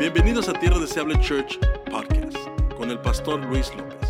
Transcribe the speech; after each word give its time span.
Bienvenidos 0.00 0.48
a 0.48 0.54
Tierra 0.54 0.78
Deseable 0.78 1.20
Church 1.20 1.58
Podcast 1.90 2.34
con 2.74 2.90
el 2.90 2.98
pastor 3.02 3.38
Luis 3.44 3.70
López. 3.76 4.08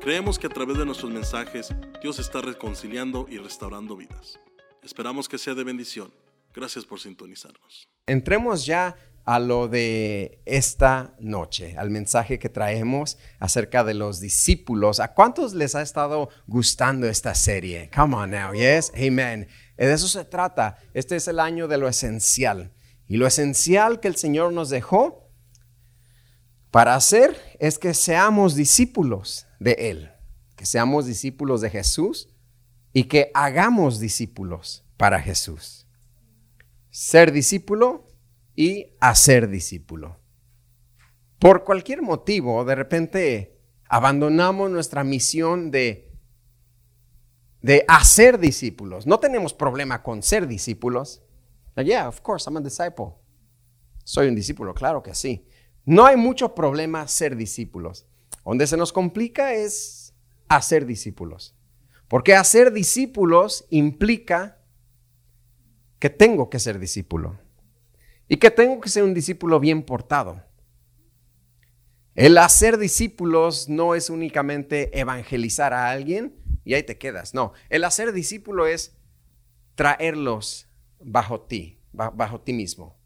Creemos 0.00 0.38
que 0.38 0.46
a 0.46 0.50
través 0.50 0.78
de 0.78 0.86
nuestros 0.86 1.12
mensajes 1.12 1.68
Dios 2.00 2.18
está 2.18 2.40
reconciliando 2.40 3.26
y 3.28 3.36
restaurando 3.36 3.94
vidas. 3.94 4.40
Esperamos 4.82 5.28
que 5.28 5.36
sea 5.36 5.52
de 5.52 5.64
bendición. 5.64 6.10
Gracias 6.54 6.86
por 6.86 6.98
sintonizarnos. 6.98 7.86
Entremos 8.06 8.64
ya 8.64 8.96
a 9.26 9.38
lo 9.38 9.68
de 9.68 10.40
esta 10.46 11.14
noche, 11.20 11.76
al 11.76 11.90
mensaje 11.90 12.38
que 12.38 12.48
traemos 12.48 13.18
acerca 13.38 13.84
de 13.84 13.92
los 13.92 14.20
discípulos. 14.20 14.98
¿A 14.98 15.12
cuántos 15.12 15.52
les 15.52 15.74
ha 15.74 15.82
estado 15.82 16.30
gustando 16.46 17.06
esta 17.06 17.34
serie? 17.34 17.90
Come 17.94 18.16
on 18.16 18.30
now, 18.30 18.54
yes, 18.54 18.90
amen. 18.94 19.46
De 19.76 19.92
eso 19.92 20.08
se 20.08 20.24
trata. 20.24 20.78
Este 20.94 21.16
es 21.16 21.28
el 21.28 21.38
año 21.38 21.68
de 21.68 21.76
lo 21.76 21.86
esencial. 21.86 22.72
Y 23.08 23.16
lo 23.16 23.26
esencial 23.26 24.00
que 24.00 24.08
el 24.08 24.16
Señor 24.16 24.52
nos 24.52 24.68
dejó 24.68 25.32
para 26.70 26.94
hacer 26.94 27.56
es 27.58 27.78
que 27.78 27.94
seamos 27.94 28.54
discípulos 28.54 29.46
de 29.58 29.72
Él, 29.72 30.12
que 30.56 30.66
seamos 30.66 31.06
discípulos 31.06 31.62
de 31.62 31.70
Jesús 31.70 32.28
y 32.92 33.04
que 33.04 33.30
hagamos 33.32 33.98
discípulos 33.98 34.84
para 34.98 35.20
Jesús. 35.20 35.86
Ser 36.90 37.32
discípulo 37.32 38.08
y 38.54 38.96
hacer 39.00 39.48
discípulo. 39.48 40.20
Por 41.38 41.64
cualquier 41.64 42.02
motivo, 42.02 42.64
de 42.64 42.74
repente 42.74 43.58
abandonamos 43.88 44.70
nuestra 44.70 45.02
misión 45.02 45.70
de, 45.70 46.12
de 47.62 47.84
hacer 47.88 48.38
discípulos. 48.38 49.06
No 49.06 49.18
tenemos 49.18 49.54
problema 49.54 50.02
con 50.02 50.22
ser 50.22 50.46
discípulos. 50.46 51.22
Yeah, 51.82 52.08
of 52.08 52.20
course, 52.22 52.48
I'm 52.48 52.56
a 52.56 52.60
disciple. 52.60 53.14
Soy 54.04 54.28
un 54.28 54.34
discípulo, 54.34 54.74
claro 54.74 55.02
que 55.02 55.14
sí. 55.14 55.46
No 55.84 56.06
hay 56.06 56.16
mucho 56.16 56.54
problema 56.54 57.06
ser 57.08 57.36
discípulos. 57.36 58.06
Donde 58.44 58.66
se 58.66 58.76
nos 58.76 58.92
complica 58.92 59.52
es 59.52 60.14
hacer 60.48 60.86
discípulos. 60.86 61.54
Porque 62.08 62.34
hacer 62.34 62.72
discípulos 62.72 63.66
implica 63.70 64.58
que 65.98 66.10
tengo 66.10 66.48
que 66.48 66.58
ser 66.58 66.78
discípulo. 66.78 67.38
Y 68.28 68.36
que 68.36 68.50
tengo 68.50 68.80
que 68.80 68.88
ser 68.88 69.04
un 69.04 69.14
discípulo 69.14 69.60
bien 69.60 69.82
portado. 69.82 70.42
El 72.14 72.36
hacer 72.38 72.78
discípulos 72.78 73.68
no 73.68 73.94
es 73.94 74.10
únicamente 74.10 74.98
evangelizar 74.98 75.72
a 75.72 75.90
alguien 75.90 76.34
y 76.64 76.74
ahí 76.74 76.82
te 76.82 76.98
quedas. 76.98 77.32
No, 77.32 77.52
el 77.68 77.84
hacer 77.84 78.12
discípulo 78.12 78.66
es 78.66 78.96
traerlos 79.74 80.68
bajo 81.00 81.42
ti, 81.42 81.77
bajo 81.92 82.40
ti 82.40 82.52
mismo. 82.52 82.98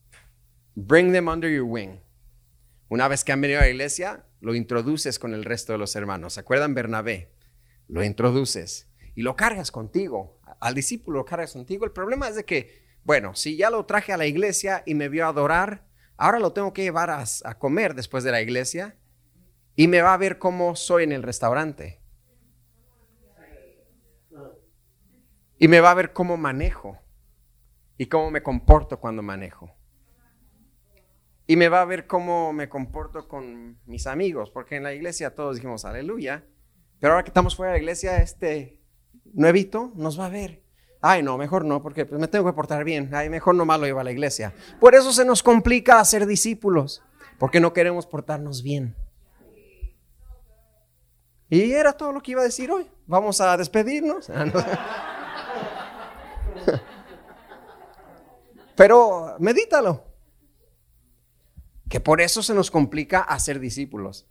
Bring 0.75 1.13
them 1.13 1.29
under 1.29 1.51
your 1.51 1.65
wing. 1.65 2.01
Una 2.89 3.09
vez 3.09 3.25
que 3.25 3.33
han 3.33 3.41
venido 3.41 3.61
a 3.61 3.63
la 3.63 3.69
iglesia, 3.69 4.27
lo 4.41 4.55
introduces 4.55 5.19
con 5.19 5.35
el 5.35 5.45
resto 5.45 5.73
de 5.73 5.79
los 5.79 5.97
hermanos. 5.97 6.35
¿Se 6.35 6.41
acuerdan 6.41 6.75
Bernabé? 6.75 7.33
Lo 7.89 8.03
introduces 8.03 8.89
y 9.15 9.23
lo 9.23 9.37
cargas 9.37 9.71
contigo. 9.71 10.41
Al 10.61 10.75
discípulo 10.75 11.19
lo 11.19 11.25
cargas 11.25 11.53
contigo. 11.53 11.85
El 11.85 11.93
problema 11.93 12.29
es 12.29 12.37
de 12.37 12.45
que, 12.45 12.83
bueno, 13.05 13.35
si 13.35 13.57
ya 13.57 13.71
lo 13.71 13.85
traje 13.87 14.13
a 14.13 14.17
la 14.17 14.27
iglesia 14.27 14.83
y 14.87 14.95
me 14.95 15.09
vio 15.09 15.27
adorar, 15.27 15.87
ahora 16.17 16.39
lo 16.39 16.53
tengo 16.53 16.73
que 16.73 16.83
llevar 16.83 17.11
a, 17.11 17.25
a 17.45 17.59
comer 17.59 17.95
después 17.95 18.25
de 18.25 18.31
la 18.31 18.41
iglesia 18.41 18.97
y 19.77 19.89
me 19.89 20.03
va 20.03 20.15
a 20.15 20.19
ver 20.19 20.39
cómo 20.39 20.77
soy 20.77 21.05
en 21.05 21.13
el 21.13 21.23
restaurante. 21.23 22.01
Y 25.59 25.69
me 25.69 25.81
va 25.81 25.93
a 25.93 25.95
ver 25.95 26.13
cómo 26.13 26.37
manejo 26.37 27.02
y 28.03 28.07
cómo 28.07 28.33
me 28.33 28.43
comporto 28.43 28.99
cuando 28.99 29.23
manejo. 29.23 29.77
Y 31.47 31.55
me 31.55 31.69
va 31.69 31.83
a 31.83 31.85
ver 31.85 32.09
cómo 32.09 32.53
me 32.53 32.69
comporto 32.69 33.29
con 33.29 33.79
mis 33.87 34.09
amigos, 34.09 34.51
porque 34.51 34.75
en 34.75 34.83
la 34.83 34.93
iglesia 34.93 35.37
todos 35.37 35.55
dijimos 35.55 35.85
aleluya, 35.85 36.45
pero 36.99 37.13
ahora 37.13 37.23
que 37.23 37.29
estamos 37.29 37.55
fuera 37.55 37.71
de 37.71 37.79
la 37.79 37.83
iglesia, 37.83 38.17
este 38.17 38.81
nuevito 39.35 39.93
nos 39.95 40.19
va 40.19 40.27
a 40.27 40.31
ver. 40.31 40.65
Ay, 41.01 41.23
no, 41.23 41.39
mejor 41.39 41.65
no, 41.65 41.81
porque 41.81 42.05
pues, 42.05 42.21
me 42.21 42.27
tengo 42.27 42.45
que 42.45 42.55
portar 42.55 42.83
bien. 42.83 43.09
Ay, 43.15 43.31
mejor 43.31 43.55
no 43.55 43.65
más 43.65 43.79
lo 43.79 43.87
lleva 43.87 44.01
a 44.01 44.05
la 44.05 44.11
iglesia. 44.11 44.53
Por 44.81 44.97
eso 44.97 45.13
se 45.13 45.25
nos 45.25 45.41
complica 45.41 46.01
hacer 46.01 46.27
discípulos, 46.27 47.05
porque 47.39 47.61
no 47.61 47.73
queremos 47.73 48.05
portarnos 48.05 48.65
bien. 48.65 48.97
Y 51.49 51.71
era 51.71 51.93
todo 51.93 52.11
lo 52.11 52.21
que 52.21 52.33
iba 52.33 52.41
a 52.41 52.47
decir 52.47 52.69
hoy. 52.73 52.91
Vamos 53.07 53.41
a 53.41 53.57
despedirnos. 53.57 54.29
Pero 58.77 59.37
medítalo. 59.39 60.05
Que 61.89 62.01
por 62.01 62.21
eso 62.21 62.43
se 62.43 62.55
nos 62.55 62.71
complica 62.71 63.21
hacer 63.21 63.61
discípulos. 63.61 64.27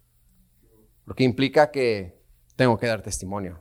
Porque 1.05 1.23
implica 1.23 1.71
que 1.71 2.19
tengo 2.55 2.77
que 2.77 2.87
dar 2.87 3.01
testimonio. 3.01 3.59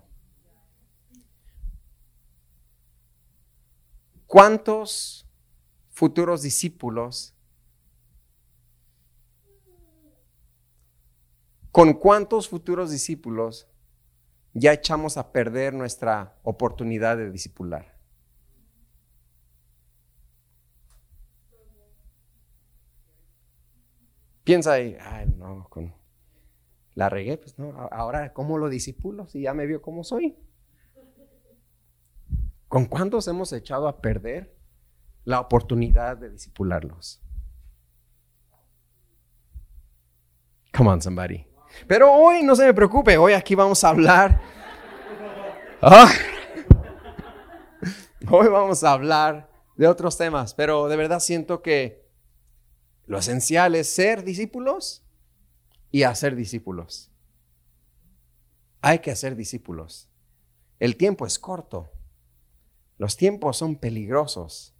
¿Cuántos 4.27 5.27
futuros 5.91 6.43
discípulos, 6.43 7.35
con 11.73 11.95
cuántos 11.95 12.49
futuros 12.49 12.93
discípulos 12.93 13.67
ya 14.55 14.73
echamos 14.73 15.17
a 15.17 15.33
perder 15.33 15.75
nuestra 15.75 16.39
oportunidad 16.45 17.17
de 17.17 17.31
discipular? 17.33 17.90
Piensa 24.45 24.73
ahí, 24.73 24.97
ay, 25.01 25.27
no, 25.37 25.67
con, 25.69 25.95
la 26.95 27.09
regué, 27.09 27.37
pues 27.39 27.59
no, 27.59 27.73
ahora 27.93 28.33
¿cómo 28.33 28.59
lo 28.59 28.69
disipulo 28.69 29.27
si 29.27 29.43
ya 29.43 29.55
me 29.55 29.67
vio 29.67 29.81
cómo 29.81 30.05
soy? 30.05 30.37
¿Con 32.69 32.87
cuántos 32.87 33.27
hemos 33.29 33.53
echado 33.53 33.89
a 33.89 34.01
perder 34.01 34.55
la 35.25 35.41
oportunidad 35.41 36.17
de 36.17 36.31
disipularlos? 36.31 37.23
Come 40.77 40.91
on, 40.91 41.03
somebody. 41.03 41.47
Pero 41.87 42.13
hoy 42.13 42.43
no 42.43 42.55
se 42.55 42.65
me 42.65 42.75
preocupe, 42.75 43.19
hoy 43.19 43.33
aquí 43.33 43.55
vamos 43.55 43.83
a 43.85 43.89
hablar. 43.89 44.41
Ah. 45.83 46.11
hoy 48.31 48.49
vamos 48.49 48.85
a 48.85 48.93
hablar 48.93 49.51
de 49.77 49.89
otros 49.89 50.17
temas, 50.17 50.55
pero 50.55 50.89
de 50.89 50.97
verdad 50.97 51.21
siento 51.21 51.63
que 51.63 52.10
lo 53.11 53.19
esencial 53.19 53.75
es 53.75 53.89
ser 53.89 54.23
discípulos 54.23 55.03
y 55.91 56.05
hacer 56.05 56.37
discípulos. 56.37 57.11
Hay 58.83 59.01
que 59.01 59.11
hacer 59.11 59.35
discípulos. 59.35 60.09
El 60.79 60.97
tiempo 60.97 61.27
es 61.27 61.41
corto. 61.41 61.91
Los 62.99 63.17
tiempos 63.17 63.57
son 63.57 63.75
peligrosos. 63.75 64.77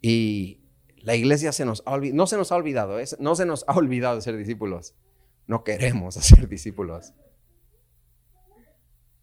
Y 0.00 0.60
la 0.98 1.16
iglesia 1.16 1.50
se 1.50 1.64
nos 1.64 1.82
ha 1.86 1.96
no 1.96 2.28
se 2.28 2.36
nos 2.36 2.52
ha 2.52 2.54
olvidado, 2.54 2.98
no 3.18 3.34
se 3.34 3.46
nos 3.46 3.64
ha 3.66 3.72
olvidado 3.76 4.20
ser 4.20 4.36
discípulos. 4.36 4.94
No 5.48 5.64
queremos 5.64 6.16
hacer 6.18 6.48
discípulos. 6.48 7.14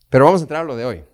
Pero 0.09 0.25
vamos 0.25 0.41
a 0.41 0.43
entrar 0.43 0.63
a 0.63 0.65
lo 0.65 0.75
de 0.75 0.83
hoy. 0.83 1.05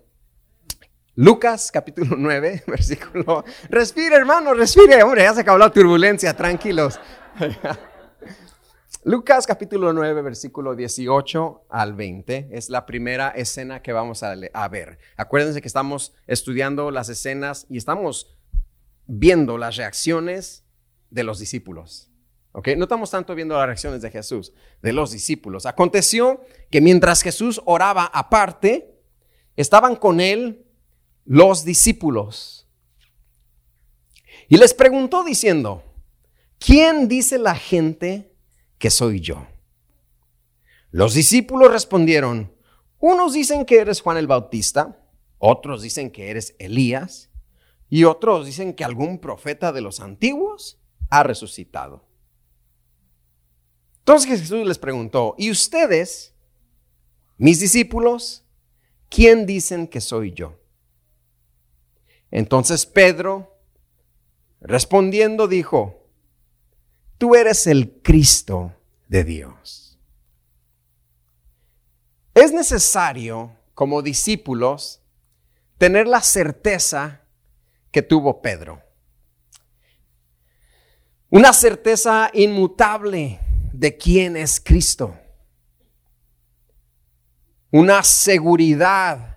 Lucas 1.14 1.70
capítulo 1.70 2.16
9, 2.16 2.64
versículo. 2.66 3.44
Respire, 3.68 4.16
hermano, 4.16 4.54
respire. 4.54 5.02
Hombre, 5.02 5.24
ya 5.24 5.34
se 5.34 5.42
acabó 5.42 5.58
la 5.58 5.70
turbulencia, 5.70 6.34
tranquilos. 6.34 6.98
Lucas 9.04 9.46
capítulo 9.46 9.92
9, 9.92 10.22
versículo 10.22 10.74
18 10.74 11.66
al 11.68 11.92
20 11.94 12.48
es 12.52 12.70
la 12.70 12.86
primera 12.86 13.28
escena 13.30 13.82
que 13.82 13.92
vamos 13.92 14.22
a, 14.22 14.34
a, 14.54 14.68
ver. 14.68 14.98
Acuérdense 15.16 15.60
que 15.60 15.68
estamos 15.68 16.14
estudiando 16.26 16.90
las 16.90 17.10
escenas 17.10 17.66
y 17.68 17.76
estamos 17.76 18.38
viendo 19.06 19.58
las 19.58 19.76
reacciones 19.76 20.64
de 21.10 21.24
los 21.24 21.38
discípulos. 21.38 22.10
¿Ok? 22.52 22.68
No 22.76 22.84
estamos 22.84 23.10
tanto 23.10 23.34
viendo 23.34 23.56
las 23.58 23.66
reacciones 23.66 24.00
de 24.00 24.10
Jesús, 24.10 24.54
de 24.80 24.92
los 24.94 25.10
discípulos. 25.10 25.66
Aconteció 25.66 26.40
que 26.70 26.80
mientras 26.80 27.22
Jesús 27.22 27.60
oraba 27.66 28.06
aparte, 28.06 28.98
estaban 29.56 29.96
con 29.96 30.20
él 30.20 30.64
los 31.24 31.64
discípulos. 31.64 32.68
Y 34.48 34.56
les 34.56 34.74
preguntó 34.74 35.24
diciendo, 35.24 35.82
¿quién 36.58 37.08
dice 37.08 37.38
la 37.38 37.54
gente 37.54 38.34
que 38.78 38.90
soy 38.90 39.20
yo? 39.20 39.46
Los 40.90 41.14
discípulos 41.14 41.70
respondieron, 41.70 42.54
unos 42.98 43.32
dicen 43.32 43.64
que 43.64 43.78
eres 43.78 44.00
Juan 44.00 44.16
el 44.16 44.26
Bautista, 44.26 45.02
otros 45.38 45.82
dicen 45.82 46.10
que 46.10 46.30
eres 46.30 46.54
Elías, 46.58 47.30
y 47.88 48.04
otros 48.04 48.46
dicen 48.46 48.74
que 48.74 48.84
algún 48.84 49.18
profeta 49.18 49.72
de 49.72 49.80
los 49.80 50.00
antiguos 50.00 50.80
ha 51.10 51.22
resucitado. 51.22 52.06
Entonces 53.98 54.40
Jesús 54.40 54.66
les 54.66 54.78
preguntó, 54.78 55.34
¿y 55.38 55.50
ustedes, 55.50 56.34
mis 57.36 57.60
discípulos, 57.60 58.44
quién 59.08 59.46
dicen 59.46 59.86
que 59.86 60.00
soy 60.00 60.32
yo? 60.32 60.61
Entonces 62.32 62.86
Pedro, 62.86 63.58
respondiendo, 64.60 65.46
dijo, 65.46 66.08
tú 67.18 67.34
eres 67.34 67.66
el 67.66 68.00
Cristo 68.02 68.74
de 69.06 69.22
Dios. 69.22 69.98
Es 72.34 72.52
necesario, 72.52 73.54
como 73.74 74.00
discípulos, 74.00 75.02
tener 75.76 76.08
la 76.08 76.22
certeza 76.22 77.20
que 77.90 78.00
tuvo 78.00 78.40
Pedro. 78.40 78.82
Una 81.28 81.52
certeza 81.52 82.30
inmutable 82.32 83.40
de 83.74 83.98
quién 83.98 84.38
es 84.38 84.58
Cristo. 84.58 85.14
Una 87.70 88.02
seguridad 88.02 89.31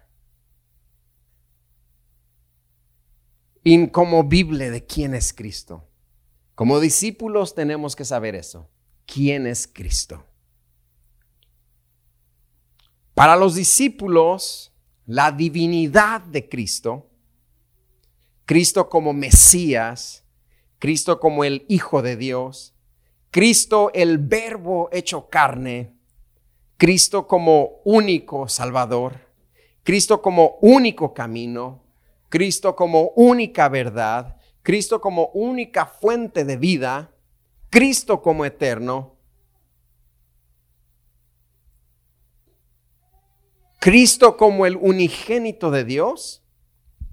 incomovible 3.65 4.69
de 4.69 4.85
quién 4.85 5.13
es 5.15 5.33
Cristo. 5.33 5.85
Como 6.53 6.79
discípulos 6.79 7.53
tenemos 7.53 7.95
que 7.95 8.05
saber 8.05 8.35
eso. 8.35 8.69
¿Quién 9.05 9.47
es 9.47 9.67
Cristo? 9.67 10.23
Para 13.13 13.35
los 13.35 13.55
discípulos, 13.55 14.71
la 15.05 15.31
divinidad 15.31 16.21
de 16.21 16.47
Cristo, 16.47 17.09
Cristo 18.45 18.87
como 18.87 19.13
Mesías, 19.13 20.23
Cristo 20.79 21.19
como 21.19 21.43
el 21.43 21.65
Hijo 21.67 22.01
de 22.01 22.15
Dios, 22.15 22.75
Cristo 23.31 23.89
el 23.93 24.19
Verbo 24.19 24.89
hecho 24.91 25.29
carne, 25.29 25.95
Cristo 26.77 27.25
como 27.25 27.81
único 27.83 28.47
Salvador, 28.47 29.19
Cristo 29.83 30.21
como 30.21 30.57
único 30.61 31.13
camino, 31.13 31.84
Cristo 32.29 32.75
como 32.75 33.11
única 33.15 33.69
verdad, 33.69 34.37
Cristo 34.61 34.99
como 34.99 35.27
única 35.33 35.85
fuente 35.85 36.43
de 36.43 36.57
vida, 36.57 37.11
Cristo 37.69 38.21
como 38.21 38.45
eterno, 38.45 39.15
Cristo 43.79 44.35
como 44.37 44.65
el 44.65 44.77
unigénito 44.77 45.69
de 45.69 45.83
Dios, 45.83 46.43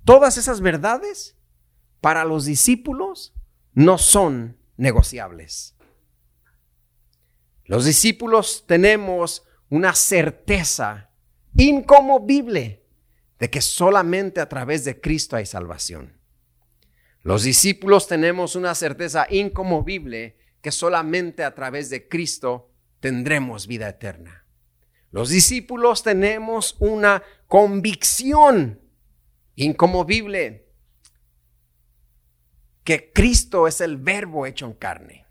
todas 0.04 0.38
esas 0.38 0.60
verdades 0.60 1.36
para 2.00 2.24
los 2.24 2.46
discípulos 2.46 3.34
no 3.74 3.98
son 3.98 4.56
negociables. 4.76 5.76
Los 7.64 7.84
discípulos 7.84 8.64
tenemos 8.66 9.44
una 9.68 9.94
certeza 9.94 11.10
incomovible 11.56 12.81
de 13.42 13.50
que 13.50 13.60
solamente 13.60 14.40
a 14.40 14.48
través 14.48 14.84
de 14.84 15.00
Cristo 15.00 15.34
hay 15.34 15.46
salvación. 15.46 16.16
Los 17.22 17.42
discípulos 17.42 18.06
tenemos 18.06 18.54
una 18.54 18.72
certeza 18.76 19.26
incomovible 19.28 20.38
que 20.60 20.70
solamente 20.70 21.42
a 21.42 21.52
través 21.52 21.90
de 21.90 22.06
Cristo 22.06 22.70
tendremos 23.00 23.66
vida 23.66 23.88
eterna. 23.88 24.46
Los 25.10 25.28
discípulos 25.28 26.04
tenemos 26.04 26.76
una 26.78 27.24
convicción 27.48 28.80
incomovible 29.56 30.68
que 32.84 33.12
Cristo 33.12 33.66
es 33.66 33.80
el 33.80 33.96
verbo 33.96 34.46
hecho 34.46 34.66
en 34.66 34.74
carne. 34.74 35.26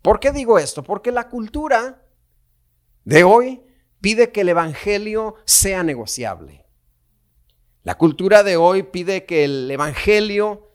¿Por 0.00 0.20
qué 0.20 0.32
digo 0.32 0.58
esto? 0.58 0.82
Porque 0.82 1.12
la 1.12 1.28
cultura 1.28 2.02
de 3.04 3.24
hoy 3.24 3.62
pide 4.00 4.32
que 4.32 4.40
el 4.40 4.48
Evangelio 4.48 5.34
sea 5.44 5.82
negociable. 5.82 6.61
La 7.84 7.98
cultura 7.98 8.44
de 8.44 8.56
hoy 8.56 8.84
pide 8.84 9.24
que 9.24 9.44
el 9.44 9.68
Evangelio 9.70 10.70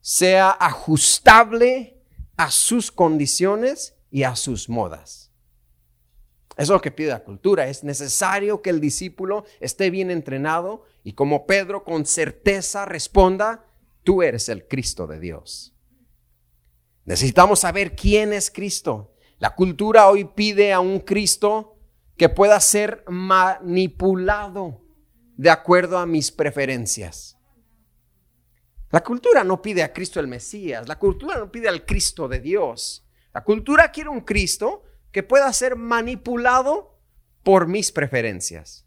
sea 0.00 0.50
ajustable 0.50 2.02
a 2.36 2.50
sus 2.50 2.92
condiciones 2.92 3.96
y 4.10 4.24
a 4.24 4.36
sus 4.36 4.68
modas. 4.68 5.32
Eso 6.56 6.62
es 6.62 6.68
lo 6.68 6.80
que 6.82 6.90
pide 6.90 7.08
la 7.08 7.24
cultura. 7.24 7.66
Es 7.68 7.82
necesario 7.82 8.60
que 8.60 8.70
el 8.70 8.80
discípulo 8.80 9.44
esté 9.58 9.88
bien 9.88 10.10
entrenado 10.10 10.84
y 11.02 11.14
como 11.14 11.46
Pedro 11.46 11.82
con 11.82 12.04
certeza 12.04 12.84
responda, 12.84 13.64
tú 14.02 14.22
eres 14.22 14.50
el 14.50 14.68
Cristo 14.68 15.06
de 15.06 15.18
Dios. 15.18 15.74
Necesitamos 17.06 17.60
saber 17.60 17.96
quién 17.96 18.34
es 18.34 18.50
Cristo. 18.50 19.14
La 19.38 19.54
cultura 19.54 20.08
hoy 20.08 20.26
pide 20.26 20.74
a 20.74 20.80
un 20.80 21.00
Cristo 21.00 21.78
que 22.18 22.28
pueda 22.28 22.60
ser 22.60 23.02
manipulado 23.08 24.83
de 25.36 25.50
acuerdo 25.50 25.98
a 25.98 26.06
mis 26.06 26.30
preferencias. 26.30 27.36
La 28.90 29.02
cultura 29.02 29.42
no 29.42 29.60
pide 29.60 29.82
a 29.82 29.92
Cristo 29.92 30.20
el 30.20 30.28
Mesías, 30.28 30.86
la 30.88 30.98
cultura 30.98 31.36
no 31.38 31.50
pide 31.50 31.68
al 31.68 31.84
Cristo 31.84 32.28
de 32.28 32.38
Dios. 32.38 33.04
La 33.32 33.42
cultura 33.42 33.90
quiere 33.90 34.10
un 34.10 34.20
Cristo 34.20 34.84
que 35.10 35.22
pueda 35.22 35.52
ser 35.52 35.76
manipulado 35.76 37.00
por 37.42 37.66
mis 37.66 37.90
preferencias. 37.90 38.86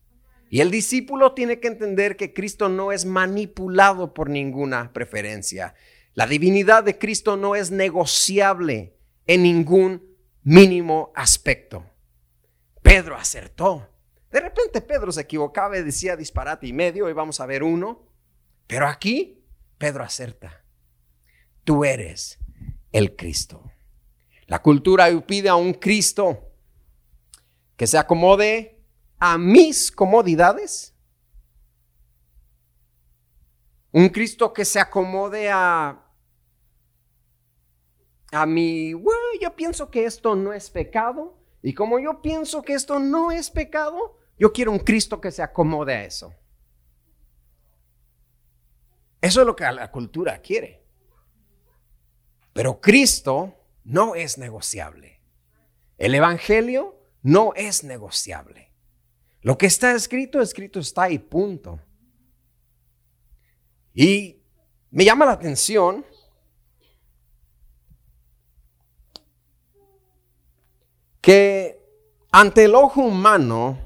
Y 0.49 0.61
el 0.61 0.71
discípulo 0.71 1.33
tiene 1.33 1.59
que 1.59 1.67
entender 1.67 2.15
que 2.15 2.33
Cristo 2.33 2.69
no 2.69 2.93
es 2.93 3.05
manipulado 3.05 4.13
por 4.13 4.29
ninguna 4.29 4.93
preferencia. 4.93 5.75
La 6.13 6.25
divinidad 6.25 6.83
de 6.83 6.97
Cristo 6.97 7.35
no 7.35 7.55
es 7.55 7.69
negociable 7.69 8.97
en 9.25 9.43
ningún 9.43 10.15
mínimo 10.43 11.11
aspecto. 11.15 11.85
Pedro 12.81 13.17
acertó. 13.17 13.89
De 14.31 14.39
repente 14.39 14.81
Pedro 14.81 15.12
se 15.12 15.21
equivocaba 15.21 15.77
y 15.77 15.83
decía 15.83 16.15
disparate 16.15 16.68
y 16.68 16.74
medio, 16.74 17.09
y 17.09 17.13
vamos 17.13 17.39
a 17.39 17.45
ver 17.45 17.63
uno. 17.63 18.07
Pero 18.68 18.88
aquí 18.88 19.44
Pedro 19.77 20.03
acerta. 20.03 20.63
Tú 21.63 21.85
eres 21.85 22.39
el 22.91 23.15
Cristo. 23.15 23.71
La 24.47 24.62
cultura 24.62 25.07
pide 25.25 25.50
a 25.50 25.56
un 25.56 25.74
Cristo 25.74 26.51
que 27.75 27.88
se 27.88 27.97
acomode 27.97 28.81
a 29.19 29.38
mis 29.38 29.91
comodidades. 29.91 30.94
Un 33.91 34.09
Cristo 34.09 34.53
que 34.53 34.65
se 34.65 34.79
acomode 34.79 35.50
a, 35.50 36.01
a 38.31 38.45
mi, 38.45 38.91
yo 39.41 39.56
pienso 39.56 39.89
que 39.89 40.06
esto 40.06 40.35
no 40.35 40.53
es 40.53 40.69
pecado. 40.69 41.37
Y 41.62 41.74
como 41.74 42.00
yo 42.00 42.21
pienso 42.21 42.62
que 42.62 42.74
esto 42.74 43.00
no 43.00 43.31
es 43.31 43.50
pecado, 43.50 44.18
yo 44.38 44.54
quiero 44.54 44.71
un 44.71 44.80
Cristo 44.80 45.19
que 45.19 45.31
se 45.31 45.42
acomode 45.42 45.94
a 45.94 46.06
eso. 46.06 46.33
Eso 49.19 49.42
es 49.42 49.48
lo 49.48 49.56
que 49.56 49.63
la 49.63 49.92
cultura 49.92 50.39
quiere. 50.39 50.83
Pero 52.53 52.79
Cristo 52.79 53.55
no 53.84 54.15
es 54.15 54.38
negociable. 54.38 55.22
El 55.98 56.13
Evangelio 56.15 57.01
no 57.24 57.53
es 57.55 57.84
negociable. 57.84 58.72
Lo 59.41 59.58
que 59.58 59.65
está 59.65 59.93
escrito, 59.93 60.41
escrito 60.41 60.79
está 60.79 61.10
y 61.10 61.20
punto. 61.20 61.79
Y 63.93 64.43
me 64.91 65.05
llama 65.05 65.25
la 65.25 65.34
atención 65.34 66.05
que 71.27 71.86
ante 72.31 72.63
el 72.63 72.74
ojo 72.74 73.01
humano, 73.01 73.77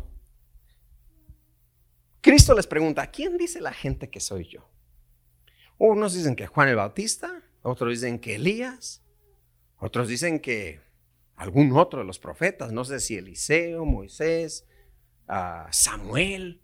Cristo 2.22 2.54
les 2.54 2.68
pregunta, 2.68 3.10
¿quién 3.10 3.36
dice 3.36 3.60
la 3.60 3.74
gente 3.74 4.12
que 4.12 4.20
soy 4.20 4.48
yo? 4.48 4.70
Unos 5.80 6.14
dicen 6.14 6.36
que 6.36 6.46
Juan 6.46 6.68
el 6.68 6.76
Bautista, 6.76 7.42
otros 7.64 7.90
dicen 7.90 8.20
que 8.20 8.36
Elías, 8.36 9.02
otros 9.80 10.08
dicen 10.08 10.40
que 10.40 10.82
algún 11.36 11.76
otro 11.76 12.02
de 12.02 12.06
los 12.06 12.20
profetas, 12.20 12.72
no 12.72 12.86
sé 12.86 13.00
si 13.00 13.18
Eliseo, 13.18 13.86
Moisés, 13.86 14.68
Samuel, 15.72 16.62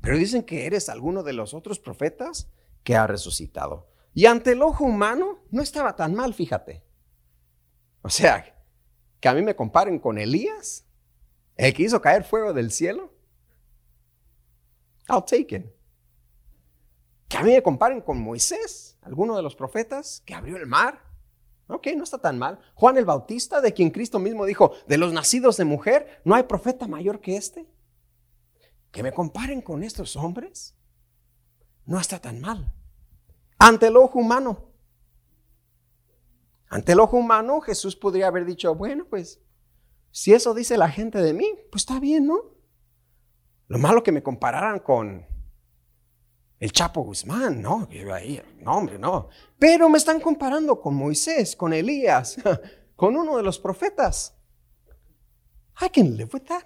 pero 0.00 0.18
dicen 0.18 0.42
que 0.42 0.66
eres 0.66 0.88
alguno 0.88 1.22
de 1.22 1.34
los 1.34 1.54
otros 1.54 1.78
profetas 1.78 2.50
que 2.82 2.96
ha 2.96 3.06
resucitado. 3.06 3.92
Y 4.12 4.26
ante 4.26 4.54
el 4.54 4.62
ojo 4.62 4.82
humano 4.82 5.44
no 5.52 5.62
estaba 5.62 5.94
tan 5.94 6.16
mal, 6.16 6.34
fíjate. 6.34 6.82
O 8.02 8.08
sea, 8.08 8.56
que 9.20 9.28
a 9.28 9.34
mí 9.34 9.42
me 9.42 9.54
comparen 9.54 9.98
con 9.98 10.18
Elías, 10.18 10.84
el 11.56 11.74
que 11.74 11.82
hizo 11.82 12.00
caer 12.00 12.24
fuego 12.24 12.52
del 12.52 12.70
cielo. 12.70 13.12
I'll 15.08 15.24
take 15.24 15.54
it. 15.54 15.66
Que 17.28 17.36
a 17.36 17.42
mí 17.42 17.52
me 17.52 17.62
comparen 17.62 18.00
con 18.00 18.20
Moisés, 18.20 18.98
alguno 19.02 19.36
de 19.36 19.42
los 19.42 19.54
profetas 19.54 20.22
que 20.24 20.34
abrió 20.34 20.56
el 20.56 20.66
mar. 20.66 21.00
Ok, 21.68 21.88
no 21.96 22.02
está 22.02 22.18
tan 22.18 22.38
mal. 22.38 22.58
Juan 22.74 22.96
el 22.96 23.04
Bautista, 23.04 23.60
de 23.60 23.72
quien 23.72 23.90
Cristo 23.90 24.18
mismo 24.18 24.44
dijo, 24.44 24.72
de 24.88 24.98
los 24.98 25.12
nacidos 25.12 25.56
de 25.56 25.64
mujer, 25.64 26.20
no 26.24 26.34
hay 26.34 26.42
profeta 26.44 26.88
mayor 26.88 27.20
que 27.20 27.36
este 27.36 27.68
que 28.90 29.02
me 29.02 29.12
comparen 29.12 29.62
con 29.62 29.82
estos 29.82 30.16
hombres, 30.16 30.74
no 31.86 32.00
está 32.00 32.18
tan 32.18 32.40
mal. 32.40 32.72
Ante 33.58 33.86
el 33.86 33.96
ojo 33.96 34.18
humano. 34.18 34.69
Ante 36.70 36.92
el 36.92 37.00
ojo 37.00 37.16
humano, 37.16 37.60
Jesús 37.60 37.96
podría 37.96 38.28
haber 38.28 38.44
dicho, 38.44 38.76
bueno, 38.76 39.04
pues, 39.10 39.42
si 40.12 40.32
eso 40.32 40.54
dice 40.54 40.78
la 40.78 40.88
gente 40.88 41.18
de 41.18 41.34
mí, 41.34 41.52
pues 41.70 41.82
está 41.82 41.98
bien, 41.98 42.28
¿no? 42.28 42.42
Lo 43.66 43.78
malo 43.78 44.04
que 44.04 44.12
me 44.12 44.22
compararan 44.22 44.78
con 44.78 45.26
el 46.60 46.72
Chapo 46.72 47.02
Guzmán, 47.02 47.60
no, 47.60 47.88
no, 48.62 48.72
hombre, 48.72 48.98
no. 49.00 49.28
Pero 49.58 49.88
me 49.88 49.98
están 49.98 50.20
comparando 50.20 50.80
con 50.80 50.94
Moisés, 50.94 51.56
con 51.56 51.72
Elías, 51.72 52.36
con 52.94 53.16
uno 53.16 53.36
de 53.36 53.42
los 53.42 53.58
profetas. 53.58 54.36
I 55.82 55.88
can 55.88 56.16
live 56.16 56.30
with 56.32 56.42
that. 56.42 56.64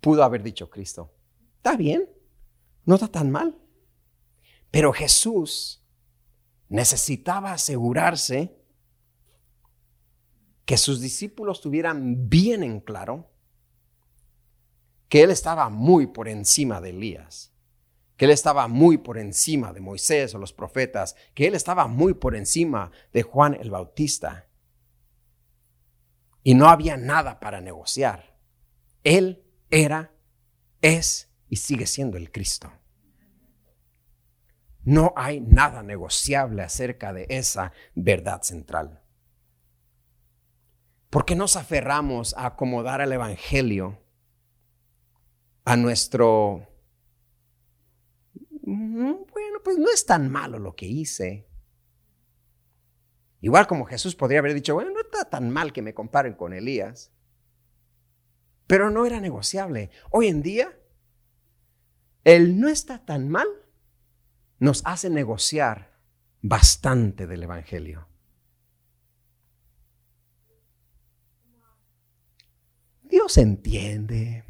Pudo 0.00 0.22
haber 0.22 0.42
dicho 0.42 0.68
Cristo. 0.68 1.10
Está 1.56 1.74
bien, 1.74 2.06
no 2.84 2.96
está 2.96 3.08
tan 3.08 3.30
mal. 3.30 3.58
Pero 4.70 4.92
Jesús 4.92 5.82
necesitaba 6.68 7.52
asegurarse 7.52 8.63
que 10.64 10.76
sus 10.76 11.00
discípulos 11.00 11.60
tuvieran 11.60 12.28
bien 12.28 12.62
en 12.62 12.80
claro 12.80 13.30
que 15.08 15.22
Él 15.22 15.30
estaba 15.30 15.68
muy 15.68 16.06
por 16.06 16.28
encima 16.28 16.80
de 16.80 16.90
Elías, 16.90 17.52
que 18.16 18.24
Él 18.24 18.30
estaba 18.30 18.66
muy 18.68 18.98
por 18.98 19.18
encima 19.18 19.72
de 19.72 19.80
Moisés 19.80 20.34
o 20.34 20.38
los 20.38 20.52
profetas, 20.52 21.16
que 21.34 21.46
Él 21.46 21.54
estaba 21.54 21.86
muy 21.86 22.14
por 22.14 22.34
encima 22.34 22.90
de 23.12 23.22
Juan 23.22 23.54
el 23.54 23.70
Bautista. 23.70 24.48
Y 26.42 26.54
no 26.54 26.68
había 26.68 26.96
nada 26.96 27.40
para 27.40 27.60
negociar. 27.60 28.38
Él 29.02 29.44
era, 29.70 30.14
es 30.80 31.30
y 31.48 31.56
sigue 31.56 31.86
siendo 31.86 32.16
el 32.16 32.32
Cristo. 32.32 32.72
No 34.82 35.14
hay 35.16 35.40
nada 35.40 35.82
negociable 35.82 36.62
acerca 36.62 37.12
de 37.12 37.26
esa 37.30 37.72
verdad 37.94 38.42
central. 38.42 39.03
¿Por 41.14 41.24
qué 41.24 41.36
nos 41.36 41.54
aferramos 41.54 42.34
a 42.36 42.46
acomodar 42.46 43.00
el 43.00 43.12
Evangelio 43.12 44.02
a 45.64 45.76
nuestro... 45.76 46.66
Mm, 48.62 49.12
bueno, 49.32 49.58
pues 49.62 49.78
no 49.78 49.92
es 49.94 50.06
tan 50.06 50.28
malo 50.28 50.58
lo 50.58 50.74
que 50.74 50.86
hice. 50.86 51.48
Igual 53.40 53.68
como 53.68 53.84
Jesús 53.84 54.16
podría 54.16 54.40
haber 54.40 54.54
dicho, 54.54 54.74
bueno, 54.74 54.90
no 54.90 55.00
está 55.02 55.30
tan 55.30 55.50
mal 55.50 55.72
que 55.72 55.82
me 55.82 55.94
comparen 55.94 56.34
con 56.34 56.52
Elías. 56.52 57.12
Pero 58.66 58.90
no 58.90 59.06
era 59.06 59.20
negociable. 59.20 59.90
Hoy 60.10 60.26
en 60.26 60.42
día, 60.42 60.76
el 62.24 62.58
no 62.58 62.66
está 62.66 63.04
tan 63.04 63.28
mal 63.28 63.46
nos 64.58 64.82
hace 64.84 65.10
negociar 65.10 65.96
bastante 66.42 67.28
del 67.28 67.44
Evangelio. 67.44 68.08
Dios 73.24 73.38
entiende. 73.38 74.44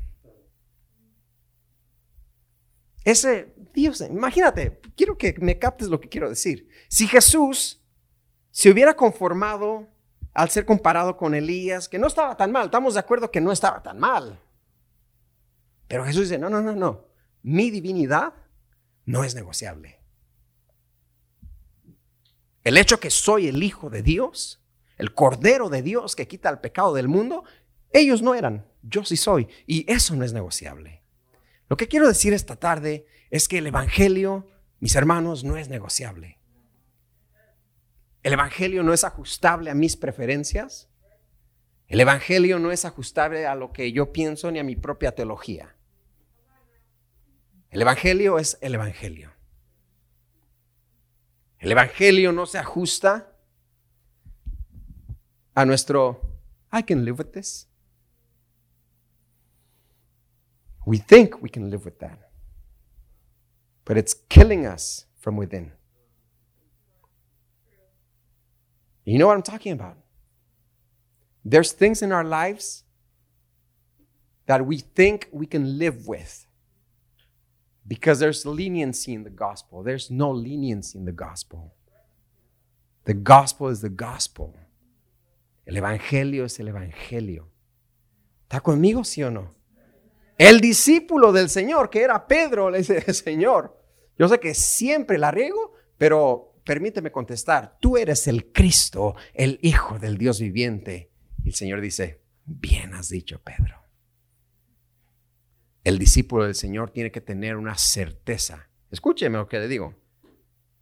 Ese 3.04 3.54
Dios, 3.72 4.00
imagínate, 4.00 4.80
quiero 4.96 5.16
que 5.16 5.32
me 5.38 5.60
captes 5.60 5.86
lo 5.86 6.00
que 6.00 6.08
quiero 6.08 6.28
decir. 6.28 6.68
Si 6.88 7.06
Jesús 7.06 7.80
se 8.50 8.70
hubiera 8.70 8.96
conformado 8.96 9.86
al 10.32 10.50
ser 10.50 10.66
comparado 10.66 11.16
con 11.16 11.34
Elías, 11.36 11.88
que 11.88 12.00
no 12.00 12.08
estaba 12.08 12.36
tan 12.36 12.50
mal, 12.50 12.64
estamos 12.64 12.94
de 12.94 13.00
acuerdo 13.00 13.30
que 13.30 13.40
no 13.40 13.52
estaba 13.52 13.80
tan 13.80 14.00
mal. 14.00 14.40
Pero 15.86 16.04
Jesús 16.04 16.22
dice, 16.22 16.38
no, 16.38 16.50
no, 16.50 16.60
no, 16.60 16.74
no, 16.74 17.06
mi 17.44 17.70
divinidad 17.70 18.34
no 19.04 19.22
es 19.22 19.36
negociable. 19.36 20.00
El 22.64 22.76
hecho 22.76 22.98
que 22.98 23.10
soy 23.10 23.46
el 23.46 23.62
Hijo 23.62 23.88
de 23.88 24.02
Dios, 24.02 24.64
el 24.96 25.14
Cordero 25.14 25.68
de 25.68 25.82
Dios 25.82 26.16
que 26.16 26.26
quita 26.26 26.50
el 26.50 26.58
pecado 26.58 26.92
del 26.94 27.06
mundo, 27.06 27.44
ellos 27.94 28.22
no 28.22 28.34
eran, 28.34 28.66
yo 28.82 29.04
sí 29.04 29.16
soy. 29.16 29.48
Y 29.66 29.90
eso 29.90 30.14
no 30.16 30.24
es 30.24 30.32
negociable. 30.32 31.02
Lo 31.68 31.76
que 31.76 31.88
quiero 31.88 32.08
decir 32.08 32.32
esta 32.32 32.56
tarde 32.56 33.06
es 33.30 33.48
que 33.48 33.58
el 33.58 33.68
Evangelio, 33.68 34.48
mis 34.80 34.96
hermanos, 34.96 35.44
no 35.44 35.56
es 35.56 35.68
negociable. 35.68 36.38
El 38.22 38.32
Evangelio 38.32 38.82
no 38.82 38.92
es 38.92 39.04
ajustable 39.04 39.70
a 39.70 39.74
mis 39.74 39.96
preferencias. 39.96 40.88
El 41.86 42.00
Evangelio 42.00 42.58
no 42.58 42.72
es 42.72 42.84
ajustable 42.84 43.46
a 43.46 43.54
lo 43.54 43.72
que 43.72 43.92
yo 43.92 44.12
pienso 44.12 44.50
ni 44.50 44.58
a 44.58 44.64
mi 44.64 44.74
propia 44.74 45.14
teología. 45.14 45.76
El 47.70 47.82
Evangelio 47.82 48.38
es 48.38 48.58
el 48.60 48.74
Evangelio. 48.74 49.32
El 51.58 51.70
Evangelio 51.70 52.32
no 52.32 52.46
se 52.46 52.58
ajusta 52.58 53.36
a 55.54 55.64
nuestro, 55.64 56.20
I 56.72 56.82
can 56.82 57.04
live 57.04 57.18
with 57.18 57.30
this. 57.32 57.68
We 60.86 60.98
think 60.98 61.40
we 61.42 61.48
can 61.48 61.70
live 61.70 61.84
with 61.84 61.98
that, 62.00 62.18
but 63.84 63.96
it's 63.96 64.14
killing 64.28 64.66
us 64.66 65.06
from 65.18 65.36
within. 65.36 65.72
You 69.04 69.18
know 69.18 69.26
what 69.26 69.36
I'm 69.36 69.42
talking 69.42 69.72
about? 69.72 69.96
There's 71.44 71.72
things 71.72 72.02
in 72.02 72.10
our 72.12 72.24
lives 72.24 72.84
that 74.46 74.66
we 74.66 74.78
think 74.78 75.28
we 75.32 75.46
can 75.46 75.78
live 75.78 76.06
with 76.06 76.46
because 77.86 78.18
there's 78.18 78.46
leniency 78.46 79.12
in 79.12 79.24
the 79.24 79.30
gospel. 79.30 79.82
There's 79.82 80.10
no 80.10 80.30
leniency 80.30 80.98
in 80.98 81.04
the 81.04 81.12
gospel. 81.12 81.74
The 83.04 83.14
gospel 83.14 83.68
is 83.68 83.80
the 83.82 83.90
gospel. 83.90 84.54
El 85.66 85.76
evangelio 85.76 86.44
es 86.44 86.58
el 86.60 86.68
evangelio. 86.68 87.48
¿Está 88.48 88.60
conmigo, 88.60 89.04
sí 89.04 89.22
o 89.22 89.30
no? 89.30 89.50
El 90.36 90.60
discípulo 90.60 91.32
del 91.32 91.48
Señor, 91.48 91.90
que 91.90 92.02
era 92.02 92.26
Pedro, 92.26 92.70
le 92.70 92.78
dice, 92.78 93.12
Señor, 93.12 93.80
yo 94.18 94.28
sé 94.28 94.40
que 94.40 94.54
siempre 94.54 95.18
la 95.18 95.30
riego, 95.30 95.74
pero 95.96 96.60
permíteme 96.64 97.12
contestar, 97.12 97.76
tú 97.80 97.96
eres 97.96 98.26
el 98.26 98.50
Cristo, 98.52 99.14
el 99.32 99.58
Hijo 99.62 99.98
del 99.98 100.18
Dios 100.18 100.40
viviente. 100.40 101.10
Y 101.44 101.48
el 101.48 101.54
Señor 101.54 101.80
dice, 101.80 102.22
bien 102.44 102.94
has 102.94 103.08
dicho, 103.08 103.40
Pedro. 103.42 103.80
El 105.84 105.98
discípulo 105.98 106.44
del 106.44 106.54
Señor 106.54 106.90
tiene 106.90 107.12
que 107.12 107.20
tener 107.20 107.56
una 107.56 107.76
certeza. 107.76 108.70
Escúcheme 108.90 109.36
lo 109.36 109.48
que 109.48 109.58
le 109.58 109.68
digo, 109.68 109.94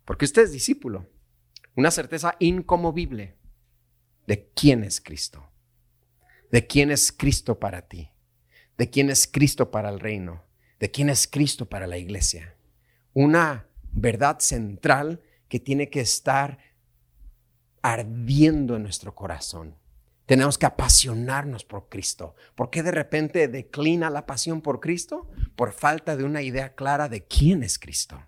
porque 0.04 0.24
usted 0.24 0.42
es 0.42 0.52
discípulo. 0.52 1.08
Una 1.74 1.90
certeza 1.90 2.36
incomovible 2.38 3.36
de 4.26 4.50
quién 4.54 4.84
es 4.84 5.00
Cristo, 5.00 5.50
de 6.50 6.66
quién 6.66 6.90
es 6.90 7.10
Cristo 7.10 7.58
para 7.58 7.82
ti 7.88 8.11
de 8.78 8.90
quién 8.90 9.10
es 9.10 9.26
Cristo 9.26 9.70
para 9.70 9.88
el 9.88 10.00
reino, 10.00 10.42
de 10.80 10.90
quién 10.90 11.10
es 11.10 11.26
Cristo 11.26 11.68
para 11.68 11.86
la 11.86 11.98
iglesia. 11.98 12.56
Una 13.12 13.66
verdad 13.92 14.38
central 14.40 15.20
que 15.48 15.60
tiene 15.60 15.90
que 15.90 16.00
estar 16.00 16.58
ardiendo 17.82 18.76
en 18.76 18.82
nuestro 18.82 19.14
corazón. 19.14 19.76
Tenemos 20.26 20.56
que 20.56 20.66
apasionarnos 20.66 21.64
por 21.64 21.88
Cristo. 21.88 22.34
¿Por 22.54 22.70
qué 22.70 22.82
de 22.82 22.92
repente 22.92 23.48
declina 23.48 24.08
la 24.08 24.24
pasión 24.24 24.62
por 24.62 24.80
Cristo? 24.80 25.28
Por 25.56 25.72
falta 25.72 26.16
de 26.16 26.24
una 26.24 26.42
idea 26.42 26.74
clara 26.74 27.08
de 27.08 27.24
quién 27.26 27.62
es 27.62 27.78
Cristo. 27.78 28.24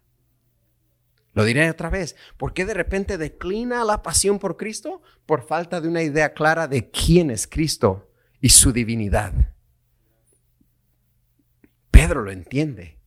Lo 1.33 1.45
diré 1.45 1.71
otra 1.71 1.91
vez. 1.91 2.17
¿Por 2.37 2.53
qué 2.53 2.65
de 2.65 2.75
repente 2.75 3.17
declina 3.17 3.85
la 3.85 4.03
pasión 4.03 4.39
por 4.39 4.57
Cristo? 4.57 5.03
Por 5.25 5.47
falta 5.47 5.81
de 5.81 5.89
una 5.89 6.03
idea 6.03 6.35
clara 6.35 6.69
de 6.69 6.91
quién 6.91 7.31
es 7.31 7.47
Cristo 7.47 8.11
y 8.41 8.51
su 8.51 8.73
divinidad. 8.73 9.54
Pedro 11.95 12.23
lo 12.23 12.33
entiende. 12.33 12.99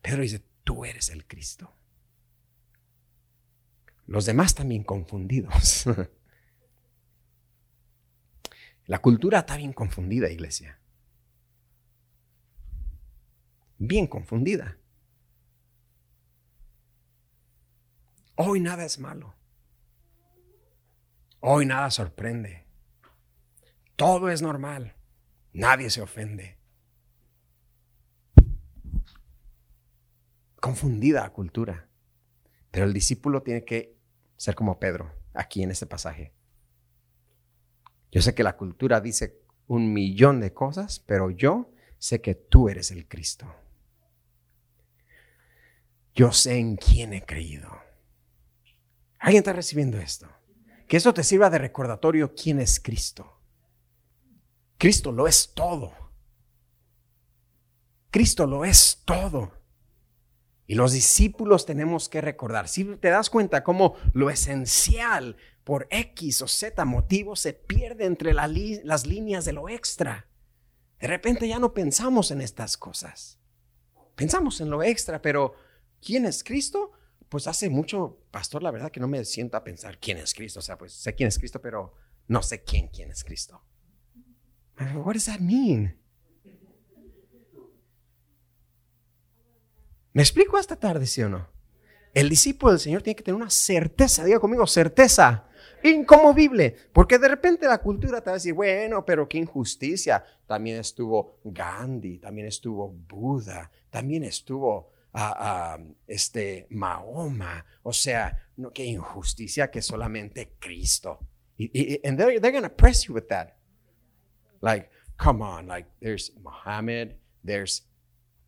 Pedro 0.00 0.22
dice, 0.22 0.42
tú 0.64 0.86
eres 0.86 1.10
el 1.10 1.26
Cristo. 1.26 1.70
Los 4.06 4.24
demás 4.24 4.54
también 4.54 4.82
confundidos. 4.82 5.84
La 8.86 9.00
cultura 9.00 9.40
está 9.40 9.58
bien 9.58 9.74
confundida, 9.74 10.30
iglesia. 10.30 10.80
Bien 13.76 14.06
confundida. 14.06 14.78
Hoy 18.36 18.60
nada 18.60 18.86
es 18.86 18.98
malo. 18.98 19.34
Hoy 21.40 21.66
nada 21.66 21.90
sorprende. 21.90 22.64
Todo 23.96 24.30
es 24.30 24.40
normal. 24.40 24.96
Nadie 25.52 25.90
se 25.90 26.00
ofende. 26.00 26.59
Confundida 30.60 31.30
cultura. 31.32 31.88
Pero 32.70 32.86
el 32.86 32.92
discípulo 32.92 33.42
tiene 33.42 33.64
que 33.64 33.96
ser 34.36 34.54
como 34.54 34.78
Pedro, 34.78 35.12
aquí 35.34 35.62
en 35.62 35.70
este 35.70 35.86
pasaje. 35.86 36.32
Yo 38.12 38.22
sé 38.22 38.34
que 38.34 38.42
la 38.42 38.56
cultura 38.56 39.00
dice 39.00 39.40
un 39.66 39.92
millón 39.92 40.40
de 40.40 40.52
cosas, 40.52 41.00
pero 41.00 41.30
yo 41.30 41.72
sé 41.98 42.20
que 42.20 42.34
tú 42.34 42.68
eres 42.68 42.90
el 42.90 43.06
Cristo. 43.06 43.54
Yo 46.14 46.32
sé 46.32 46.58
en 46.58 46.76
quién 46.76 47.12
he 47.12 47.24
creído. 47.24 47.70
¿Alguien 49.18 49.40
está 49.40 49.52
recibiendo 49.52 49.98
esto? 49.98 50.28
Que 50.88 50.96
eso 50.96 51.14
te 51.14 51.22
sirva 51.22 51.50
de 51.50 51.58
recordatorio 51.58 52.34
quién 52.34 52.58
es 52.58 52.80
Cristo. 52.80 53.40
Cristo 54.76 55.12
lo 55.12 55.28
es 55.28 55.52
todo. 55.54 55.92
Cristo 58.10 58.46
lo 58.46 58.64
es 58.64 59.02
todo. 59.04 59.59
Y 60.70 60.76
los 60.76 60.92
discípulos 60.92 61.66
tenemos 61.66 62.08
que 62.08 62.20
recordar, 62.20 62.68
si 62.68 62.84
te 62.84 63.08
das 63.08 63.28
cuenta 63.28 63.64
cómo 63.64 63.96
lo 64.12 64.30
esencial 64.30 65.36
por 65.64 65.88
X 65.90 66.42
o 66.42 66.46
Z 66.46 66.84
motivo 66.84 67.34
se 67.34 67.54
pierde 67.54 68.04
entre 68.04 68.32
las 68.34 69.04
líneas 69.04 69.44
de 69.44 69.52
lo 69.52 69.68
extra. 69.68 70.28
De 71.00 71.08
repente 71.08 71.48
ya 71.48 71.58
no 71.58 71.74
pensamos 71.74 72.30
en 72.30 72.40
estas 72.40 72.76
cosas. 72.76 73.40
Pensamos 74.14 74.60
en 74.60 74.70
lo 74.70 74.84
extra, 74.84 75.20
pero 75.20 75.54
¿quién 76.00 76.24
es 76.24 76.44
Cristo? 76.44 76.92
Pues 77.28 77.48
hace 77.48 77.68
mucho, 77.68 78.20
pastor, 78.30 78.62
la 78.62 78.70
verdad 78.70 78.92
que 78.92 79.00
no 79.00 79.08
me 79.08 79.24
siento 79.24 79.56
a 79.56 79.64
pensar 79.64 79.98
quién 79.98 80.18
es 80.18 80.34
Cristo. 80.34 80.60
O 80.60 80.62
sea, 80.62 80.78
pues 80.78 80.92
sé 80.92 81.16
quién 81.16 81.26
es 81.26 81.38
Cristo, 81.40 81.60
pero 81.60 81.94
no 82.28 82.44
sé 82.44 82.62
quién, 82.62 82.86
quién 82.86 83.10
es 83.10 83.24
Cristo. 83.24 83.60
What 84.94 85.14
does 85.14 85.24
that 85.24 85.40
mean? 85.40 85.99
¿Me 90.12 90.22
explico 90.22 90.58
esta 90.58 90.76
tarde, 90.76 91.06
sí 91.06 91.22
o 91.22 91.28
no? 91.28 91.48
El 92.12 92.28
discípulo 92.28 92.72
del 92.72 92.80
Señor 92.80 93.02
tiene 93.02 93.14
que 93.14 93.22
tener 93.22 93.40
una 93.40 93.50
certeza, 93.50 94.24
diga 94.24 94.40
conmigo, 94.40 94.66
certeza 94.66 95.46
incomovible, 95.82 96.76
porque 96.92 97.18
de 97.18 97.28
repente 97.28 97.66
la 97.66 97.78
cultura 97.78 98.20
te 98.20 98.26
va 98.26 98.32
a 98.32 98.34
decir, 98.34 98.52
bueno, 98.52 99.04
pero 99.04 99.28
qué 99.28 99.38
injusticia. 99.38 100.24
También 100.46 100.78
estuvo 100.78 101.38
Gandhi, 101.44 102.18
también 102.18 102.48
estuvo 102.48 102.88
Buda, 102.88 103.70
también 103.88 104.24
estuvo 104.24 104.92
a, 105.12 105.78
este 106.06 106.66
Mahoma. 106.70 107.64
O 107.82 107.92
sea, 107.92 108.36
no, 108.56 108.72
qué 108.72 108.84
injusticia 108.84 109.70
que 109.70 109.82
solamente 109.82 110.56
Cristo. 110.58 111.20
Y, 111.56 112.00
and 112.04 112.18
they're, 112.18 112.40
they're 112.40 112.52
going 112.52 112.68
to 112.68 112.74
press 112.74 113.06
you 113.06 113.14
with 113.14 113.28
that. 113.28 113.56
Like, 114.60 114.90
come 115.16 115.42
on, 115.42 115.66
like 115.66 115.88
there's 116.00 116.32
Muhammad, 116.42 117.16
there's, 117.44 117.86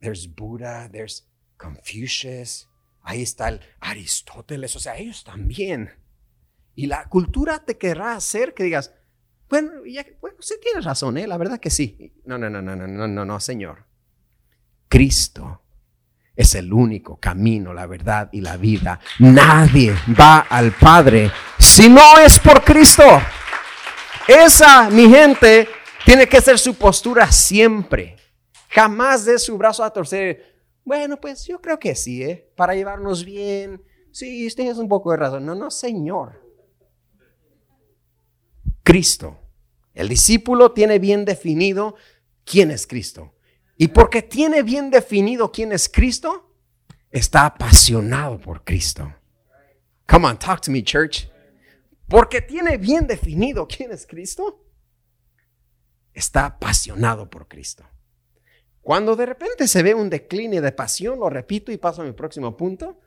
there's 0.01 0.27
Buddha, 0.27 0.89
there's 0.91 1.27
Confucius, 1.63 2.69
ahí 3.03 3.23
está 3.23 3.49
el 3.49 3.61
Aristóteles, 3.81 4.75
o 4.77 4.81
sea, 4.81 4.97
ellos 4.97 5.23
también. 5.25 5.91
Y 6.75 6.87
la 6.87 7.09
cultura 7.09 7.65
te 7.65 7.79
querrá 7.79 8.15
hacer 8.15 8.55
que 8.55 8.65
digas, 8.65 8.93
bueno, 9.49 9.85
ya, 9.87 10.05
bueno, 10.21 10.39
sí 10.41 10.55
tienes 10.63 10.85
razón, 10.85 11.19
¿eh? 11.19 11.27
la 11.27 11.37
verdad 11.37 11.61
que 11.61 11.71
sí. 11.71 12.15
No, 12.25 12.39
no, 12.39 12.49
no, 12.49 12.63
no, 12.63 12.75
no, 12.75 12.87
no, 12.87 13.07
no, 13.07 13.25
no, 13.25 13.41
Señor. 13.41 13.85
Cristo 14.89 15.63
es 16.35 16.55
el 16.55 16.73
único 16.73 17.21
camino, 17.21 17.75
la 17.75 17.87
verdad 17.87 18.31
y 18.33 18.41
la 18.41 18.57
vida. 18.57 18.99
Nadie 19.19 19.95
va 20.19 20.41
al 20.41 20.73
Padre 20.73 21.31
si 21.59 21.89
no 21.89 22.19
es 22.19 22.39
por 22.39 22.65
Cristo. 22.65 23.05
Esa, 24.27 24.89
mi 24.89 25.09
gente, 25.09 25.69
tiene 26.05 26.27
que 26.27 26.41
ser 26.41 26.59
su 26.59 26.75
postura 26.75 27.31
siempre. 27.31 28.17
Jamás 28.69 29.25
de 29.25 29.39
su 29.39 29.59
brazo 29.59 29.85
a 29.85 29.93
torcer. 29.93 30.52
Bueno, 30.85 31.21
pues 31.21 31.47
yo 31.47 31.61
creo 31.61 31.79
que 31.79 31.95
sí, 31.95 32.23
¿eh? 32.23 32.51
Para 32.57 32.75
llevarnos 32.75 33.25
bien. 33.25 33.83
Sí, 34.11 34.49
tienes 34.55 34.79
un 34.79 34.89
poco 34.89 35.11
de 35.11 35.17
razón. 35.17 35.47
No, 35.47 35.55
no, 35.55 35.71
Señor. 35.71 36.43
Cristo. 38.83 39.39
El 39.95 40.09
discípulo 40.09 40.73
tiene 40.73 40.99
bien 40.99 41.25
definido 41.25 41.97
quién 42.45 42.71
es 42.71 42.87
Cristo. 42.87 43.35
Y 43.77 43.89
porque 43.89 44.23
tiene 44.23 44.63
bien 44.63 44.91
definido 44.91 45.51
quién 45.51 45.73
es 45.73 45.89
Cristo, 45.89 46.55
está 47.11 47.47
apasionado 47.47 48.39
por 48.39 48.65
Cristo. 48.65 49.13
Come 50.09 50.29
on, 50.29 50.39
talk 50.39 50.61
to 50.61 50.71
me, 50.71 50.83
church. 50.83 51.29
Porque 52.09 52.41
tiene 52.41 52.77
bien 52.77 53.07
definido 53.07 53.67
quién 53.67 53.93
es 53.93 54.07
Cristo, 54.07 54.65
está 56.13 56.47
apasionado 56.47 57.29
por 57.29 57.49
Cristo. 57.49 57.85
Cuando 58.83 59.15
de 59.17 59.27
repente 59.27 59.69
se 59.69 59.83
ve 59.83 59.95
un 59.95 60.11
decline 60.11 60.61
de 60.61 60.73
pasión, 60.73 61.21
lo 61.21 61.31
repito 61.31 61.73
y 61.73 61.79
paso 61.79 62.03
a 62.03 62.05
mi 62.05 62.13
próximo 62.13 62.57
punto, 62.57 63.01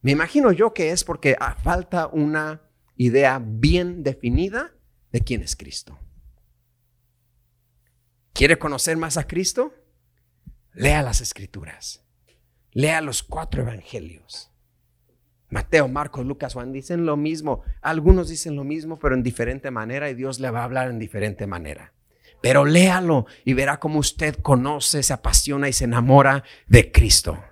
me 0.00 0.12
imagino 0.12 0.52
yo 0.52 0.72
que 0.72 0.92
es 0.92 1.02
porque 1.02 1.36
falta 1.62 2.06
una 2.06 2.62
idea 2.96 3.42
bien 3.44 4.04
definida 4.04 4.72
de 5.10 5.20
quién 5.22 5.42
es 5.42 5.56
Cristo. 5.56 5.98
¿Quiere 8.32 8.56
conocer 8.58 8.96
más 8.96 9.16
a 9.16 9.26
Cristo? 9.26 9.74
Lea 10.72 11.02
las 11.02 11.20
escrituras. 11.20 12.04
Lea 12.70 13.00
los 13.00 13.24
cuatro 13.24 13.62
evangelios. 13.62 14.52
Mateo, 15.50 15.88
Marcos, 15.88 16.24
Lucas, 16.24 16.54
Juan 16.54 16.72
dicen 16.72 17.04
lo 17.04 17.16
mismo. 17.16 17.62
Algunos 17.80 18.28
dicen 18.28 18.54
lo 18.54 18.62
mismo, 18.62 19.00
pero 19.00 19.16
en 19.16 19.24
diferente 19.24 19.72
manera 19.72 20.08
y 20.08 20.14
Dios 20.14 20.38
le 20.38 20.50
va 20.50 20.60
a 20.60 20.64
hablar 20.64 20.88
en 20.88 21.00
diferente 21.00 21.48
manera. 21.48 21.94
Pero 22.40 22.64
léalo 22.64 23.26
y 23.44 23.54
verá 23.54 23.80
cómo 23.80 23.98
usted 23.98 24.36
conoce, 24.36 25.02
se 25.02 25.12
apasiona 25.12 25.68
y 25.68 25.72
se 25.72 25.84
enamora 25.84 26.44
de 26.66 26.92
Cristo. 26.92 27.42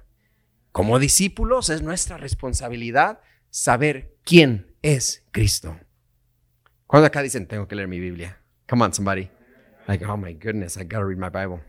Como 0.72 0.98
discípulos 0.98 1.70
es 1.70 1.82
nuestra 1.82 2.18
responsabilidad 2.18 3.20
saber 3.50 4.14
quién 4.22 4.74
es 4.82 5.24
Cristo. 5.32 5.78
¿Cuándo 6.86 7.06
acá 7.06 7.22
dicen 7.22 7.48
tengo 7.48 7.66
que 7.66 7.74
leer 7.74 7.88
mi 7.88 7.98
Biblia? 7.98 8.40
Come 8.68 8.84
on, 8.84 8.92
somebody. 8.92 9.30
Like, 9.88 10.04
oh 10.04 10.16
my 10.16 10.34
goodness, 10.34 10.76
I 10.76 10.84
gotta 10.84 11.04
read 11.04 11.18
my 11.18 11.30
Bible. 11.30 11.62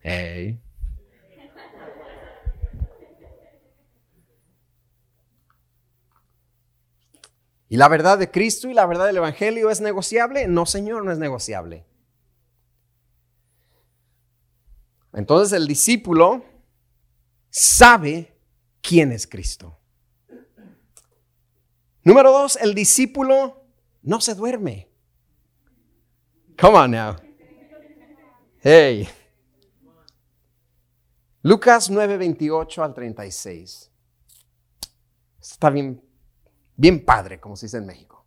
Hey. 0.00 0.60
¿Y 7.68 7.76
la 7.76 7.86
verdad 7.88 8.18
de 8.18 8.30
Cristo 8.32 8.68
y 8.68 8.74
la 8.74 8.84
verdad 8.84 9.06
del 9.06 9.18
Evangelio 9.18 9.70
es 9.70 9.80
negociable? 9.80 10.48
No, 10.48 10.66
Señor, 10.66 11.04
no 11.04 11.12
es 11.12 11.18
negociable. 11.18 11.84
Entonces 15.12 15.52
el 15.52 15.66
discípulo 15.66 16.44
sabe 17.50 18.36
quién 18.80 19.12
es 19.12 19.26
Cristo. 19.26 19.78
Número 22.02 22.32
dos, 22.32 22.56
el 22.56 22.74
discípulo 22.74 23.64
no 24.02 24.20
se 24.20 24.34
duerme. 24.34 24.88
Come 26.58 26.78
on 26.78 26.90
now. 26.90 27.16
Hey. 28.62 29.08
Lucas 31.42 31.90
9, 31.90 32.16
28 32.18 32.84
al 32.84 32.94
36. 32.94 33.90
Está 35.40 35.70
bien, 35.70 36.02
bien 36.76 37.04
padre, 37.04 37.40
como 37.40 37.56
se 37.56 37.66
dice 37.66 37.78
en 37.78 37.86
México. 37.86 38.26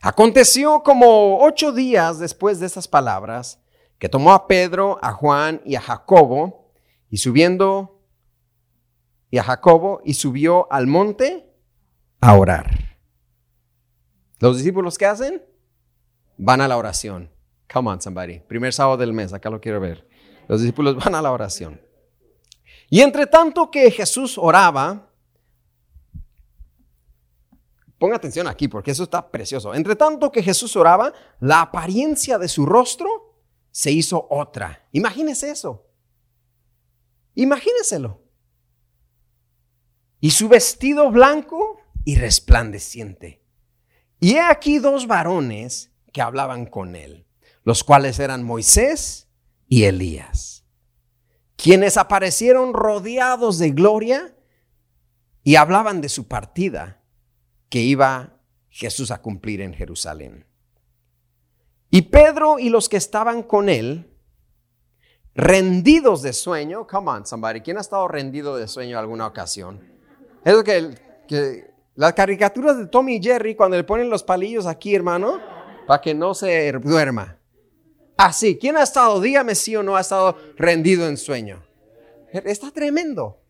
Aconteció 0.00 0.82
como 0.84 1.42
ocho 1.42 1.72
días 1.72 2.20
después 2.20 2.60
de 2.60 2.66
esas 2.66 2.86
palabras 2.86 3.60
que 3.98 4.08
tomó 4.08 4.32
a 4.32 4.46
Pedro, 4.46 4.98
a 5.02 5.12
Juan 5.12 5.60
y 5.64 5.74
a 5.74 5.80
Jacobo, 5.80 6.72
y 7.10 7.18
subiendo, 7.18 8.00
y 9.30 9.38
a 9.38 9.42
Jacobo, 9.42 10.00
y 10.04 10.14
subió 10.14 10.72
al 10.72 10.86
monte 10.86 11.52
a 12.20 12.36
orar. 12.36 12.96
¿Los 14.38 14.56
discípulos 14.56 14.96
qué 14.98 15.06
hacen? 15.06 15.44
Van 16.36 16.60
a 16.60 16.68
la 16.68 16.76
oración. 16.76 17.30
Come 17.72 17.90
on, 17.90 18.00
somebody. 18.00 18.40
Primer 18.40 18.72
sábado 18.72 18.96
del 18.96 19.12
mes, 19.12 19.32
acá 19.32 19.50
lo 19.50 19.60
quiero 19.60 19.80
ver. 19.80 20.06
Los 20.46 20.60
discípulos 20.60 20.96
van 20.96 21.14
a 21.14 21.22
la 21.22 21.32
oración. 21.32 21.80
Y 22.88 23.00
entre 23.00 23.26
tanto 23.26 23.70
que 23.70 23.90
Jesús 23.90 24.38
oraba, 24.38 25.10
ponga 27.98 28.16
atención 28.16 28.46
aquí 28.46 28.68
porque 28.68 28.92
eso 28.92 29.02
está 29.02 29.28
precioso. 29.28 29.74
Entre 29.74 29.96
tanto 29.96 30.30
que 30.30 30.42
Jesús 30.42 30.74
oraba, 30.76 31.12
la 31.40 31.62
apariencia 31.62 32.38
de 32.38 32.48
su 32.48 32.64
rostro 32.64 33.27
se 33.78 33.92
hizo 33.92 34.26
otra. 34.28 34.88
Imagínese 34.90 35.52
eso. 35.52 35.86
Imagíneselo. 37.36 38.20
Y 40.18 40.32
su 40.32 40.48
vestido 40.48 41.12
blanco 41.12 41.80
y 42.04 42.16
resplandeciente. 42.16 43.40
Y 44.18 44.32
he 44.32 44.40
aquí 44.40 44.80
dos 44.80 45.06
varones 45.06 45.92
que 46.12 46.20
hablaban 46.20 46.66
con 46.66 46.96
él, 46.96 47.28
los 47.62 47.84
cuales 47.84 48.18
eran 48.18 48.42
Moisés 48.42 49.28
y 49.68 49.84
Elías, 49.84 50.64
quienes 51.54 51.98
aparecieron 51.98 52.74
rodeados 52.74 53.60
de 53.60 53.70
gloria 53.70 54.36
y 55.44 55.54
hablaban 55.54 56.00
de 56.00 56.08
su 56.08 56.26
partida 56.26 57.04
que 57.68 57.78
iba 57.82 58.42
Jesús 58.70 59.12
a 59.12 59.22
cumplir 59.22 59.60
en 59.60 59.72
Jerusalén. 59.72 60.47
Y 61.90 62.02
Pedro 62.02 62.58
y 62.58 62.68
los 62.68 62.88
que 62.88 62.98
estaban 62.98 63.42
con 63.42 63.68
él, 63.68 64.10
rendidos 65.34 66.22
de 66.22 66.32
sueño, 66.32 66.86
come 66.86 67.10
on, 67.10 67.26
somebody, 67.26 67.60
¿quién 67.60 67.78
ha 67.78 67.80
estado 67.80 68.08
rendido 68.08 68.56
de 68.56 68.68
sueño 68.68 68.98
alguna 68.98 69.26
ocasión? 69.26 69.80
Es 70.44 70.54
lo 70.54 70.64
que, 70.64 70.94
que 71.26 71.70
las 71.94 72.12
caricaturas 72.12 72.76
de 72.76 72.86
Tommy 72.86 73.16
y 73.16 73.22
Jerry, 73.22 73.54
cuando 73.54 73.76
le 73.76 73.84
ponen 73.84 74.10
los 74.10 74.22
palillos 74.22 74.66
aquí, 74.66 74.94
hermano, 74.94 75.40
para 75.86 76.00
que 76.00 76.14
no 76.14 76.34
se 76.34 76.72
duerma. 76.72 77.38
Así, 78.16 78.58
¿quién 78.58 78.76
ha 78.76 78.82
estado, 78.82 79.20
dígame 79.20 79.54
sí 79.54 79.76
o 79.76 79.82
no, 79.82 79.96
ha 79.96 80.00
estado 80.00 80.36
rendido 80.56 81.08
en 81.08 81.16
sueño? 81.16 81.64
Está 82.32 82.70
tremendo. 82.70 83.40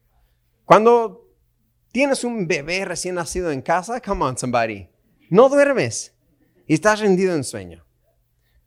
Cuando 0.64 1.26
tienes 1.90 2.22
un 2.22 2.46
bebé 2.46 2.84
recién 2.84 3.16
nacido 3.16 3.50
en 3.50 3.62
casa, 3.62 4.00
come 4.00 4.24
on, 4.24 4.38
somebody, 4.38 4.88
no 5.30 5.48
duermes 5.48 6.14
y 6.66 6.74
estás 6.74 7.00
rendido 7.00 7.34
en 7.34 7.44
sueño. 7.44 7.87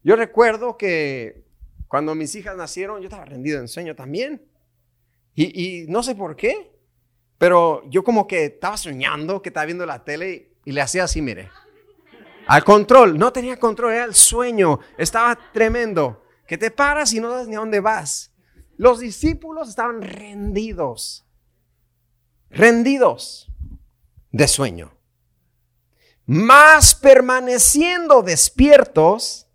Yo 0.04 0.16
recuerdo 0.16 0.78
que 0.78 1.44
cuando 1.88 2.16
mis 2.16 2.34
hijas 2.36 2.56
nacieron, 2.56 3.02
yo 3.02 3.08
estaba 3.08 3.26
rendido 3.26 3.60
en 3.60 3.68
sueño 3.68 3.96
también. 3.96 4.46
Y, 5.36 5.86
no 5.88 6.04
sé 6.04 6.16
por 6.16 6.36
qué, 6.36 6.72
Pero 7.38 7.84
yo 7.90 8.04
como 8.04 8.28
que 8.28 8.46
estaba 8.46 8.78
soñando 8.78 9.42
que 9.42 9.50
estaba 9.50 9.66
viendo 9.66 9.86
la 9.86 10.04
tele 10.04 10.52
y 10.64 10.72
le 10.72 10.82
hacía 10.82 11.06
así, 11.06 11.22
mire. 11.22 11.50
Al 12.48 12.64
control, 12.64 13.18
no 13.18 13.34
tenía 13.34 13.58
control, 13.58 13.94
era 13.94 14.06
el 14.06 14.14
sueño, 14.14 14.80
estaba 14.98 15.38
tremendo. 15.52 16.24
Que 16.46 16.58
te 16.58 16.70
paras 16.70 17.14
y 17.14 17.20
no 17.20 17.32
sabes 17.32 17.48
ni 17.48 17.56
a 17.56 17.60
dónde 17.60 17.80
vas. 17.80 18.32
Los 18.78 19.00
discípulos 19.00 19.70
estaban 19.70 20.02
rendidos, 20.02 21.26
rendidos 22.50 23.52
de 24.32 24.48
sueño. 24.48 24.98
Más 26.26 26.96
permaneciendo 26.96 28.22
despiertos, 28.22 29.48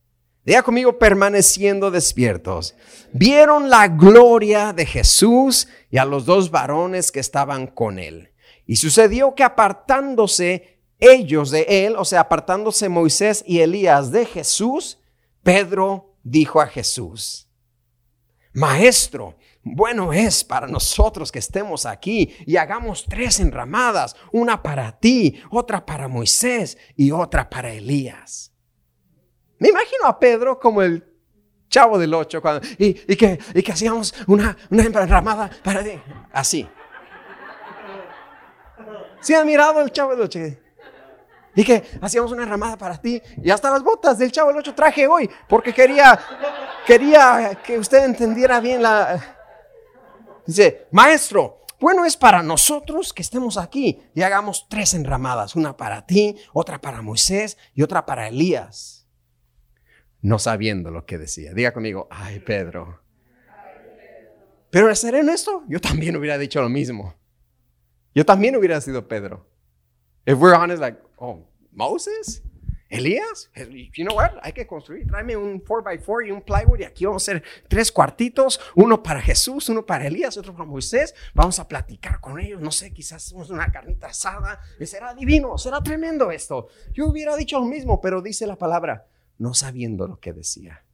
diga 0.47 0.63
conmigo, 0.63 0.99
permaneciendo 0.99 1.91
despiertos, 1.91 2.77
vieron 3.13 3.69
la 3.69 3.89
gloria 3.89 4.73
de 4.73 4.87
Jesús 4.87 5.69
y 5.91 5.99
a 5.99 6.05
los 6.05 6.25
dos 6.25 6.51
varones 6.51 7.11
que 7.11 7.21
estaban 7.21 7.67
con 7.67 7.99
él. 7.99 8.31
Y 8.65 8.77
sucedió 8.77 9.35
que 9.35 9.43
apartándose 9.43 10.79
ellos 10.99 11.51
de 11.51 11.67
él, 11.69 11.97
o 11.97 12.05
sea, 12.05 12.21
apartándose 12.21 12.89
Moisés 12.89 13.45
y 13.47 13.61
Elías 13.61 14.13
de 14.13 14.25
Jesús, 14.25 14.99
Pedro 15.43 16.15
dijo 16.23 16.61
a 16.61 16.67
Jesús, 16.67 17.49
Maestro, 18.53 19.37
bueno 19.63 20.13
es 20.13 20.45
para 20.45 20.67
nosotros 20.67 21.31
que 21.31 21.41
estemos 21.41 21.85
aquí 21.85 22.35
y 22.47 22.57
hagamos 22.57 23.05
tres 23.09 23.41
enramadas, 23.41 24.17
una 24.33 24.63
para 24.63 24.99
ti, 24.99 25.43
otra 25.51 25.85
para 25.85 26.09
Moisés 26.09 26.79
y 26.97 27.11
otra 27.11 27.51
para 27.51 27.73
Elías. 27.73 28.53
Me 29.59 29.69
imagino 29.69 30.07
a 30.07 30.19
Pedro 30.19 30.59
como 30.59 30.83
el 30.83 31.05
chavo 31.69 31.99
del 31.99 32.13
ocho 32.15 32.43
y, 32.79 32.95
que, 33.17 33.39
y 33.55 33.63
que 33.63 33.73
hacíamos 33.73 34.15
una, 34.27 34.57
enramada 34.71 35.51
para 35.63 35.83
ti, 35.83 36.01
así. 36.33 36.69
¿Sí 39.21 39.35
han 39.35 39.47
mirado 39.47 39.81
el 39.81 39.91
chavo 39.91 40.13
del 40.13 40.21
ocho? 40.21 40.39
Y 41.55 41.65
que 41.65 41.83
hacíamos 42.03 42.33
una 42.33 42.45
ramada 42.45 42.77
para 42.77 43.01
ti. 43.01 43.21
Y 43.43 43.51
hasta 43.51 43.71
las 43.71 43.83
botas 43.83 44.19
del 44.19 44.31
chavo 44.31 44.49
del 44.49 44.59
8 44.59 44.75
traje 44.75 45.09
hoy. 45.09 45.29
Porque 45.49 45.73
quería, 45.73 46.21
quería 46.87 47.59
que 47.65 47.79
usted 47.79 48.05
entendiera 48.05 48.61
bien 48.61 48.83
la... 48.83 49.37
Dice, 50.45 50.87
maestro, 50.93 51.65
bueno 51.81 52.05
es 52.05 52.17
para 52.17 52.43
nosotros 52.43 53.13
que 53.13 53.23
estemos 53.23 53.57
aquí 53.57 54.03
y 54.15 54.23
hagamos 54.23 54.67
tres 54.69 54.95
enramadas. 54.95 55.57
Una 55.57 55.77
para 55.77 56.07
ti, 56.07 56.37
otra 56.53 56.79
para 56.81 57.01
Moisés 57.03 57.57
y 57.75 57.83
otra 57.83 58.05
para 58.05 58.29
Elías. 58.29 58.96
No 60.27 60.41
sabiendo 60.41 60.91
lo 60.91 61.07
que 61.07 61.19
decía. 61.19 61.55
Diga 61.55 61.73
conmigo, 61.73 62.09
ay 62.11 62.41
Pedro. 62.41 63.01
Pero 64.71 64.93
seré 64.97 65.21
honesto, 65.21 65.63
yo 65.69 65.81
también 65.81 66.17
hubiera 66.17 66.37
dicho 66.37 66.61
lo 66.61 66.69
mismo. 66.69 67.15
Yo 68.13 68.27
también 68.27 68.57
hubiera 68.57 68.81
sido 68.81 69.07
Pedro. 69.07 69.49
If 70.27 70.37
we're 70.39 70.57
honest, 70.57 70.81
like, 70.81 70.99
oh, 71.19 71.49
Moses, 71.71 72.43
Elías, 72.89 73.53
you 73.95 74.05
know 74.05 74.17
what? 74.17 74.33
Hay 74.43 74.53
que 74.53 74.67
construir. 74.67 75.07
Tráeme 75.07 75.37
un 75.37 75.63
4x4 75.63 76.27
y 76.27 76.33
un 76.33 76.43
plywood 76.43 76.81
y 76.81 76.85
aquí 76.85 77.05
vamos 77.05 77.23
a 77.23 77.31
hacer 77.31 77.45
tres 77.69 77.93
cuartitos, 77.93 78.61
uno 78.75 79.05
para 79.05 79.21
Jesús, 79.21 79.69
uno 79.69 79.87
para 79.87 80.09
Elías, 80.09 80.37
otro 80.37 80.53
para 80.55 80.65
Moisés. 80.65 81.15
Vamos 81.35 81.61
a 81.61 81.69
platicar 81.69 82.21
con 82.21 82.41
ellos, 82.41 82.61
no 82.61 82.73
sé, 82.73 82.93
quizás 82.93 83.25
hacemos 83.25 83.49
una 83.51 83.71
carnita 83.71 84.09
asada. 84.09 84.59
será 84.85 85.15
divino, 85.15 85.57
será 85.57 85.81
tremendo 85.85 86.33
esto. 86.33 86.67
Yo 86.93 87.07
hubiera 87.07 87.37
dicho 87.37 87.61
lo 87.61 87.67
mismo, 87.67 88.01
pero 88.01 88.21
dice 88.21 88.45
la 88.49 88.57
palabra, 88.57 89.07
no 89.39 89.55
sabiendo 89.55 90.07
lo 90.07 90.19
que 90.19 90.33
decía. 90.33 90.85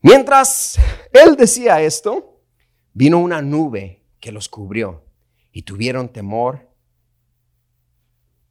Mientras 0.00 0.78
él 1.12 1.36
decía 1.36 1.80
esto, 1.82 2.40
vino 2.92 3.18
una 3.18 3.42
nube 3.42 4.04
que 4.20 4.32
los 4.32 4.48
cubrió 4.48 5.04
y 5.52 5.62
tuvieron 5.62 6.08
temor 6.12 6.68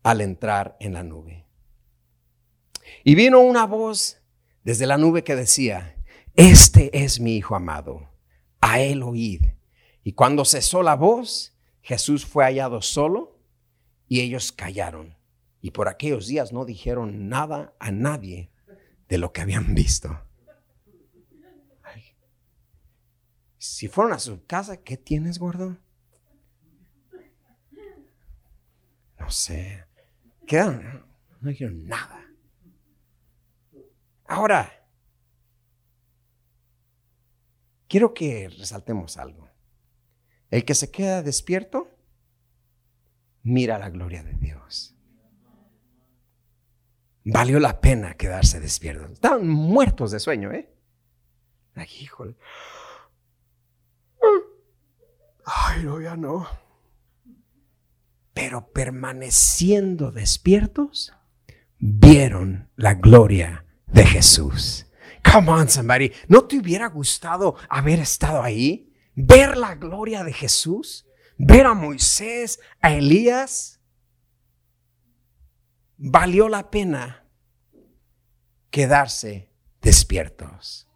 al 0.03 0.21
entrar 0.21 0.77
en 0.79 0.93
la 0.93 1.03
nube. 1.03 1.45
Y 3.03 3.15
vino 3.15 3.41
una 3.41 3.65
voz 3.65 4.21
desde 4.63 4.85
la 4.85 4.97
nube 4.97 5.23
que 5.23 5.35
decía, 5.35 5.97
este 6.35 7.03
es 7.03 7.19
mi 7.19 7.35
Hijo 7.35 7.55
amado, 7.55 8.09
a 8.61 8.79
él 8.79 9.03
oíd. 9.03 9.41
Y 10.03 10.13
cuando 10.13 10.45
cesó 10.45 10.83
la 10.83 10.95
voz, 10.95 11.57
Jesús 11.81 12.25
fue 12.25 12.45
hallado 12.45 12.81
solo 12.81 13.39
y 14.07 14.21
ellos 14.21 14.51
callaron. 14.51 15.16
Y 15.67 15.71
por 15.71 15.89
aquellos 15.89 16.27
días 16.27 16.53
no 16.53 16.63
dijeron 16.63 17.27
nada 17.27 17.73
a 17.77 17.91
nadie 17.91 18.49
de 19.09 19.17
lo 19.17 19.33
que 19.33 19.41
habían 19.41 19.75
visto. 19.75 20.17
Si 23.57 23.89
fueron 23.89 24.13
a 24.13 24.19
su 24.19 24.45
casa, 24.45 24.77
¿qué 24.77 24.95
tienes, 24.95 25.39
gordo? 25.39 25.75
No 29.19 29.29
sé. 29.29 29.83
Quedaron, 30.45 31.05
no 31.41 31.49
dijeron 31.49 31.85
nada. 31.85 32.25
Ahora, 34.25 34.71
quiero 37.89 38.13
que 38.13 38.47
resaltemos 38.57 39.17
algo. 39.17 39.49
El 40.49 40.63
que 40.63 40.75
se 40.75 40.89
queda 40.91 41.23
despierto, 41.23 41.91
mira 43.43 43.77
la 43.77 43.89
gloria 43.89 44.23
de 44.23 44.31
Dios. 44.35 44.96
Valió 47.29 47.59
la 47.59 47.79
pena 47.79 48.15
quedarse 48.15 48.59
despierto. 48.59 49.05
Estaban 49.11 49.47
muertos 49.47 50.11
de 50.11 50.19
sueño, 50.19 50.51
¿eh? 50.51 50.69
Ay, 51.75 51.87
híjole. 52.01 52.35
Ay, 55.45 55.83
no, 55.83 56.01
ya 56.01 56.15
no 56.15 56.47
pero 58.37 58.69
permaneciendo 58.71 60.11
despiertos, 60.11 61.11
vieron 61.79 62.69
la 62.75 62.93
gloria 62.93 63.65
de 63.87 64.05
Jesús. 64.05 64.85
Come 65.23 65.49
on, 65.49 65.67
somebody. 65.67 66.11
¿No 66.27 66.43
te 66.43 66.59
hubiera 66.59 66.85
gustado 66.85 67.55
haber 67.67 67.97
estado 67.97 68.43
ahí? 68.43 68.93
Ver 69.15 69.57
la 69.57 69.73
gloria 69.73 70.23
de 70.23 70.33
Jesús. 70.33 71.07
Ver 71.39 71.65
a 71.65 71.73
Moisés, 71.73 72.59
a 72.79 72.93
Elías. 72.93 73.76
Valió 75.97 76.47
la 76.47 76.69
pena 76.69 77.25
quedarse 78.69 79.49
despiertos. 79.81 80.87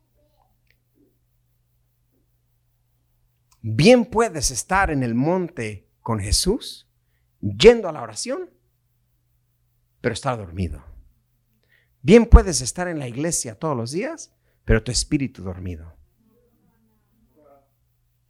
Bien 3.61 4.05
puedes 4.05 4.51
estar 4.51 4.89
en 4.91 5.03
el 5.03 5.13
monte 5.15 5.87
con 6.01 6.19
Jesús 6.19 6.87
yendo 7.41 7.89
a 7.89 7.91
la 7.91 8.01
oración, 8.01 8.49
pero 9.99 10.13
estar 10.13 10.37
dormido. 10.37 10.83
Bien 12.01 12.25
puedes 12.25 12.61
estar 12.61 12.87
en 12.87 12.99
la 12.99 13.07
iglesia 13.07 13.55
todos 13.55 13.77
los 13.77 13.91
días, 13.91 14.33
pero 14.65 14.83
tu 14.83 14.91
espíritu 14.91 15.43
dormido. 15.43 15.93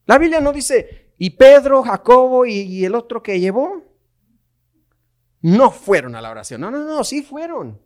La 0.05 0.17
Biblia 0.17 0.41
no 0.41 0.51
dice, 0.51 1.13
y 1.17 1.29
Pedro, 1.31 1.83
Jacobo 1.83 2.45
y, 2.45 2.83
el 2.83 2.95
otro 2.95 3.23
que 3.23 3.39
llevó, 3.39 3.83
no 5.41 5.71
fueron 5.71 6.15
a 6.15 6.21
la 6.21 6.31
oración. 6.31 6.61
No, 6.61 6.71
no, 6.71 6.85
no, 6.85 7.03
sí 7.03 7.21
fueron. 7.21 7.81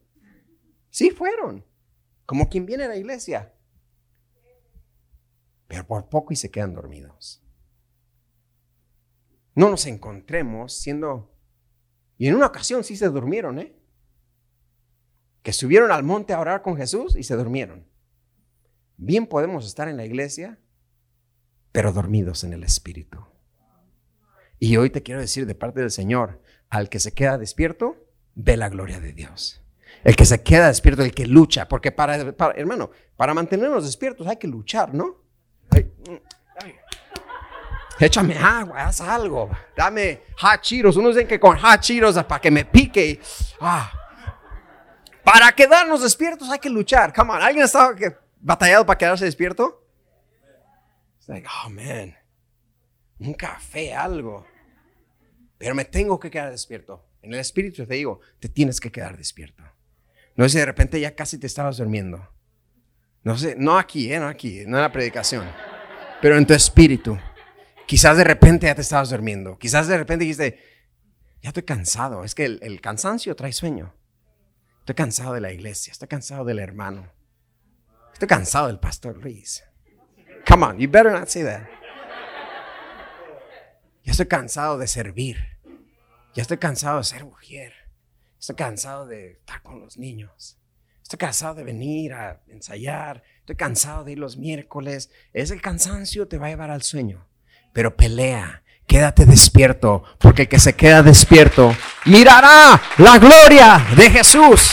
Sí 0.90 1.12
fueron. 1.12 1.66
Como 2.26 2.50
quien 2.50 2.66
viene 2.66 2.86
a 2.86 2.90
la 2.90 2.98
iglesia. 2.98 3.54
Pero 5.68 5.86
por 5.86 6.10
poco 6.10 6.34
y 6.34 6.36
se 6.36 6.52
quedan 6.52 6.74
dormidos 6.74 7.46
no 9.56 9.70
nos 9.70 9.88
encontremos 9.88 10.74
siendo... 10.74 11.34
Y 12.18 12.28
en 12.28 12.36
una 12.36 12.48
ocasión 12.48 12.84
sí 12.84 12.96
se 12.96 13.10
durmieron, 13.10 13.60
¿eh? 13.60 13.76
Que 15.42 15.54
subieron 15.54 15.92
al 15.92 16.04
monte 16.04 16.34
a 16.34 16.40
orar 16.40 16.62
con 16.62 16.78
Jesús 16.78 17.16
y 17.16 17.24
se 17.24 17.36
durmieron. 17.36 17.88
Bien 18.98 19.28
podemos 19.28 19.66
estar 19.66 19.88
en 19.90 19.98
la 19.98 20.06
iglesia, 20.06 20.60
pero 21.72 21.92
dormidos 21.92 22.44
en 22.44 22.54
el 22.54 22.64
Espíritu. 22.64 23.26
Y 24.60 24.78
hoy 24.78 24.90
te 24.90 25.04
quiero 25.04 25.20
decir 25.20 25.46
de 25.46 25.56
parte 25.56 25.82
del 25.82 25.92
Señor, 25.92 26.42
al 26.70 26.90
que 26.90 27.00
se 27.00 27.14
queda 27.14 27.38
despierto, 27.38 27.98
ve 28.36 28.58
la 28.58 28.70
gloria 28.70 29.00
de 29.00 29.14
Dios. 29.14 29.62
El 30.04 30.16
que 30.16 30.26
se 30.26 30.44
queda 30.44 30.68
despierto, 30.68 31.04
el 31.04 31.14
que 31.14 31.26
lucha, 31.26 31.68
porque 31.68 31.92
para, 31.92 32.16
hermano, 32.16 32.92
para 33.16 33.34
mantenernos 33.34 33.86
despiertos 33.86 34.28
hay 34.28 34.38
que 34.38 34.48
luchar, 34.48 34.94
¿no? 34.94 35.24
Échame 38.00 38.38
agua, 38.38 38.86
haz 38.86 39.00
algo. 39.02 39.50
Dame 39.76 40.24
hot 40.38 40.62
Cheetos. 40.62 40.98
Unos 40.98 41.16
dicen 41.16 41.28
que 41.28 41.40
con 41.40 41.58
hot 41.58 41.80
Cheetos 41.80 42.22
para 42.26 42.42
que 42.42 42.52
me 42.52 42.66
pique. 42.66 43.22
Ah. 43.62 43.92
Para 45.24 45.52
quedarnos 45.54 46.02
despiertos 46.02 46.50
hay 46.50 46.60
que 46.60 46.70
luchar. 46.70 47.14
Come 47.14 47.32
on. 47.32 47.42
¿Alguien 47.42 47.64
estado 47.64 47.96
batallado 48.42 48.86
para 48.86 48.98
quedarse 48.98 49.26
despierto? 49.26 49.82
It's 51.18 51.30
like, 51.30 51.48
oh. 51.48 51.70
Un 53.20 53.34
café, 53.34 53.94
algo. 53.94 54.46
Pero 55.58 55.76
me 55.76 55.86
tengo 55.86 56.20
que 56.20 56.30
quedar 56.30 56.52
despierto. 56.52 57.06
En 57.22 57.34
el 57.34 57.40
espíritu 57.40 57.86
te 57.86 57.94
digo, 57.96 58.20
te 58.40 58.50
tienes 58.50 58.80
que 58.80 58.92
quedar 58.92 59.18
despierto. 59.18 59.64
No 60.36 60.46
sé 60.46 60.50
si 60.50 60.58
de 60.60 60.66
repente 60.66 61.00
ya 61.00 61.16
casi 61.16 61.38
te 61.38 61.48
estabas 61.48 61.78
durmiendo. 61.78 62.28
No 63.24 63.38
sé, 63.38 63.56
no 63.58 63.78
aquí, 63.78 64.12
¿eh? 64.12 64.20
no 64.20 64.28
aquí, 64.28 64.64
no 64.68 64.78
en 64.78 64.84
la 64.84 64.92
predicación. 64.92 65.46
Pero 66.22 66.38
en 66.38 66.46
tu 66.46 66.54
espíritu 66.54 67.18
Quizás 67.86 68.18
de 68.18 68.24
repente 68.24 68.66
ya 68.66 68.76
te 68.76 68.82
estabas 68.82 69.10
durmiendo. 69.10 69.58
Quizás 69.58 69.88
de 69.88 69.98
repente 69.98 70.24
dijiste, 70.24 70.60
ya 71.42 71.50
estoy 71.50 71.64
cansado. 71.64 72.24
Es 72.24 72.34
que 72.34 72.46
el, 72.46 72.60
el 72.64 72.82
cansancio 72.82 73.36
trae 73.36 73.54
sueño. 73.54 73.94
Estoy 74.80 74.96
cansado 74.96 75.34
de 75.34 75.42
la 75.42 75.52
iglesia. 75.52 75.92
Estoy 75.92 76.08
cansado 76.08 76.46
del 76.46 76.60
hermano. 76.60 77.12
Estoy 78.14 78.28
cansado 78.28 78.68
del 78.68 78.80
pastor 78.80 79.18
Luis. 79.18 79.64
Come 80.48 80.66
on, 80.66 80.80
you 80.80 80.90
better 80.90 81.12
not 81.12 81.28
say 81.28 81.44
that. 81.44 81.68
Ya 84.06 84.12
estoy 84.12 84.28
cansado 84.28 84.78
de 84.78 84.88
servir. 84.88 85.58
Ya 86.36 86.44
estoy 86.44 86.58
cansado 86.58 87.00
de 87.00 87.04
ser 87.04 87.26
mujer. 87.26 87.74
Estoy 88.40 88.56
cansado 88.56 89.08
de 89.08 89.32
estar 89.32 89.62
con 89.64 89.80
los 89.80 89.98
niños. 89.98 90.58
Estoy 91.02 91.18
cansado 91.18 91.56
de 91.56 91.64
venir 91.64 92.14
a 92.14 92.40
ensayar. 92.48 93.24
Estoy 93.40 93.56
cansado 93.56 94.04
de 94.04 94.12
ir 94.12 94.20
los 94.20 94.38
miércoles. 94.38 95.10
Ese 95.34 95.60
cansancio 95.60 96.28
te 96.28 96.38
va 96.38 96.48
a 96.48 96.50
llevar 96.50 96.70
al 96.70 96.84
sueño. 96.84 97.28
Pero 97.74 97.96
pelea. 97.96 98.62
Quédate 98.86 99.26
despierto, 99.26 100.04
porque 100.20 100.44
el 100.44 100.48
que 100.48 100.60
se 100.60 100.74
queda 100.74 101.02
despierto 101.02 101.76
mirará 102.06 102.80
la 103.00 103.18
gloria 103.18 103.84
de 103.98 104.12
Jesús. 104.12 104.70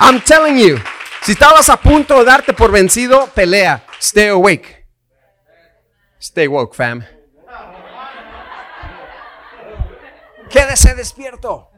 I'm 0.00 0.22
telling 0.22 0.56
you, 0.56 0.78
si 1.22 1.32
estabas 1.32 1.68
a 1.68 1.76
punto 1.76 2.18
de 2.18 2.24
darte 2.24 2.54
por 2.54 2.72
vencido, 2.72 3.26
pelea. 3.34 3.84
Stay 4.00 4.28
awake. 4.28 4.86
Stay 6.18 6.46
woke, 6.46 6.74
fam. 6.74 7.04
Quédese 10.52 10.94
despierto. 10.94 11.70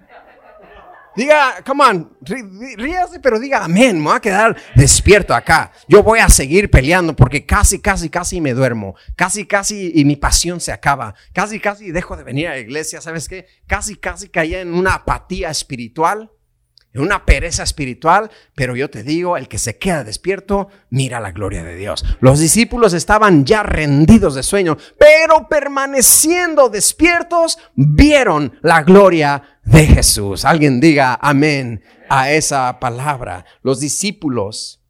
Diga, 1.16 1.62
come 1.64 1.84
on, 1.84 2.16
ríase, 2.22 3.20
pero 3.20 3.38
diga 3.38 3.64
amén. 3.64 3.98
Me 3.98 4.04
voy 4.04 4.16
a 4.16 4.20
quedar 4.20 4.56
despierto 4.74 5.32
acá. 5.32 5.70
Yo 5.86 6.02
voy 6.02 6.18
a 6.18 6.28
seguir 6.28 6.68
peleando 6.68 7.14
porque 7.14 7.46
casi, 7.46 7.78
casi, 7.78 8.10
casi 8.10 8.40
me 8.40 8.52
duermo. 8.52 8.96
Casi, 9.14 9.46
casi 9.46 9.92
y 9.94 10.04
mi 10.04 10.16
pasión 10.16 10.60
se 10.60 10.72
acaba. 10.72 11.14
Casi, 11.32 11.60
casi 11.60 11.92
dejo 11.92 12.16
de 12.16 12.24
venir 12.24 12.48
a 12.48 12.50
la 12.50 12.58
iglesia. 12.58 13.00
¿Sabes 13.00 13.28
qué? 13.28 13.46
Casi, 13.68 13.94
casi 13.94 14.28
caía 14.28 14.60
en 14.60 14.74
una 14.74 14.94
apatía 14.94 15.50
espiritual 15.50 16.32
una 17.00 17.24
pereza 17.26 17.64
espiritual, 17.64 18.30
pero 18.54 18.76
yo 18.76 18.88
te 18.88 19.02
digo, 19.02 19.36
el 19.36 19.48
que 19.48 19.58
se 19.58 19.78
queda 19.78 20.04
despierto, 20.04 20.68
mira 20.90 21.18
la 21.18 21.32
gloria 21.32 21.64
de 21.64 21.74
Dios. 21.74 22.04
Los 22.20 22.38
discípulos 22.38 22.92
estaban 22.92 23.44
ya 23.44 23.64
rendidos 23.64 24.34
de 24.36 24.44
sueño, 24.44 24.76
pero 24.98 25.48
permaneciendo 25.48 26.68
despiertos, 26.68 27.58
vieron 27.74 28.58
la 28.62 28.82
gloria 28.82 29.58
de 29.64 29.86
Jesús. 29.86 30.44
Alguien 30.44 30.80
diga 30.80 31.18
amén 31.20 31.82
a 32.08 32.30
esa 32.30 32.78
palabra. 32.78 33.44
Los 33.62 33.80
discípulos 33.80 34.80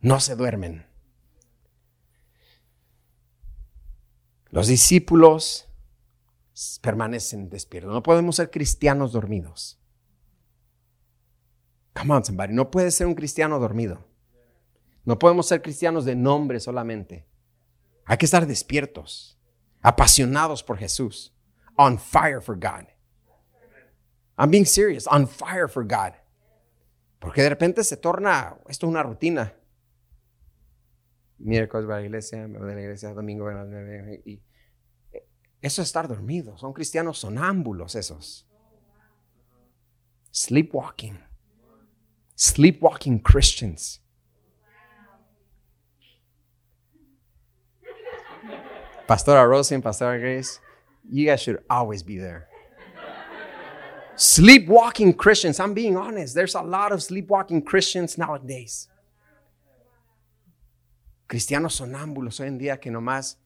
no 0.00 0.20
se 0.20 0.36
duermen. 0.36 0.86
Los 4.50 4.68
discípulos 4.68 5.66
permanecen 6.80 7.48
despiertos. 7.48 7.92
No 7.92 8.04
podemos 8.04 8.36
ser 8.36 8.52
cristianos 8.52 9.10
dormidos. 9.10 9.80
Come 11.94 12.14
on, 12.14 12.24
somebody. 12.24 12.52
No 12.52 12.70
puede 12.70 12.90
ser 12.90 13.06
un 13.06 13.14
cristiano 13.14 13.58
dormido. 13.58 14.04
No 15.04 15.18
podemos 15.18 15.46
ser 15.46 15.62
cristianos 15.62 16.04
de 16.04 16.16
nombre 16.16 16.58
solamente. 16.60 17.26
Hay 18.06 18.16
que 18.16 18.24
estar 18.24 18.46
despiertos, 18.46 19.38
apasionados 19.80 20.62
por 20.62 20.76
Jesús, 20.78 21.34
on 21.76 21.98
fire 21.98 22.40
for 22.40 22.56
God. 22.56 22.86
I'm 24.36 24.50
being 24.50 24.66
serious, 24.66 25.06
on 25.06 25.28
fire 25.28 25.68
for 25.68 25.84
God. 25.84 26.14
Porque 27.20 27.42
de 27.42 27.48
repente 27.48 27.84
se 27.84 27.96
torna 27.96 28.58
esto 28.68 28.88
una 28.88 29.02
rutina. 29.02 29.54
Miércoles 31.38 31.88
va 31.88 31.96
a 31.96 32.00
la 32.00 32.06
iglesia, 32.06 32.48
me 32.48 32.58
voy 32.58 32.72
a 32.72 32.74
la 32.74 32.80
iglesia, 32.82 33.14
domingo 33.14 33.48
a 33.48 33.54
las 33.54 33.68
nueve. 33.68 34.22
Y 34.24 34.42
eso 35.60 35.82
es 35.82 35.88
estar 35.88 36.08
dormido. 36.08 36.56
Son 36.58 36.72
cristianos 36.72 37.18
sonámbulos 37.18 37.94
esos. 37.94 38.48
Sleepwalking 40.32 41.18
sleepwalking 42.34 43.20
Christians. 43.20 44.00
Pastora 49.08 49.48
Rosie 49.48 49.74
and 49.74 49.84
Pastora 49.84 50.18
Grace, 50.18 50.60
you 51.08 51.26
guys 51.26 51.40
should 51.42 51.62
always 51.68 52.02
be 52.02 52.18
there. 52.18 52.48
sleepwalking 54.16 55.12
Christians, 55.14 55.58
I'm 55.60 55.74
being 55.74 55.96
honest, 55.96 56.34
there's 56.34 56.54
a 56.54 56.62
lot 56.62 56.92
of 56.92 57.02
sleepwalking 57.02 57.62
Christians 57.62 58.16
nowadays. 58.16 58.88
Cristianos 61.28 61.80
sonámbulos 61.80 62.38
hoy 62.38 62.46
en 62.46 62.58
día 62.58 62.80
que 62.80 62.92
nomás 62.92 63.36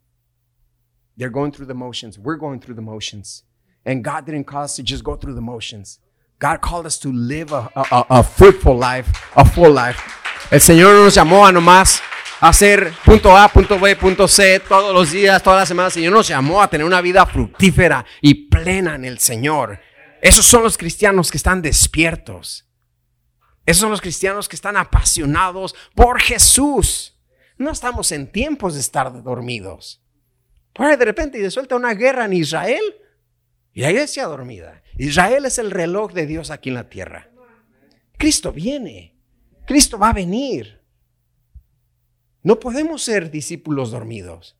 they're 1.16 1.30
going 1.30 1.52
through 1.52 1.66
the 1.66 1.74
motions. 1.74 2.18
We're 2.18 2.36
going 2.36 2.60
through 2.60 2.74
the 2.74 2.82
motions. 2.82 3.44
And 3.84 4.04
God 4.04 4.26
didn't 4.26 4.44
call 4.44 4.64
us 4.64 4.76
to 4.76 4.82
just 4.82 5.02
go 5.02 5.16
through 5.16 5.34
the 5.34 5.40
motions. 5.40 5.98
God 6.40 6.60
called 6.60 6.86
us 6.86 6.98
to 7.00 7.12
live 7.12 7.52
a, 7.52 7.68
a, 7.74 8.22
fruitful 8.22 8.78
life, 8.78 9.10
a 9.34 9.44
full 9.44 9.70
life. 9.70 10.00
El 10.50 10.60
Señor 10.60 10.94
nos 10.94 11.14
llamó 11.14 11.44
a 11.44 11.50
nomás 11.50 12.00
hacer 12.40 12.92
punto 13.04 13.36
A, 13.36 13.48
punto 13.48 13.78
B, 13.78 13.96
punto 13.96 14.28
C 14.28 14.60
todos 14.60 14.94
los 14.94 15.10
días, 15.10 15.42
todas 15.42 15.60
las 15.60 15.68
semanas. 15.68 15.96
El 15.96 16.02
Señor 16.02 16.12
nos 16.12 16.28
llamó 16.28 16.62
a 16.62 16.70
tener 16.70 16.86
una 16.86 17.00
vida 17.00 17.26
fructífera 17.26 18.04
y 18.20 18.48
plena 18.48 18.94
en 18.94 19.04
el 19.04 19.18
Señor. 19.18 19.80
Esos 20.22 20.46
son 20.46 20.62
los 20.62 20.78
cristianos 20.78 21.30
que 21.30 21.38
están 21.38 21.60
despiertos. 21.60 22.68
Esos 23.66 23.80
son 23.80 23.90
los 23.90 24.00
cristianos 24.00 24.48
que 24.48 24.56
están 24.56 24.76
apasionados 24.76 25.74
por 25.94 26.20
Jesús. 26.20 27.18
No 27.56 27.72
estamos 27.72 28.12
en 28.12 28.30
tiempos 28.30 28.74
de 28.74 28.80
estar 28.80 29.22
dormidos. 29.24 30.00
Por 30.72 30.96
de 30.96 31.04
repente 31.04 31.38
y 31.38 31.42
de 31.42 31.50
suelta 31.50 31.74
una 31.74 31.94
guerra 31.94 32.26
en 32.26 32.32
Israel 32.34 32.82
y 33.72 33.80
la 33.80 33.90
iglesia 33.90 34.26
dormida. 34.26 34.82
Israel 34.98 35.46
es 35.46 35.58
el 35.58 35.70
reloj 35.70 36.12
de 36.12 36.26
Dios 36.26 36.50
aquí 36.50 36.68
en 36.68 36.74
la 36.74 36.88
tierra. 36.90 37.30
Cristo 38.18 38.52
viene. 38.52 39.16
Cristo 39.64 39.98
va 39.98 40.10
a 40.10 40.12
venir. 40.12 40.82
No 42.42 42.58
podemos 42.58 43.02
ser 43.02 43.30
discípulos 43.30 43.92
dormidos. 43.92 44.56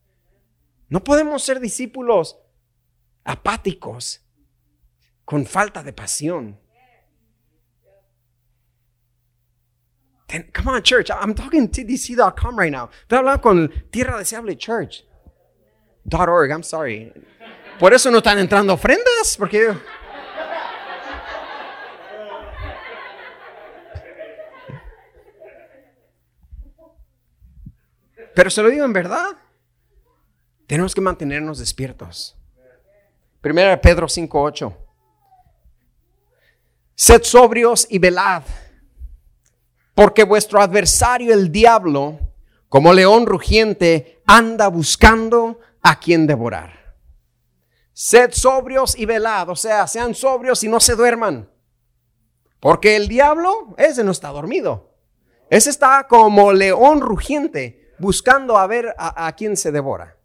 No 0.88 1.02
podemos 1.04 1.42
ser 1.42 1.60
discípulos 1.60 2.38
apáticos, 3.24 4.24
con 5.24 5.44
falta 5.44 5.82
de 5.82 5.92
pasión. 5.92 6.58
come 10.52 10.70
on, 10.70 10.82
church. 10.82 11.10
I'm 11.10 11.34
talking 11.34 11.68
TDC.com 11.68 12.58
right 12.58 12.72
now. 12.72 12.90
Estoy 13.02 13.18
hablando 13.18 13.42
con 13.42 13.70
Tierra 13.90 14.18
Deseable 14.18 14.56
Church. 14.56 15.04
.org, 16.10 16.50
I'm 16.50 16.62
sorry. 16.62 17.12
Por 17.78 17.92
eso 17.92 18.10
no 18.10 18.18
están 18.18 18.38
entrando 18.38 18.72
ofrendas, 18.72 19.36
porque 19.38 19.74
Pero 28.38 28.50
se 28.50 28.62
lo 28.62 28.70
digo 28.70 28.84
en 28.84 28.92
verdad. 28.92 29.36
Tenemos 30.68 30.94
que 30.94 31.00
mantenernos 31.00 31.58
despiertos. 31.58 32.38
Primera 33.40 33.80
Pedro 33.80 34.06
5:8. 34.06 34.76
Sed 36.94 37.24
sobrios 37.24 37.88
y 37.90 37.98
velad, 37.98 38.44
porque 39.92 40.22
vuestro 40.22 40.60
adversario 40.60 41.34
el 41.34 41.50
diablo, 41.50 42.20
como 42.68 42.92
león 42.92 43.26
rugiente, 43.26 44.22
anda 44.24 44.68
buscando 44.68 45.58
a 45.82 45.98
quien 45.98 46.28
devorar. 46.28 46.94
Sed 47.92 48.30
sobrios 48.30 48.96
y 48.96 49.04
velad, 49.04 49.48
o 49.48 49.56
sea, 49.56 49.84
sean 49.88 50.14
sobrios 50.14 50.62
y 50.62 50.68
no 50.68 50.78
se 50.78 50.94
duerman. 50.94 51.50
Porque 52.60 52.94
el 52.94 53.08
diablo, 53.08 53.74
ese 53.78 54.04
no 54.04 54.12
está 54.12 54.28
dormido. 54.28 54.94
Ese 55.50 55.70
está 55.70 56.06
como 56.06 56.52
león 56.52 57.00
rugiente 57.00 57.77
buscando 57.98 58.56
a 58.56 58.66
ver 58.66 58.94
a, 58.96 59.32
quién 59.36 59.56
se 59.56 59.72
devora. 59.72 60.16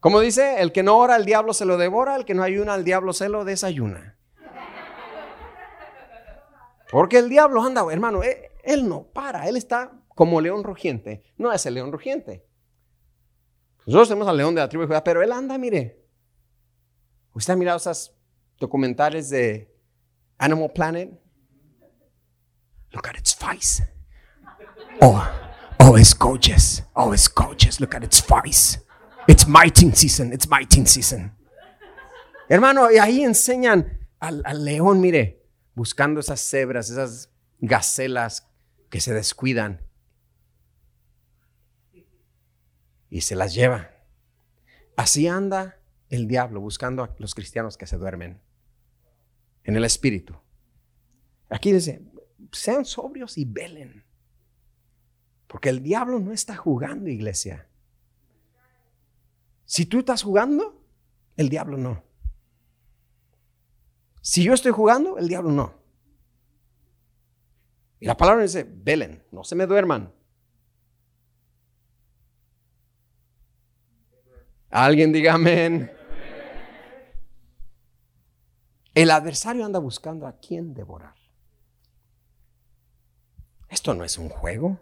Como 0.00 0.20
dice, 0.20 0.60
el 0.60 0.72
que 0.72 0.82
no 0.82 0.98
ora, 0.98 1.16
el 1.16 1.24
diablo 1.24 1.52
se 1.52 1.64
lo 1.64 1.76
devora, 1.76 2.16
el 2.16 2.24
que 2.24 2.34
no 2.34 2.42
ayuna, 2.42 2.74
el 2.74 2.84
diablo 2.84 3.12
se 3.12 3.28
lo 3.28 3.44
desayuna. 3.44 4.18
Porque 6.90 7.18
el 7.18 7.28
diablo 7.28 7.62
anda, 7.62 7.84
hermano, 7.90 8.22
él, 8.22 8.36
él, 8.62 8.88
no 8.88 9.04
para, 9.04 9.48
él 9.48 9.56
está 9.56 9.92
como 10.08 10.40
león 10.40 10.62
rugiente. 10.62 11.24
No 11.36 11.52
es 11.52 11.66
el 11.66 11.74
león 11.74 11.90
rugiente. 11.90 12.46
Nosotros 13.86 14.08
tenemos 14.08 14.28
al 14.28 14.36
león 14.36 14.54
de 14.54 14.60
la 14.60 14.68
tribu 14.68 14.82
de 14.82 14.88
Judá, 14.88 15.04
pero 15.04 15.22
él 15.22 15.32
anda, 15.32 15.58
mire. 15.58 16.04
¿Usted 17.34 17.52
ha 17.52 17.56
mirado 17.56 17.76
esos 17.76 18.16
documentales 18.58 19.30
de 19.30 19.72
Animal 20.38 20.72
Planet? 20.72 21.10
Look 22.92 23.08
at 23.08 23.18
its 23.18 23.34
face. 23.34 23.95
Oh, 25.00 25.28
oh, 25.80 25.96
it's 25.96 26.14
gorgeous. 26.14 26.82
Oh, 26.94 27.12
it's 27.12 27.28
gorgeous. 27.28 27.80
Look 27.80 27.94
at 27.94 28.02
its 28.04 28.20
face. 28.20 28.78
It's 29.28 29.46
mating 29.46 29.92
season. 29.94 30.32
It's 30.32 30.48
mating 30.48 30.86
season. 30.86 31.32
Hermano, 32.48 32.90
y 32.90 32.98
ahí 32.98 33.24
enseñan 33.24 34.06
al, 34.20 34.42
al 34.44 34.64
león, 34.64 35.00
mire, 35.00 35.42
buscando 35.74 36.20
esas 36.20 36.40
cebras, 36.40 36.90
esas 36.90 37.28
gacelas 37.60 38.46
que 38.88 39.00
se 39.00 39.12
descuidan. 39.12 39.86
y 43.10 43.22
se 43.22 43.36
las 43.36 43.54
lleva. 43.54 43.90
Así 44.96 45.26
anda 45.28 45.80
el 46.08 46.28
diablo 46.28 46.60
buscando 46.60 47.02
a 47.02 47.14
los 47.18 47.34
cristianos 47.34 47.76
que 47.76 47.86
se 47.86 47.96
duermen 47.96 48.40
en 49.64 49.76
el 49.76 49.84
espíritu. 49.84 50.36
Aquí 51.48 51.72
dice, 51.72 52.02
sean 52.52 52.84
sobrios 52.84 53.38
y 53.38 53.44
velen. 53.44 54.04
Porque 55.46 55.68
el 55.68 55.82
diablo 55.82 56.18
no 56.18 56.32
está 56.32 56.56
jugando, 56.56 57.08
iglesia. 57.08 57.68
Si 59.64 59.86
tú 59.86 60.00
estás 60.00 60.22
jugando, 60.22 60.84
el 61.36 61.48
diablo 61.48 61.76
no. 61.76 62.04
Si 64.20 64.42
yo 64.42 64.54
estoy 64.54 64.72
jugando, 64.72 65.18
el 65.18 65.28
diablo 65.28 65.50
no. 65.50 65.74
Y 68.00 68.06
la 68.06 68.16
palabra 68.16 68.42
dice, 68.42 68.64
velen, 68.68 69.24
no 69.30 69.44
se 69.44 69.54
me 69.54 69.66
duerman. 69.66 70.12
Alguien 74.70 75.12
diga 75.12 75.34
amén. 75.34 75.90
El 78.94 79.10
adversario 79.10 79.64
anda 79.64 79.78
buscando 79.78 80.26
a 80.26 80.38
quién 80.38 80.74
devorar. 80.74 81.14
Esto 83.68 83.94
no 83.94 84.04
es 84.04 84.18
un 84.18 84.28
juego. 84.28 84.80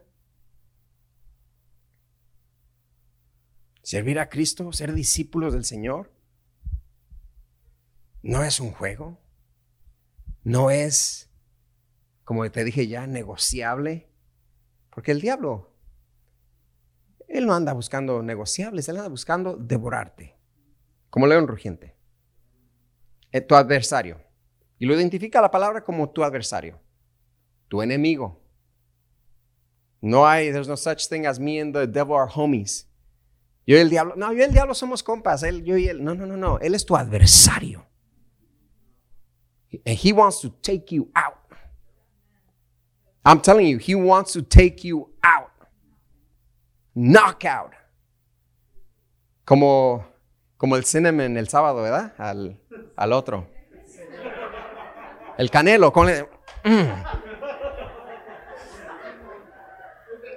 Servir 3.85 4.19
a 4.19 4.29
Cristo, 4.29 4.73
ser 4.73 4.93
discípulos 4.93 5.53
del 5.53 5.65
Señor, 5.65 6.11
no 8.23 8.43
es 8.43 8.59
un 8.59 8.73
juego. 8.73 9.21
No 10.43 10.71
es, 10.71 11.31
como 12.25 12.51
te 12.51 12.65
dije 12.65 12.89
ya, 12.89 13.07
negociable. 13.07 14.09
Porque 14.91 15.13
el 15.13 15.21
diablo 15.21 15.75
él 17.35 17.47
no 17.47 17.55
anda 17.55 17.73
buscando 17.73 18.23
negociables, 18.23 18.89
él 18.89 18.97
anda 18.97 19.09
buscando 19.09 19.57
devorarte, 19.57 20.37
como 21.11 21.27
león 21.27 21.49
rugiente. 21.49 21.97
Eh, 23.33 23.41
tu 23.41 23.57
adversario. 23.57 24.21
Y 24.79 24.87
lo 24.87 24.95
identifica 24.95 25.41
la 25.41 25.51
palabra 25.51 25.83
como 25.83 26.11
tu 26.11 26.23
adversario, 26.23 26.81
tu 27.67 27.83
enemigo. 27.83 28.41
No 30.01 30.27
hay, 30.27 30.53
there's 30.53 30.69
no 30.69 30.77
such 30.77 31.09
thing 31.09 31.27
as 31.27 31.41
me 31.41 31.61
and 31.61 31.75
the 31.75 31.87
devil 31.87 32.15
are 32.15 32.31
homies. 32.33 32.87
Yo 33.67 33.77
y 33.77 33.81
el 33.81 33.91
diablo, 33.91 34.15
no, 34.17 34.33
yo 34.33 34.41
y 34.41 34.43
el 34.43 34.53
diablo 34.53 34.75
somos 34.75 35.03
compas, 35.03 35.43
él, 35.43 35.65
yo 35.65 35.77
y 35.77 35.89
él, 35.89 36.05
no, 36.05 36.15
no, 36.15 36.27
no, 36.27 36.37
no, 36.37 36.59
él 36.59 36.75
es 36.75 36.85
tu 36.85 36.97
adversario. 36.97 37.87
And 39.87 39.99
he 39.99 40.13
wants 40.13 40.41
to 40.41 40.51
take 40.51 40.95
you 40.95 41.11
out. 41.15 41.35
I'm 43.25 43.41
telling 43.41 43.67
you, 43.67 43.79
he 43.79 43.95
wants 43.95 44.33
to 44.35 44.43
take 44.43 44.87
you 44.87 45.11
out 45.23 45.55
knockout. 46.95 47.73
Como, 49.45 50.07
como 50.57 50.77
el 50.77 50.85
cinnamon 50.85 51.37
el 51.37 51.49
sábado, 51.49 51.83
¿verdad? 51.83 52.15
Al, 52.17 52.59
al 52.97 53.13
otro. 53.13 53.49
El 55.37 55.51
canelo 55.51 55.93
con 55.93 56.07
mm. 56.07 57.05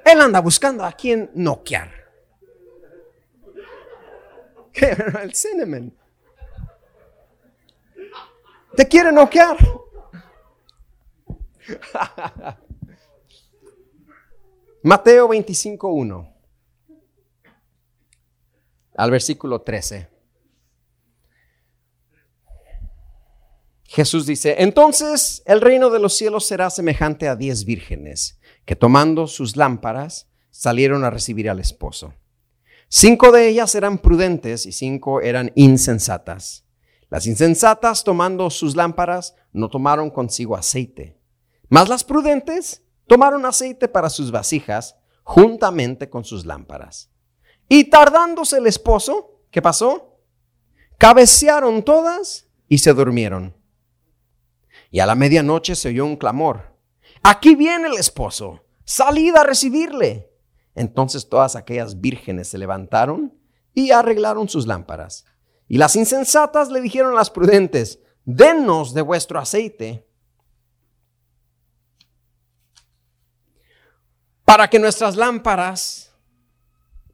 Él 0.05 0.21
anda 0.21 0.41
buscando 0.41 0.83
a 0.83 0.91
quien 0.91 1.29
noquear. 1.35 1.96
El 4.81 5.33
cinnamon. 5.33 5.93
Te 8.75 8.87
quiere 8.87 9.11
noquear. 9.11 9.57
Mateo 14.83 15.27
25.1 15.27 16.33
al 18.97 19.11
versículo 19.11 19.61
13. 19.61 20.09
Jesús 23.83 24.25
dice, 24.25 24.55
entonces 24.59 25.41
el 25.45 25.61
reino 25.61 25.89
de 25.89 25.99
los 25.99 26.13
cielos 26.15 26.45
será 26.45 26.69
semejante 26.69 27.27
a 27.27 27.35
diez 27.35 27.63
vírgenes 27.63 28.39
que 28.65 28.75
tomando 28.75 29.27
sus 29.27 29.55
lámparas 29.55 30.27
salieron 30.49 31.05
a 31.05 31.09
recibir 31.09 31.49
al 31.49 31.59
esposo. 31.59 32.13
Cinco 32.89 33.32
de 33.32 33.50
ellas 33.50 33.76
eran 33.76 33.97
prudentes 33.97 34.65
y 34.65 34.71
cinco 34.71 35.21
eran 35.21 35.52
insensatas. 35.56 36.65
Las 37.10 37.28
insensatas 37.28 38.04
tomando 38.04 38.50
sus 38.50 38.76
lámparas 38.76 39.36
no 39.52 39.69
tomaron 39.69 40.10
consigo 40.10 40.56
aceite, 40.56 41.17
mas 41.69 41.89
las 41.89 42.04
prudentes 42.04 42.84
tomaron 43.08 43.45
aceite 43.45 43.88
para 43.88 44.10
sus 44.10 44.32
vasijas 44.32 44.97
juntamente 45.23 46.10
con 46.10 46.23
sus 46.23 46.45
lámparas. 46.45 47.10
Y 47.69 47.86
tardándose 47.86 48.58
el 48.58 48.67
esposo, 48.67 49.41
¿qué 49.52 49.62
pasó? 49.62 50.21
Cabecearon 50.97 51.84
todas 51.84 52.47
y 52.69 52.78
se 52.78 52.93
durmieron. 52.93 53.56
Y 54.89 55.00
a 55.00 55.06
la 55.06 55.15
medianoche 55.15 55.76
se 55.76 55.89
oyó 55.89 56.06
un 56.06 56.15
clamor. 56.15 56.78
Aquí 57.23 57.56
viene 57.56 57.88
el 57.88 57.97
esposo, 57.97 58.63
salid 58.86 59.36
a 59.36 59.43
recibirle. 59.43 60.32
Entonces 60.77 61.27
todas 61.27 61.55
aquellas 61.55 61.99
vírgenes 61.99 62.47
se 62.47 62.59
levantaron 62.59 63.33
y 63.73 63.91
arreglaron 63.91 64.47
sus 64.47 64.67
lámparas. 64.67 65.25
Y 65.67 65.79
las 65.79 65.95
insensatas 65.95 66.69
le 66.69 66.81
dijeron 66.81 67.13
a 67.13 67.15
las 67.15 67.31
prudentes, 67.31 67.99
denos 68.23 68.93
de 68.93 69.01
vuestro 69.01 69.39
aceite 69.39 70.07
para 74.45 74.69
que 74.69 74.79
nuestras 74.79 75.15
lámparas 75.15 76.07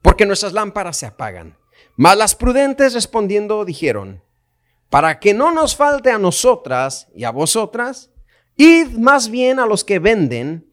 porque 0.02 0.26
nuestras 0.26 0.52
lámparas 0.52 0.97
se 0.97 1.06
apagan. 1.06 1.58
Mas 1.95 2.17
las 2.17 2.36
prudentes 2.36 2.93
respondiendo 2.93 3.63
dijeron, 3.63 4.21
para 4.89 5.19
que 5.19 5.34
no 5.34 5.52
nos 5.52 5.76
falte 5.78 6.12
a 6.12 6.17
nosotras 6.17 7.08
y 7.15 7.23
a 7.23 7.32
vosotras, 7.32 8.12
id 8.58 8.97
más 8.97 9.30
bien 9.30 9.60
a 9.60 9.65
los 9.65 9.86
que 9.86 9.99
venden 9.99 10.73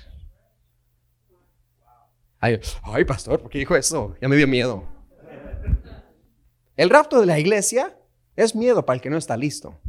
Ay, 2.41 3.05
pastor, 3.05 3.39
¿por 3.39 3.51
qué 3.51 3.59
dijo 3.59 3.75
eso? 3.75 4.15
Ya 4.19 4.27
me 4.27 4.35
dio 4.35 4.47
miedo. 4.47 4.87
El 6.75 6.89
rapto 6.89 7.19
de 7.19 7.27
la 7.27 7.37
iglesia 7.37 7.95
es 8.35 8.55
miedo 8.55 8.83
para 8.83 8.95
el 8.95 9.01
que 9.01 9.11
no 9.11 9.17
está 9.17 9.37
listo. 9.37 9.79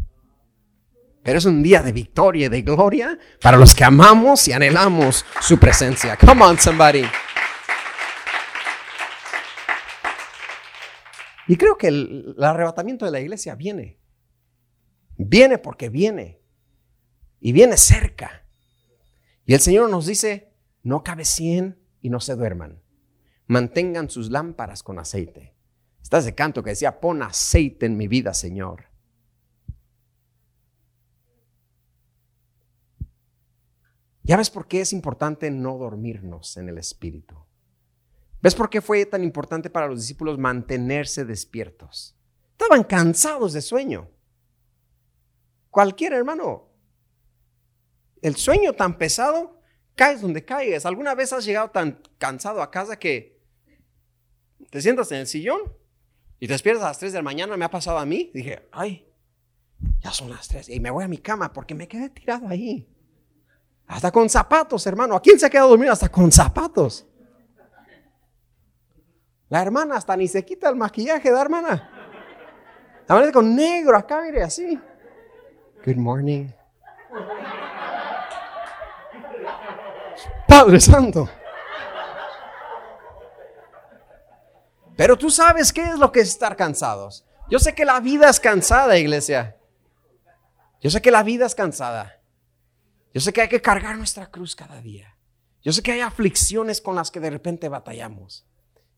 Pero 1.23 1.39
es 1.39 1.47
un 1.47 1.63
día 1.63 1.83
de 1.83 1.93
victoria 1.93 2.47
y 2.47 2.49
de 2.51 2.61
gloria 2.61 3.19
para 3.41 3.57
los 3.57 3.75
que 3.75 3.85
amamos 3.85 4.47
y 4.49 4.53
anhelamos 4.53 5.25
su 5.41 5.59
presencia. 5.59 6.19
Come 6.19 6.45
on, 6.45 6.59
somebody. 6.59 7.05
Y 11.49 11.57
creo 11.57 11.79
que 11.79 11.89
el, 11.89 12.37
arrebatamiento 12.39 13.07
de 13.07 13.13
la 13.13 13.21
iglesia 13.21 13.55
viene. 13.55 13.99
Viene 15.17 15.57
porque 15.57 15.89
viene. 15.89 16.43
Y 17.41 17.53
viene 17.53 17.79
cerca. 17.79 18.45
Y 19.47 19.55
el 19.55 19.61
Señor 19.61 19.89
nos 19.89 20.05
dice, 20.07 20.53
no 20.83 21.03
cabe 21.03 21.25
cien 21.25 21.82
y 22.03 22.11
no 22.11 22.21
se 22.21 22.37
duerman. 22.37 22.83
Mantengan 23.47 24.11
sus 24.11 24.31
lámparas 24.31 24.83
con 24.83 24.99
aceite. 24.99 25.55
Estás 26.03 26.25
de 26.25 26.35
canto 26.35 26.63
que 26.63 26.71
decía, 26.71 27.01
pon 27.01 27.23
aceite 27.23 27.87
en 27.87 27.97
mi 27.97 28.09
vida, 28.09 28.35
Señor. 28.35 28.87
¿Ya 34.25 34.37
ves 34.37 34.51
por 34.51 34.67
qué 34.67 34.81
es 34.81 34.93
importante 34.93 35.51
no 35.51 35.79
dormirnos 35.79 36.57
en 36.57 36.69
el 36.69 36.79
Espíritu? 36.79 37.37
¿Ves 38.41 38.55
por 38.55 38.69
qué 38.69 38.81
fue 38.81 39.07
tan 39.07 39.23
importante 39.23 39.71
para 39.71 39.87
los 39.87 40.01
discípulos 40.01 40.39
mantenerse 40.39 41.25
despiertos? 41.25 42.17
Estaban 42.53 42.85
cansados 42.85 43.53
de 43.53 43.63
sueño. 43.63 44.09
Cualquier 45.71 46.13
hermano, 46.13 46.69
el 48.21 48.37
sueño 48.37 48.73
tan 48.75 48.99
pesado, 48.99 49.62
caes 49.95 50.21
donde 50.21 50.45
caigas. 50.45 50.87
¿Alguna 50.87 51.15
vez 51.15 51.33
has 51.33 51.45
llegado 51.45 51.71
tan 51.71 52.01
cansado 52.19 52.63
a 52.63 52.71
casa 52.71 52.99
que 52.99 53.41
te 54.71 54.81
sientas 54.81 55.11
en 55.13 55.19
el 55.19 55.27
sillón 55.27 55.61
y 56.39 56.47
te 56.47 56.55
despiertas 56.55 56.85
a 56.85 56.89
las 56.89 56.99
3 56.99 57.13
de 57.13 57.19
la 57.19 57.23
mañana? 57.23 57.57
Me 57.57 57.65
ha 57.65 57.71
pasado 57.71 57.99
a 57.99 58.07
mí. 58.07 58.31
Dije, 58.35 58.69
ay, 58.73 59.07
ya 60.01 60.11
son 60.13 60.31
las 60.31 60.49
3 60.49 60.69
y 60.71 60.81
me 60.81 60.91
voy 60.91 61.05
a 61.05 61.09
mi 61.09 61.19
cama 61.19 61.53
porque 61.53 61.75
me 61.75 61.89
quedé 61.89 62.11
tirado 62.11 62.49
ahí. 62.49 62.89
Hasta 63.87 64.11
con 64.11 64.29
zapatos, 64.29 64.87
hermano. 64.87 65.15
¿A 65.17 65.23
quién 65.23 65.39
se 65.39 65.47
ha 65.47 65.51
quedado 65.51 65.69
dormido 65.71 65.93
hasta 65.93 66.09
con 66.09 66.31
zapatos? 66.33 67.07
La 69.49 69.61
hermana 69.61 69.97
hasta 69.97 70.17
ni 70.17 70.29
se 70.29 70.45
quita 70.45 70.71
el 70.71 70.77
maquillaje, 70.77 71.31
¿da 71.31 71.43
hermana? 71.43 71.91
Amanece 73.07 73.33
con 73.33 73.55
negro 73.55 73.95
acá, 73.95 74.23
mire, 74.23 74.43
así. 74.43 74.81
Good 75.85 75.97
morning. 75.97 76.47
Padre 80.53 80.81
Santo. 80.81 81.31
Pero 84.99 85.17
tú 85.17 85.31
sabes 85.31 85.73
qué 85.73 85.83
es 85.83 85.99
lo 85.99 86.13
que 86.13 86.21
es 86.21 86.29
estar 86.29 86.57
cansados. 86.57 87.25
Yo 87.49 87.59
sé 87.59 87.75
que 87.75 87.87
la 87.87 88.01
vida 88.01 88.29
es 88.29 88.39
cansada, 88.39 88.99
iglesia. 88.99 89.57
Yo 90.83 90.91
sé 90.91 91.01
que 91.01 91.11
la 91.11 91.23
vida 91.23 91.47
es 91.47 91.55
cansada. 91.55 92.21
Yo 93.15 93.23
sé 93.23 93.33
que 93.33 93.41
hay 93.41 93.49
que 93.49 93.63
cargar 93.63 93.97
nuestra 93.97 94.31
cruz 94.31 94.55
cada 94.55 94.83
día. 94.83 95.17
Yo 95.63 95.73
sé 95.73 95.83
que 95.83 95.93
hay 95.93 96.01
aflicciones 96.01 96.83
con 96.83 96.97
las 96.97 97.11
que 97.11 97.21
de 97.21 97.31
repente 97.31 97.71
batallamos. 97.71 98.47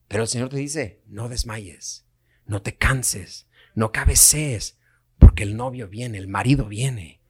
Pero 0.09 0.25
el 0.25 0.29
Señor 0.29 0.49
te 0.49 0.57
dice, 0.57 1.05
no 1.07 1.29
desmayes, 1.29 2.05
no 2.47 2.63
te 2.63 2.77
canses, 2.77 3.47
no 3.77 3.93
cabecees, 3.93 4.77
porque 5.21 5.45
el 5.45 5.57
novio 5.57 5.87
viene, 5.87 6.19
el 6.19 6.27
marido 6.27 6.65
viene. 6.65 7.23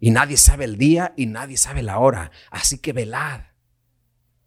Y 0.00 0.12
nadie 0.12 0.38
sabe 0.38 0.64
el 0.64 0.78
día 0.78 1.12
y 1.14 1.26
nadie 1.26 1.58
sabe 1.58 1.82
la 1.82 1.98
hora. 1.98 2.30
Así 2.50 2.78
que 2.78 2.94
velad 2.94 3.42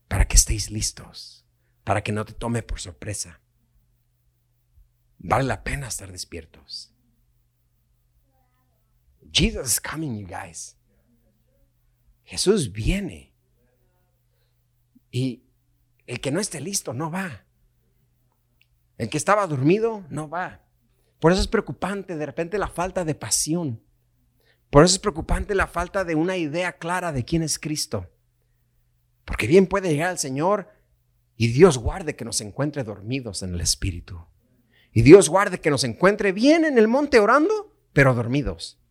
para 0.09 0.27
que 0.27 0.35
estéis 0.35 0.69
listos, 0.69 1.45
para 1.85 2.03
que 2.03 2.11
no 2.11 2.25
te 2.25 2.33
tome 2.33 2.61
por 2.61 2.81
sorpresa. 2.81 3.39
Vale 5.19 5.45
la 5.45 5.63
pena 5.63 5.87
estar 5.87 6.11
despiertos. 6.11 6.93
Jesus 9.31 9.73
is 9.73 9.79
coming, 9.79 10.17
you 10.17 10.27
guys. 10.27 10.75
Jesús 12.25 12.71
viene. 12.71 13.33
Y 15.11 15.43
el 16.07 16.19
que 16.19 16.31
no 16.31 16.39
esté 16.39 16.59
listo 16.59 16.93
no 16.93 17.11
va. 17.11 17.45
El 18.97 19.09
que 19.09 19.17
estaba 19.17 19.47
dormido 19.47 20.05
no 20.09 20.27
va. 20.27 20.65
Por 21.19 21.31
eso 21.31 21.41
es 21.41 21.47
preocupante 21.47 22.15
de 22.15 22.25
repente 22.25 22.57
la 22.57 22.67
falta 22.67 23.05
de 23.05 23.15
pasión. 23.15 23.83
Por 24.69 24.83
eso 24.83 24.95
es 24.95 24.99
preocupante 24.99 25.53
la 25.53 25.67
falta 25.67 26.03
de 26.03 26.15
una 26.15 26.37
idea 26.37 26.77
clara 26.77 27.11
de 27.11 27.25
quién 27.25 27.43
es 27.43 27.59
Cristo. 27.59 28.09
Porque 29.29 29.45
bien 29.45 29.67
puede 29.67 29.91
llegar 29.91 30.09
el 30.09 30.17
Señor 30.17 30.69
y 31.37 31.49
Dios 31.49 31.77
guarde 31.77 32.15
que 32.15 32.25
nos 32.25 32.41
encuentre 32.41 32.83
dormidos 32.83 33.43
en 33.43 33.53
el 33.53 33.61
Espíritu. 33.61 34.25
Y 34.91 35.03
Dios 35.03 35.29
guarde 35.29 35.61
que 35.61 35.69
nos 35.69 35.83
encuentre 35.83 36.31
bien 36.31 36.65
en 36.65 36.79
el 36.79 36.87
monte 36.87 37.19
orando, 37.19 37.77
pero 37.93 38.15
dormidos. 38.15 38.81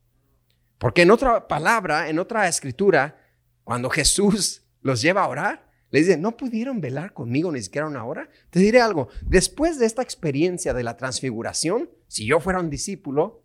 Porque 0.78 1.02
en 1.02 1.10
otra 1.10 1.48
palabra, 1.48 2.08
en 2.08 2.20
otra 2.20 2.46
escritura, 2.46 3.20
cuando 3.64 3.90
Jesús 3.90 4.62
los 4.80 5.02
lleva 5.02 5.24
a 5.24 5.28
orar, 5.28 5.72
les 5.90 6.06
dice, 6.06 6.16
¿no 6.16 6.36
pudieron 6.36 6.80
velar 6.80 7.12
conmigo 7.12 7.50
ni 7.50 7.60
siquiera 7.60 7.88
una 7.88 8.04
hora? 8.04 8.30
Te 8.50 8.60
diré 8.60 8.80
algo, 8.80 9.08
después 9.22 9.80
de 9.80 9.86
esta 9.86 10.02
experiencia 10.02 10.72
de 10.72 10.84
la 10.84 10.96
transfiguración, 10.96 11.90
si 12.06 12.26
yo 12.26 12.38
fuera 12.38 12.60
un 12.60 12.70
discípulo, 12.70 13.42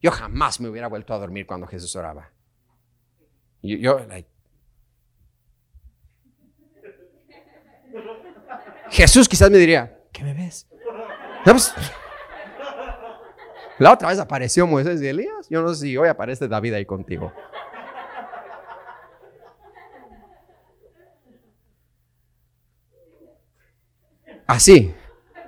yo 0.00 0.12
jamás 0.12 0.60
me 0.60 0.68
hubiera 0.68 0.86
vuelto 0.86 1.14
a 1.14 1.18
dormir 1.18 1.48
cuando 1.48 1.66
Jesús 1.66 1.96
oraba. 1.96 2.32
Yo, 3.60 3.76
yo 3.76 4.06
Jesús 8.90 9.28
quizás 9.28 9.50
me 9.50 9.58
diría, 9.58 9.98
¿qué 10.12 10.24
me 10.24 10.34
ves? 10.34 10.66
Pues, 11.44 11.72
la 13.78 13.92
otra 13.92 14.08
vez 14.08 14.18
apareció 14.18 14.66
Moisés 14.66 15.00
y 15.00 15.08
Elías. 15.08 15.48
Yo 15.48 15.62
no 15.62 15.72
sé 15.72 15.86
si 15.86 15.96
hoy 15.96 16.08
aparece 16.08 16.48
David 16.48 16.74
ahí 16.74 16.84
contigo. 16.84 17.32
Así. 24.46 24.94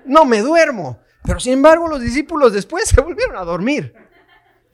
No 0.05 0.25
me 0.25 0.41
duermo. 0.41 0.99
Pero 1.25 1.41
sin 1.41 1.55
embargo 1.55 1.89
los 1.89 2.01
discípulos 2.01 2.53
después 2.53 2.89
se 2.89 3.01
volvieron 3.01 3.37
a 3.37 3.45
dormir. 3.45 3.95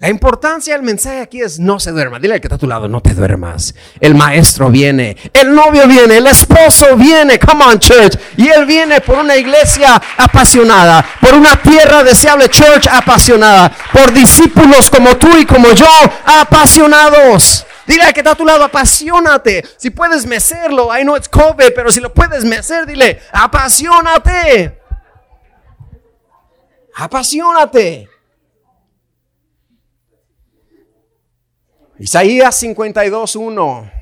La 0.00 0.08
importancia 0.08 0.74
del 0.74 0.84
mensaje 0.84 1.20
aquí 1.20 1.40
es 1.40 1.58
no 1.58 1.80
se 1.80 1.90
duerma. 1.90 2.20
Dile 2.20 2.34
al 2.34 2.40
que 2.40 2.46
está 2.46 2.54
a 2.54 2.58
tu 2.58 2.68
lado, 2.68 2.86
no 2.86 3.00
te 3.00 3.14
duermas. 3.14 3.74
El 3.98 4.14
maestro 4.14 4.70
viene, 4.70 5.16
el 5.32 5.52
novio 5.52 5.88
viene, 5.88 6.18
el 6.18 6.28
esposo 6.28 6.96
viene. 6.96 7.36
Come 7.40 7.64
on, 7.64 7.80
church. 7.80 8.16
Y 8.36 8.46
él 8.46 8.64
viene 8.64 9.00
por 9.00 9.18
una 9.18 9.36
iglesia 9.36 10.00
apasionada, 10.16 11.04
por 11.20 11.34
una 11.34 11.60
tierra 11.60 12.04
deseable, 12.04 12.48
church 12.48 12.86
apasionada, 12.88 13.72
por 13.92 14.12
discípulos 14.12 14.88
como 14.88 15.16
tú 15.16 15.36
y 15.36 15.44
como 15.44 15.72
yo, 15.72 15.90
apasionados. 16.24 17.66
Dile 17.84 18.04
al 18.04 18.12
que 18.12 18.20
está 18.20 18.32
a 18.32 18.36
tu 18.36 18.46
lado, 18.46 18.62
apasionate. 18.62 19.66
Si 19.78 19.90
puedes 19.90 20.26
mecerlo, 20.26 20.96
I 20.96 21.02
know 21.02 21.16
it's 21.16 21.28
COVID, 21.28 21.72
pero 21.74 21.90
si 21.90 21.98
lo 21.98 22.14
puedes 22.14 22.44
mecer, 22.44 22.86
dile, 22.86 23.20
apasionate. 23.32 24.78
Apasionate. 26.94 28.08
Isaías 31.98 32.62
52.1. 32.62 33.92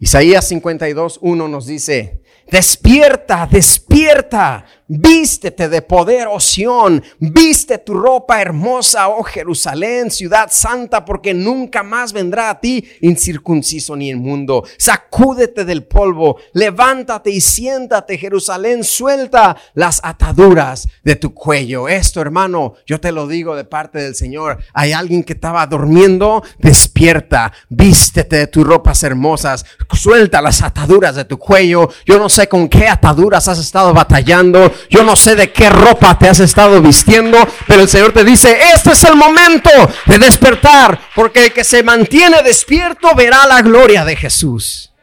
Isaías 0.00 0.50
52.1 0.52 1.48
nos 1.48 1.66
dice, 1.66 2.22
Despierta, 2.50 3.46
despierta, 3.50 4.64
vístete 4.88 5.68
de 5.68 5.82
poder, 5.82 6.28
oh 6.30 6.40
Sión, 6.40 7.02
viste 7.18 7.76
tu 7.78 7.92
ropa 7.92 8.40
hermosa, 8.40 9.08
oh 9.08 9.22
Jerusalén, 9.22 10.10
ciudad 10.10 10.48
santa, 10.50 11.04
porque 11.04 11.34
nunca 11.34 11.82
más 11.82 12.14
vendrá 12.14 12.48
a 12.48 12.60
ti 12.60 12.82
incircunciso 13.02 13.94
ni 13.94 14.08
inmundo. 14.08 14.64
Sacúdete 14.78 15.66
del 15.66 15.84
polvo, 15.84 16.38
levántate 16.54 17.30
y 17.30 17.42
siéntate, 17.42 18.16
Jerusalén, 18.16 18.82
suelta 18.82 19.56
las 19.74 20.00
ataduras 20.02 20.88
de 21.04 21.16
tu 21.16 21.34
cuello. 21.34 21.88
Esto, 21.88 22.22
hermano, 22.22 22.74
yo 22.86 22.98
te 22.98 23.12
lo 23.12 23.26
digo 23.26 23.56
de 23.56 23.64
parte 23.64 23.98
del 23.98 24.14
Señor. 24.14 24.58
Hay 24.72 24.92
alguien 24.92 25.22
que 25.22 25.34
estaba 25.34 25.66
durmiendo, 25.66 26.42
despierta, 26.58 27.52
vístete 27.68 28.36
de 28.36 28.46
tus 28.46 28.66
ropas 28.66 29.02
hermosas, 29.02 29.66
suelta 29.92 30.40
las 30.40 30.62
ataduras 30.62 31.14
de 31.14 31.26
tu 31.26 31.38
cuello. 31.38 31.90
Yo 32.06 32.18
no 32.18 32.30
sé 32.30 32.38
sé 32.38 32.48
con 32.48 32.68
qué 32.68 32.86
ataduras 32.86 33.48
has 33.48 33.58
estado 33.58 33.92
batallando, 33.92 34.70
yo 34.90 35.04
no 35.04 35.16
sé 35.16 35.36
de 35.36 35.52
qué 35.52 35.70
ropa 35.70 36.18
te 36.18 36.28
has 36.28 36.40
estado 36.40 36.80
vistiendo, 36.80 37.38
pero 37.66 37.82
el 37.82 37.88
Señor 37.88 38.12
te 38.12 38.24
dice, 38.24 38.56
este 38.74 38.92
es 38.92 39.04
el 39.04 39.16
momento 39.16 39.70
de 40.06 40.18
despertar, 40.18 41.00
porque 41.14 41.46
el 41.46 41.52
que 41.52 41.64
se 41.64 41.82
mantiene 41.82 42.42
despierto 42.42 43.14
verá 43.14 43.46
la 43.46 43.62
gloria 43.62 44.04
de 44.04 44.16
Jesús. 44.16 44.94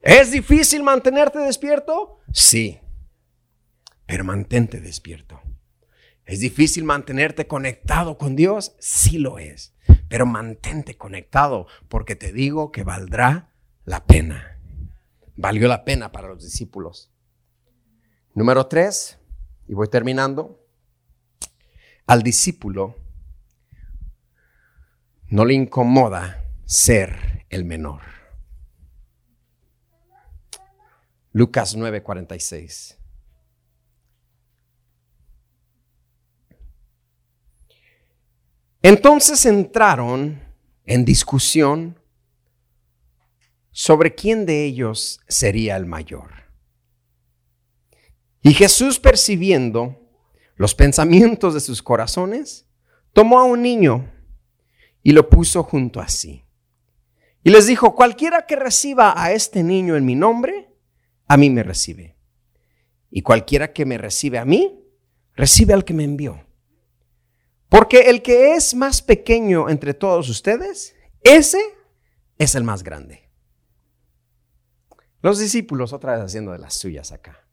¿Es 0.00 0.30
difícil 0.30 0.82
mantenerte 0.82 1.38
despierto? 1.38 2.20
Sí, 2.32 2.78
pero 4.06 4.24
mantente 4.24 4.80
despierto. 4.80 5.40
¿Es 6.24 6.40
difícil 6.40 6.84
mantenerte 6.84 7.46
conectado 7.46 8.18
con 8.18 8.36
Dios? 8.36 8.74
Sí 8.78 9.18
lo 9.18 9.38
es, 9.38 9.74
pero 10.08 10.26
mantente 10.26 10.96
conectado 10.96 11.66
porque 11.88 12.16
te 12.16 12.32
digo 12.32 12.70
que 12.70 12.84
valdrá 12.84 13.50
la 13.84 14.04
pena 14.04 14.58
valió 15.38 15.68
la 15.68 15.84
pena 15.84 16.12
para 16.12 16.28
los 16.28 16.42
discípulos. 16.42 17.10
Número 18.34 18.66
tres, 18.66 19.18
y 19.66 19.74
voy 19.74 19.88
terminando, 19.88 20.64
al 22.06 22.22
discípulo 22.22 22.96
no 25.28 25.44
le 25.44 25.54
incomoda 25.54 26.44
ser 26.64 27.46
el 27.50 27.64
menor. 27.64 28.02
Lucas 31.32 31.76
9:46. 31.76 32.96
Entonces 38.80 39.44
entraron 39.44 40.42
en 40.86 41.04
discusión 41.04 42.00
sobre 43.70 44.14
quién 44.14 44.46
de 44.46 44.64
ellos 44.64 45.20
sería 45.28 45.76
el 45.76 45.84
mayor. 45.84 46.47
Y 48.42 48.54
Jesús 48.54 48.98
percibiendo 48.98 49.98
los 50.56 50.74
pensamientos 50.74 51.54
de 51.54 51.60
sus 51.60 51.82
corazones, 51.82 52.66
tomó 53.12 53.38
a 53.38 53.44
un 53.44 53.62
niño 53.62 54.10
y 55.02 55.12
lo 55.12 55.28
puso 55.28 55.62
junto 55.62 56.00
a 56.00 56.08
sí. 56.08 56.44
Y 57.44 57.50
les 57.50 57.66
dijo, 57.66 57.94
cualquiera 57.94 58.46
que 58.46 58.56
reciba 58.56 59.14
a 59.16 59.32
este 59.32 59.62
niño 59.62 59.96
en 59.96 60.04
mi 60.04 60.14
nombre, 60.14 60.74
a 61.26 61.36
mí 61.36 61.48
me 61.50 61.62
recibe. 61.62 62.16
Y 63.10 63.22
cualquiera 63.22 63.72
que 63.72 63.86
me 63.86 63.96
recibe 63.96 64.38
a 64.38 64.44
mí, 64.44 64.84
recibe 65.34 65.72
al 65.72 65.84
que 65.84 65.94
me 65.94 66.04
envió. 66.04 66.44
Porque 67.68 68.10
el 68.10 68.22
que 68.22 68.54
es 68.54 68.74
más 68.74 69.02
pequeño 69.02 69.68
entre 69.68 69.94
todos 69.94 70.28
ustedes, 70.28 70.94
ese 71.22 71.60
es 72.38 72.54
el 72.54 72.64
más 72.64 72.82
grande. 72.82 73.30
Los 75.22 75.38
discípulos 75.38 75.92
otra 75.92 76.14
vez 76.14 76.24
haciendo 76.24 76.52
de 76.52 76.58
las 76.58 76.74
suyas 76.74 77.12
acá. 77.12 77.47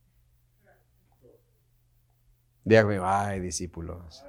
Dígame, 2.65 2.99
ay, 3.01 3.39
discípulos. 3.39 4.25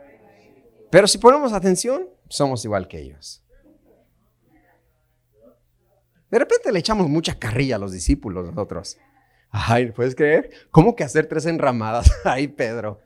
Pero 0.90 1.08
si 1.08 1.18
ponemos 1.18 1.52
atención, 1.52 2.08
somos 2.28 2.64
igual 2.64 2.86
que 2.86 3.00
ellos. 3.00 3.42
De 6.30 6.38
repente 6.38 6.70
le 6.70 6.78
echamos 6.78 7.08
mucha 7.08 7.38
carrilla 7.38 7.76
a 7.76 7.78
los 7.78 7.92
discípulos 7.92 8.46
nosotros. 8.46 8.98
Ay, 9.50 9.90
¿puedes 9.90 10.14
creer? 10.14 10.50
¿Cómo 10.70 10.94
que 10.94 11.02
hacer 11.02 11.26
tres 11.26 11.46
enramadas? 11.46 12.12
Ay, 12.24 12.48
Pedro. 12.48 13.00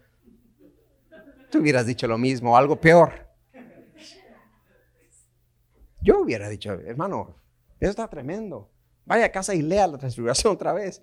Tú 1.51 1.59
hubieras 1.59 1.87
dicho 1.87 2.09
lo 2.09 2.19
mismo, 2.19 2.57
algo 2.57 2.81
peor. 2.81 3.29
Yo 6.03 6.21
hubiera 6.21 6.49
dicho, 6.49 6.73
hermano, 6.73 7.37
eso 7.79 7.91
está 7.91 8.09
tremendo. 8.09 8.71
Vaya 9.05 9.27
a 9.27 9.33
casa 9.33 9.55
y 9.55 9.63
lea 9.63 9.87
la 9.87 9.99
transfiguración 9.99 10.53
otra 10.53 10.73
vez. 10.73 11.03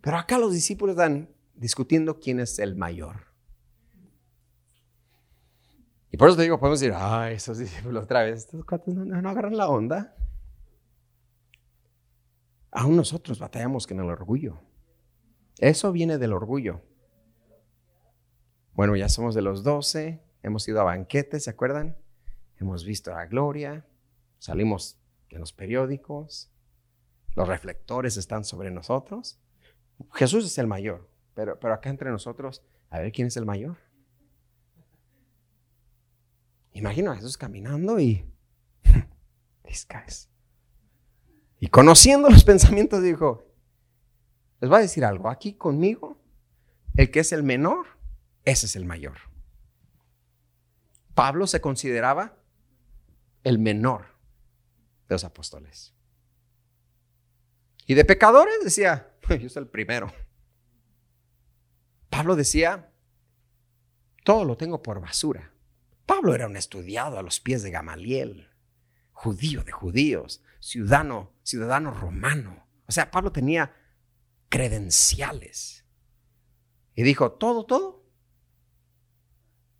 Pero 0.00 0.16
acá 0.18 0.38
los 0.38 0.52
discípulos 0.52 0.94
están 0.94 1.28
discutiendo 1.62 2.18
quién 2.18 2.40
es 2.40 2.58
el 2.58 2.74
mayor. 2.74 3.28
Y 6.10 6.16
por 6.16 6.28
eso 6.28 6.36
te 6.36 6.42
digo, 6.42 6.58
podemos 6.58 6.80
decir, 6.80 6.92
ay, 6.94 7.36
esos 7.36 7.56
discípulos 7.56 8.02
otra 8.02 8.24
vez, 8.24 8.40
estos 8.40 8.64
cuates 8.64 8.92
no, 8.92 9.04
no 9.04 9.30
agarran 9.30 9.56
la 9.56 9.68
onda. 9.68 10.14
Aún 12.72 12.96
nosotros 12.96 13.38
batallamos 13.38 13.86
con 13.86 14.00
el 14.00 14.06
orgullo. 14.06 14.60
Eso 15.58 15.92
viene 15.92 16.18
del 16.18 16.32
orgullo. 16.32 16.82
Bueno, 18.72 18.96
ya 18.96 19.08
somos 19.08 19.34
de 19.34 19.42
los 19.42 19.62
doce, 19.62 20.20
hemos 20.42 20.66
ido 20.66 20.80
a 20.80 20.84
banquetes, 20.84 21.44
¿se 21.44 21.50
acuerdan? 21.50 21.96
Hemos 22.56 22.84
visto 22.84 23.12
la 23.12 23.26
gloria, 23.26 23.86
salimos 24.38 24.98
en 25.28 25.38
los 25.38 25.52
periódicos, 25.52 26.50
los 27.36 27.46
reflectores 27.46 28.16
están 28.16 28.44
sobre 28.44 28.72
nosotros. 28.72 29.38
Jesús 30.12 30.44
es 30.44 30.58
el 30.58 30.66
mayor, 30.66 31.11
pero, 31.34 31.58
pero 31.58 31.74
acá 31.74 31.90
entre 31.90 32.10
nosotros, 32.10 32.62
a 32.90 32.98
ver 32.98 33.12
quién 33.12 33.28
es 33.28 33.36
el 33.36 33.46
mayor. 33.46 33.76
Imagino 36.72 37.10
a 37.12 37.16
Jesús 37.16 37.36
caminando 37.36 38.00
y 38.00 38.26
Y 41.60 41.68
conociendo 41.68 42.28
los 42.28 42.44
pensamientos 42.44 43.02
dijo, 43.02 43.46
les 44.60 44.68
voy 44.68 44.78
a 44.78 44.82
decir 44.82 45.04
algo, 45.04 45.28
aquí 45.28 45.54
conmigo, 45.54 46.20
el 46.96 47.10
que 47.10 47.20
es 47.20 47.32
el 47.32 47.42
menor, 47.42 47.86
ese 48.44 48.66
es 48.66 48.76
el 48.76 48.84
mayor. 48.84 49.16
Pablo 51.14 51.46
se 51.46 51.60
consideraba 51.60 52.36
el 53.44 53.58
menor 53.58 54.06
de 55.08 55.14
los 55.14 55.24
apóstoles. 55.24 55.94
Y 57.86 57.94
de 57.94 58.04
pecadores 58.04 58.54
decía, 58.62 59.14
yo 59.40 59.48
soy 59.48 59.62
el 59.62 59.68
primero. 59.68 60.12
Pablo 62.12 62.36
decía, 62.36 62.92
todo 64.22 64.44
lo 64.44 64.58
tengo 64.58 64.82
por 64.82 65.00
basura. 65.00 65.54
Pablo 66.04 66.34
era 66.34 66.46
un 66.46 66.58
estudiado 66.58 67.18
a 67.18 67.22
los 67.22 67.40
pies 67.40 67.62
de 67.62 67.70
Gamaliel, 67.70 68.50
judío 69.12 69.64
de 69.64 69.72
judíos, 69.72 70.44
ciudadano, 70.60 71.32
ciudadano 71.42 71.90
romano. 71.90 72.66
O 72.86 72.92
sea, 72.92 73.10
Pablo 73.10 73.32
tenía 73.32 73.74
credenciales. 74.50 75.86
Y 76.94 77.02
dijo, 77.02 77.32
todo, 77.32 77.64
todo, 77.64 78.04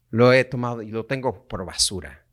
lo 0.09 0.33
he 0.33 0.45
tomado 0.45 0.81
y 0.81 0.91
lo 0.91 1.05
tengo 1.05 1.47
por 1.47 1.67
basura. 1.67 2.27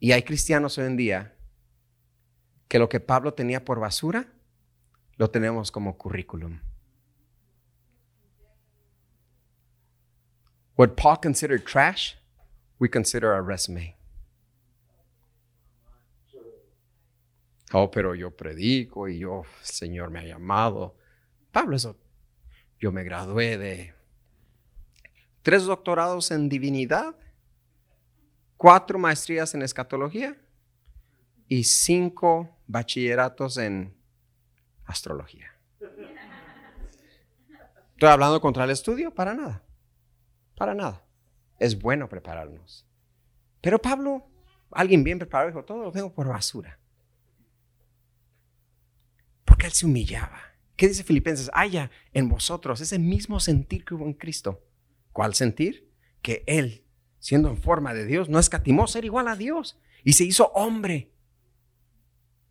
Y 0.00 0.12
hay 0.12 0.22
cristianos 0.22 0.78
hoy 0.78 0.86
en 0.86 0.96
día 0.96 1.36
que 2.66 2.78
lo 2.78 2.88
que 2.88 3.00
Pablo 3.00 3.34
tenía 3.34 3.62
por 3.62 3.78
basura, 3.78 4.32
lo 5.16 5.28
tenemos 5.28 5.70
como 5.70 5.96
currículum. 5.96 6.60
What 10.76 10.94
Paul 10.96 11.16
considered 11.16 11.64
trash, 11.64 12.14
we 12.78 12.88
consider 12.88 13.32
our 13.32 13.42
resume. 13.42 13.96
Oh, 17.72 17.90
pero 17.90 18.14
yo 18.14 18.30
predico 18.30 19.08
y 19.08 19.18
yo, 19.18 19.42
el 19.60 19.66
Señor 19.66 20.10
me 20.10 20.20
ha 20.20 20.24
llamado. 20.24 20.96
Pablo, 21.50 21.76
eso, 21.76 21.96
yo 22.78 22.92
me 22.92 23.02
gradué 23.02 23.58
de 23.58 23.94
tres 25.42 25.64
doctorados 25.64 26.30
en 26.30 26.48
divinidad, 26.48 27.16
cuatro 28.56 28.98
maestrías 28.98 29.54
en 29.54 29.62
escatología 29.62 30.36
y 31.48 31.64
cinco 31.64 32.56
bachilleratos 32.66 33.56
en 33.56 33.96
astrología. 34.86 35.50
¿Estoy 37.96 38.08
hablando 38.08 38.40
contra 38.40 38.64
el 38.64 38.70
estudio? 38.70 39.14
Para 39.14 39.34
nada. 39.34 39.62
Para 40.56 40.74
nada. 40.74 41.04
Es 41.58 41.80
bueno 41.80 42.08
prepararnos. 42.08 42.86
Pero 43.60 43.80
Pablo, 43.80 44.26
alguien 44.70 45.02
bien 45.02 45.18
preparado, 45.18 45.50
dijo, 45.50 45.64
todo 45.64 45.82
lo 45.84 45.92
tengo 45.92 46.12
por 46.12 46.28
basura. 46.28 46.78
Porque 49.44 49.66
él 49.66 49.72
se 49.72 49.86
humillaba. 49.86 50.40
¿Qué 50.76 50.88
dice 50.88 51.04
Filipenses? 51.04 51.50
Haya 51.54 51.90
en 52.12 52.28
vosotros 52.28 52.80
ese 52.80 52.98
mismo 52.98 53.40
sentir 53.40 53.84
que 53.84 53.94
hubo 53.94 54.04
en 54.04 54.12
Cristo. 54.12 54.62
¿Cuál 55.12 55.34
sentir? 55.34 55.90
Que 56.20 56.44
él, 56.46 56.84
siendo 57.18 57.48
en 57.48 57.56
forma 57.56 57.94
de 57.94 58.04
Dios, 58.04 58.28
no 58.28 58.38
escatimó 58.38 58.86
ser 58.86 59.06
igual 59.06 59.28
a 59.28 59.36
Dios 59.36 59.78
y 60.04 60.12
se 60.12 60.24
hizo 60.24 60.48
hombre, 60.48 61.10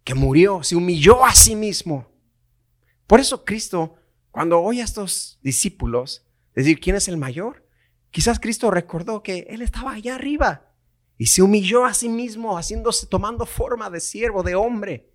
que 0.03 0.15
murió, 0.15 0.63
se 0.63 0.75
humilló 0.75 1.23
a 1.23 1.33
sí 1.33 1.55
mismo. 1.55 2.14
Por 3.07 3.19
eso 3.19 3.45
Cristo, 3.45 3.95
cuando 4.31 4.61
oye 4.61 4.81
a 4.81 4.85
estos 4.85 5.39
discípulos 5.41 6.25
decir, 6.53 6.79
¿quién 6.79 6.95
es 6.95 7.07
el 7.07 7.17
mayor? 7.17 7.65
Quizás 8.11 8.39
Cristo 8.39 8.71
recordó 8.71 9.21
que 9.21 9.47
Él 9.49 9.61
estaba 9.61 9.91
allá 9.91 10.15
arriba 10.15 10.71
y 11.17 11.27
se 11.27 11.41
humilló 11.41 11.85
a 11.85 11.93
sí 11.93 12.09
mismo, 12.09 12.57
haciéndose, 12.57 13.07
tomando 13.07 13.45
forma 13.45 13.89
de 13.89 13.99
siervo, 13.99 14.43
de 14.43 14.55
hombre, 14.55 15.13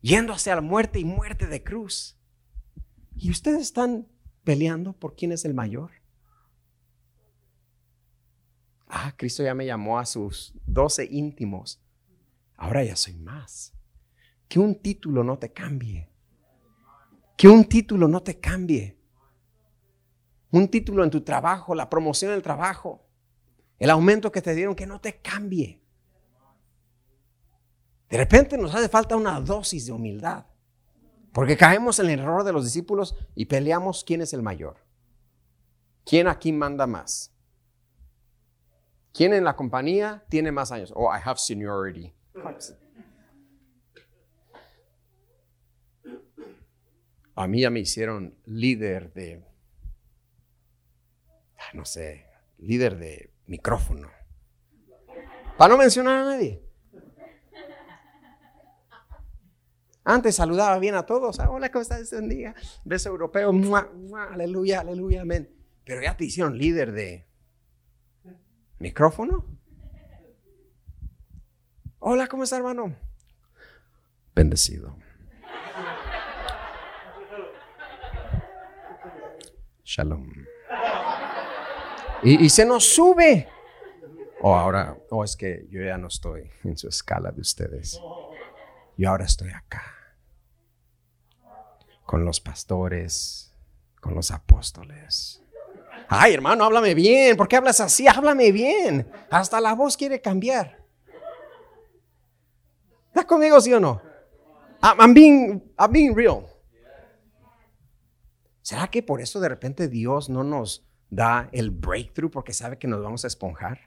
yendo 0.00 0.32
hacia 0.32 0.54
la 0.54 0.60
muerte 0.60 0.98
y 0.98 1.04
muerte 1.04 1.46
de 1.46 1.62
cruz. 1.62 2.18
Y 3.14 3.30
ustedes 3.30 3.62
están 3.62 4.08
peleando 4.44 4.92
por 4.92 5.14
quién 5.14 5.32
es 5.32 5.44
el 5.44 5.54
mayor. 5.54 5.90
Ah, 8.86 9.14
Cristo 9.16 9.42
ya 9.42 9.54
me 9.54 9.64
llamó 9.64 9.98
a 9.98 10.04
sus 10.04 10.52
doce 10.66 11.06
íntimos. 11.10 11.80
Ahora 12.56 12.84
ya 12.84 12.96
soy 12.96 13.14
más. 13.14 13.72
Que 14.48 14.58
un 14.58 14.74
título 14.74 15.24
no 15.24 15.38
te 15.38 15.52
cambie. 15.52 16.11
Que 17.42 17.48
un 17.48 17.64
título 17.64 18.06
no 18.06 18.22
te 18.22 18.38
cambie 18.38 19.02
un 20.52 20.68
título 20.68 21.02
en 21.02 21.10
tu 21.10 21.22
trabajo, 21.22 21.74
la 21.74 21.90
promoción 21.90 22.30
del 22.30 22.40
trabajo, 22.40 23.04
el 23.80 23.90
aumento 23.90 24.30
que 24.30 24.40
te 24.40 24.54
dieron, 24.54 24.76
que 24.76 24.86
no 24.86 25.00
te 25.00 25.20
cambie. 25.20 25.82
De 28.08 28.16
repente 28.16 28.56
nos 28.56 28.72
hace 28.72 28.88
falta 28.88 29.16
una 29.16 29.40
dosis 29.40 29.86
de 29.86 29.92
humildad, 29.92 30.46
porque 31.32 31.56
caemos 31.56 31.98
en 31.98 32.10
el 32.10 32.20
error 32.20 32.44
de 32.44 32.52
los 32.52 32.64
discípulos 32.64 33.16
y 33.34 33.46
peleamos 33.46 34.04
quién 34.04 34.20
es 34.20 34.32
el 34.34 34.42
mayor. 34.42 34.76
¿Quién 36.04 36.28
aquí 36.28 36.52
manda 36.52 36.86
más? 36.86 37.34
¿Quién 39.12 39.34
en 39.34 39.42
la 39.42 39.56
compañía 39.56 40.24
tiene 40.28 40.52
más 40.52 40.70
años? 40.70 40.92
Oh, 40.94 41.12
I 41.12 41.18
have 41.24 41.40
seniority. 41.40 42.14
A 47.34 47.46
mí 47.46 47.62
ya 47.62 47.70
me 47.70 47.80
hicieron 47.80 48.34
líder 48.44 49.12
de 49.12 49.42
no 51.72 51.84
sé, 51.84 52.26
líder 52.58 52.98
de 52.98 53.32
micrófono. 53.46 54.10
Para 55.56 55.74
no 55.74 55.78
mencionar 55.78 56.22
a 56.22 56.24
nadie. 56.24 56.62
Antes 60.04 60.34
saludaba 60.34 60.78
bien 60.78 60.96
a 60.96 61.06
todos. 61.06 61.38
Ah, 61.38 61.48
hola, 61.50 61.70
¿cómo 61.70 61.82
estás? 61.82 62.10
Buen 62.10 62.28
día. 62.28 62.54
Beso 62.84 63.08
europeo. 63.10 63.52
aleluya, 64.30 64.80
aleluya, 64.80 65.22
amén. 65.22 65.48
Pero 65.84 66.02
ya 66.02 66.16
te 66.16 66.24
hicieron 66.24 66.58
líder 66.58 66.92
de 66.92 67.26
micrófono. 68.78 69.46
Hola, 72.00 72.26
¿cómo 72.26 72.42
estás, 72.42 72.58
hermano? 72.58 72.96
Bendecido. 74.34 74.96
Shalom. 79.94 80.32
Y, 82.22 82.48
se 82.48 82.64
nos 82.64 82.94
sube. 82.94 83.46
O 84.40 84.54
ahora, 84.54 84.96
o 85.10 85.22
es 85.22 85.36
que 85.36 85.66
yo 85.68 85.82
ya 85.82 85.98
no 85.98 86.08
estoy 86.08 86.50
en 86.64 86.78
su 86.78 86.88
escala 86.88 87.30
de 87.30 87.42
ustedes. 87.42 88.00
Yo 88.96 89.10
ahora 89.10 89.26
estoy 89.26 89.50
acá. 89.50 89.82
Con 92.06 92.24
los 92.24 92.40
pastores, 92.40 93.52
con 94.00 94.14
los 94.14 94.30
apóstoles. 94.30 95.42
Ay, 96.08 96.32
hermano, 96.32 96.64
háblame 96.64 96.94
bien. 96.94 97.36
¿Por 97.36 97.46
qué 97.46 97.56
hablas 97.56 97.80
así? 97.80 98.08
Háblame 98.08 98.50
bien. 98.50 99.06
Hasta 99.30 99.60
la 99.60 99.74
voz 99.74 99.98
quiere 99.98 100.22
cambiar. 100.22 100.78
¿Estás 103.08 103.26
conmigo, 103.26 103.60
sí 103.60 103.74
o 103.74 103.80
no? 103.80 104.00
I'm 104.82 105.12
being, 105.12 105.62
I'm 105.78 105.92
being 105.92 106.16
real. 106.16 106.51
¿Será 108.62 108.88
que 108.88 109.02
por 109.02 109.20
eso 109.20 109.40
de 109.40 109.48
repente 109.48 109.88
Dios 109.88 110.28
no 110.28 110.44
nos 110.44 110.86
da 111.12 111.50
el 111.52 111.70
breakthrough 111.70 112.30
porque 112.30 112.54
sabe 112.54 112.78
que 112.78 112.88
nos 112.88 113.02
vamos 113.02 113.24
a 113.24 113.26
esponjar. 113.26 113.78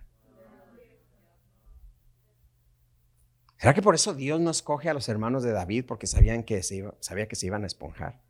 ¿Será 3.58 3.74
que 3.74 3.82
por 3.82 3.96
eso 3.96 4.14
Dios 4.14 4.40
no 4.40 4.52
escoge 4.52 4.90
a 4.90 4.94
los 4.94 5.10
hermanos 5.10 5.42
de 5.42 5.52
David 5.52 5.86
porque 5.88 6.06
sabían 6.06 6.44
que 6.44 6.62
se 6.62 6.88
sabía 7.00 7.28
que 7.28 7.36
se 7.36 7.48
iban 7.48 7.64
a 7.64 7.68
esponjar? 7.68 8.22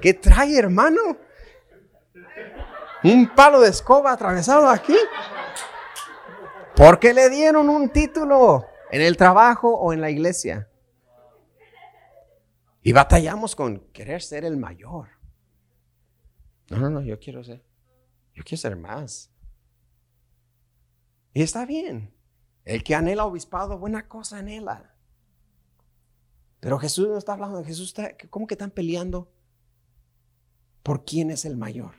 ¿Qué 0.00 0.14
trae, 0.14 0.58
hermano? 0.58 1.18
Un 3.04 3.34
palo 3.34 3.60
de 3.60 3.68
escoba 3.68 4.12
atravesado 4.12 4.70
aquí. 4.70 4.96
Porque 6.74 7.12
le 7.12 7.28
dieron 7.28 7.68
un 7.68 7.90
título 7.90 8.69
en 8.92 9.02
el 9.02 9.16
trabajo 9.16 9.76
o 9.76 9.92
en 9.92 10.00
la 10.00 10.10
iglesia. 10.10 10.68
Y 12.82 12.92
batallamos 12.92 13.54
con 13.54 13.80
querer 13.92 14.22
ser 14.22 14.44
el 14.44 14.56
mayor. 14.56 15.08
No, 16.70 16.78
no, 16.78 16.88
no, 16.90 17.02
yo 17.02 17.18
quiero 17.18 17.44
ser. 17.44 17.62
Yo 18.34 18.42
quiero 18.44 18.60
ser 18.60 18.76
más. 18.76 19.30
Y 21.34 21.42
está 21.42 21.66
bien. 21.66 22.14
El 22.64 22.82
que 22.82 22.94
anhela 22.94 23.24
obispado, 23.24 23.78
buena 23.78 24.08
cosa 24.08 24.38
anhela. 24.38 24.94
Pero 26.60 26.78
Jesús 26.78 27.08
no 27.08 27.18
está 27.18 27.32
hablando. 27.32 27.64
Jesús 27.64 27.88
está, 27.88 28.16
¿cómo 28.28 28.46
que 28.46 28.54
están 28.54 28.70
peleando? 28.70 29.30
¿Por 30.82 31.04
quién 31.04 31.30
es 31.30 31.44
el 31.44 31.56
mayor? 31.56 31.94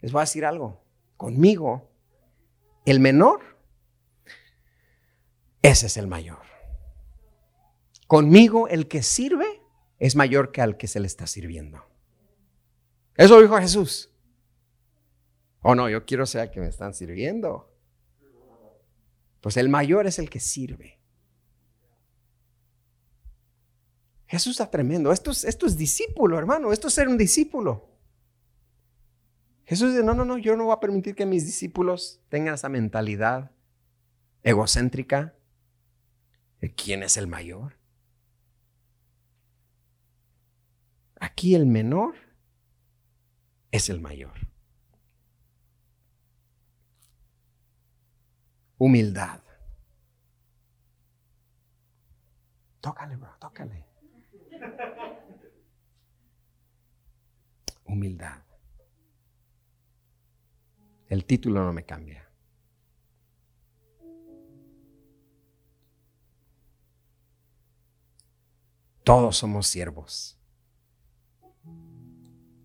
Les 0.00 0.12
voy 0.12 0.20
a 0.20 0.22
decir 0.22 0.44
algo. 0.44 0.82
Conmigo, 1.16 1.90
el 2.84 3.00
menor, 3.00 3.57
ese 5.62 5.86
es 5.86 5.96
el 5.96 6.06
mayor. 6.06 6.40
Conmigo, 8.06 8.68
el 8.68 8.88
que 8.88 9.02
sirve 9.02 9.62
es 9.98 10.16
mayor 10.16 10.52
que 10.52 10.62
al 10.62 10.76
que 10.76 10.86
se 10.86 11.00
le 11.00 11.06
está 11.06 11.26
sirviendo. 11.26 11.84
Eso 13.16 13.40
dijo 13.40 13.58
Jesús. 13.58 14.10
Oh, 15.60 15.74
no, 15.74 15.88
yo 15.88 16.06
quiero 16.06 16.24
ser 16.24 16.42
el 16.42 16.50
que 16.50 16.60
me 16.60 16.68
están 16.68 16.94
sirviendo. 16.94 17.74
Pues 19.40 19.56
el 19.56 19.68
mayor 19.68 20.06
es 20.06 20.18
el 20.18 20.30
que 20.30 20.40
sirve. 20.40 20.98
Jesús 24.26 24.52
está 24.52 24.70
tremendo. 24.70 25.10
Esto 25.10 25.30
es, 25.30 25.44
esto 25.44 25.66
es 25.66 25.76
discípulo, 25.76 26.38
hermano. 26.38 26.72
Esto 26.72 26.88
es 26.88 26.94
ser 26.94 27.08
un 27.08 27.18
discípulo. 27.18 27.88
Jesús 29.64 29.92
dice, 29.92 30.04
no, 30.04 30.14
no, 30.14 30.24
no, 30.24 30.38
yo 30.38 30.56
no 30.56 30.64
voy 30.64 30.74
a 30.74 30.80
permitir 30.80 31.14
que 31.14 31.26
mis 31.26 31.44
discípulos 31.44 32.22
tengan 32.28 32.54
esa 32.54 32.68
mentalidad 32.68 33.50
egocéntrica 34.42 35.34
quién 36.76 37.02
es 37.02 37.16
el 37.16 37.26
mayor. 37.26 37.76
Aquí 41.20 41.54
el 41.54 41.66
menor 41.66 42.14
es 43.70 43.88
el 43.88 44.00
mayor. 44.00 44.34
Humildad. 48.78 49.40
Tócale, 52.80 53.16
bro, 53.16 53.36
tócale. 53.40 53.84
Humildad. 57.84 58.42
El 61.08 61.24
título 61.24 61.64
no 61.64 61.72
me 61.72 61.84
cambia. 61.84 62.27
Todos 69.08 69.38
somos 69.38 69.66
siervos. 69.66 70.38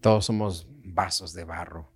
Todos 0.01 0.25
somos 0.25 0.67
vasos 0.83 1.31
de 1.31 1.45
barro. 1.45 1.89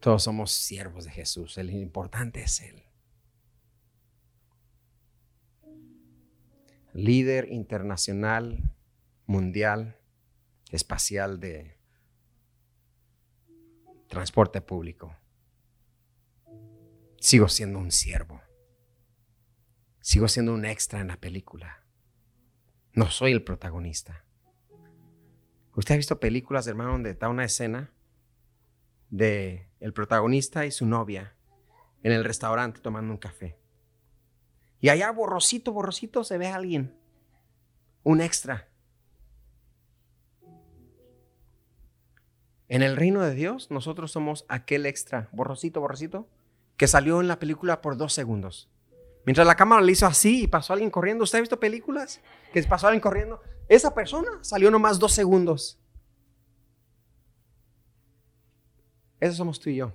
Todos 0.00 0.22
somos 0.22 0.50
siervos 0.50 1.04
de 1.04 1.10
Jesús. 1.10 1.58
El 1.58 1.68
importante 1.72 2.42
es 2.42 2.62
Él. 2.62 2.84
Líder 6.94 7.52
internacional, 7.52 8.74
mundial, 9.26 9.98
espacial 10.70 11.38
de 11.38 11.76
transporte 14.08 14.62
público. 14.62 15.14
Sigo 17.20 17.50
siendo 17.50 17.78
un 17.78 17.92
siervo. 17.92 18.40
Sigo 20.04 20.28
siendo 20.28 20.52
un 20.52 20.66
extra 20.66 21.00
en 21.00 21.08
la 21.08 21.16
película. 21.16 21.82
No 22.92 23.10
soy 23.10 23.32
el 23.32 23.42
protagonista. 23.42 24.22
¿Usted 25.74 25.94
ha 25.94 25.96
visto 25.96 26.20
películas, 26.20 26.66
hermano, 26.66 26.92
donde 26.92 27.12
está 27.12 27.30
una 27.30 27.46
escena 27.46 27.90
de 29.08 29.66
el 29.80 29.94
protagonista 29.94 30.66
y 30.66 30.72
su 30.72 30.84
novia 30.84 31.34
en 32.02 32.12
el 32.12 32.22
restaurante 32.22 32.82
tomando 32.82 33.14
un 33.14 33.16
café? 33.16 33.56
Y 34.78 34.90
allá 34.90 35.10
borrosito, 35.10 35.72
borrosito 35.72 36.22
se 36.22 36.36
ve 36.36 36.48
a 36.48 36.56
alguien, 36.56 36.94
un 38.02 38.20
extra. 38.20 38.68
En 42.68 42.82
el 42.82 42.98
reino 42.98 43.22
de 43.22 43.34
Dios, 43.34 43.70
nosotros 43.70 44.12
somos 44.12 44.44
aquel 44.50 44.84
extra, 44.84 45.30
borrosito, 45.32 45.80
borrosito, 45.80 46.28
que 46.76 46.88
salió 46.88 47.22
en 47.22 47.28
la 47.28 47.38
película 47.38 47.80
por 47.80 47.96
dos 47.96 48.12
segundos. 48.12 48.68
Mientras 49.24 49.46
la 49.46 49.54
cámara 49.54 49.80
le 49.80 49.92
hizo 49.92 50.06
así 50.06 50.42
y 50.44 50.46
pasó 50.46 50.72
alguien 50.72 50.90
corriendo. 50.90 51.24
¿Usted 51.24 51.38
ha 51.38 51.42
visto 51.42 51.58
películas 51.58 52.20
que 52.52 52.62
pasó 52.64 52.86
alguien 52.88 53.00
corriendo? 53.00 53.40
Esa 53.68 53.94
persona 53.94 54.28
salió 54.42 54.70
nomás 54.70 54.98
dos 54.98 55.12
segundos. 55.12 55.78
Eso 59.20 59.34
somos 59.34 59.58
tú 59.58 59.70
y 59.70 59.76
yo. 59.76 59.92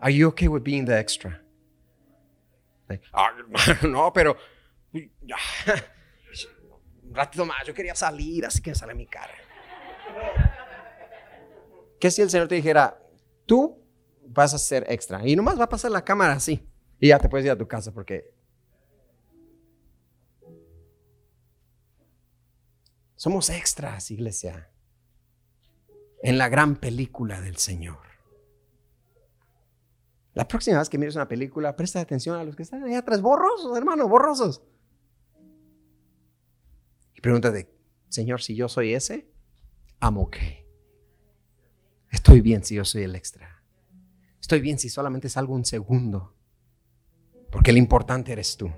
Are 0.00 0.14
you 0.14 0.28
okay 0.28 0.48
with 0.48 0.62
being 0.62 0.84
the 0.84 0.98
extra? 0.98 1.42
Ah, 3.12 3.30
no, 3.88 4.12
pero 4.12 4.36
un 4.92 5.08
ratito 7.14 7.44
más, 7.44 7.66
yo 7.66 7.74
quería 7.74 7.94
salir, 7.94 8.46
así 8.46 8.62
que 8.62 8.74
sale 8.74 8.94
mi 8.94 9.06
cara. 9.06 9.34
¿Qué 11.98 12.10
si 12.10 12.22
el 12.22 12.30
Señor 12.30 12.48
te 12.48 12.54
dijera, 12.54 12.98
tú 13.46 13.84
vas 14.26 14.54
a 14.54 14.58
ser 14.58 14.86
extra? 14.88 15.26
Y 15.26 15.36
nomás 15.36 15.58
va 15.58 15.64
a 15.64 15.68
pasar 15.68 15.90
la 15.90 16.04
cámara 16.04 16.32
así. 16.34 16.69
Y 17.00 17.08
ya 17.08 17.18
te 17.18 17.28
puedes 17.28 17.46
ir 17.46 17.50
a 17.50 17.58
tu 17.58 17.66
casa 17.66 17.92
porque 17.92 18.34
somos 23.16 23.48
extras, 23.48 24.10
iglesia, 24.10 24.70
en 26.22 26.36
la 26.36 26.48
gran 26.48 26.76
película 26.76 27.40
del 27.40 27.56
Señor. 27.56 27.98
La 30.34 30.46
próxima 30.46 30.78
vez 30.78 30.88
que 30.88 30.98
mires 30.98 31.16
una 31.16 31.26
película, 31.26 31.74
presta 31.74 32.00
atención 32.00 32.36
a 32.36 32.44
los 32.44 32.54
que 32.54 32.62
están 32.62 32.84
ahí 32.84 32.94
atrás, 32.94 33.20
borrosos, 33.22 33.76
hermano, 33.76 34.06
borrosos. 34.06 34.62
Y 37.14 37.20
pregúntate, 37.20 37.74
Señor, 38.08 38.42
si 38.42 38.54
yo 38.54 38.68
soy 38.68 38.94
ese, 38.94 39.30
amo 39.98 40.30
qué. 40.30 40.66
Estoy 42.10 42.42
bien 42.42 42.62
si 42.62 42.74
yo 42.74 42.84
soy 42.84 43.02
el 43.04 43.16
extra. 43.16 43.62
Estoy 44.40 44.60
bien 44.60 44.78
si 44.78 44.88
solamente 44.88 45.28
salgo 45.28 45.54
un 45.54 45.64
segundo. 45.64 46.34
Porque 47.50 47.72
lo 47.72 47.78
importante 47.78 48.32
eres 48.32 48.56
tú. 48.56 48.70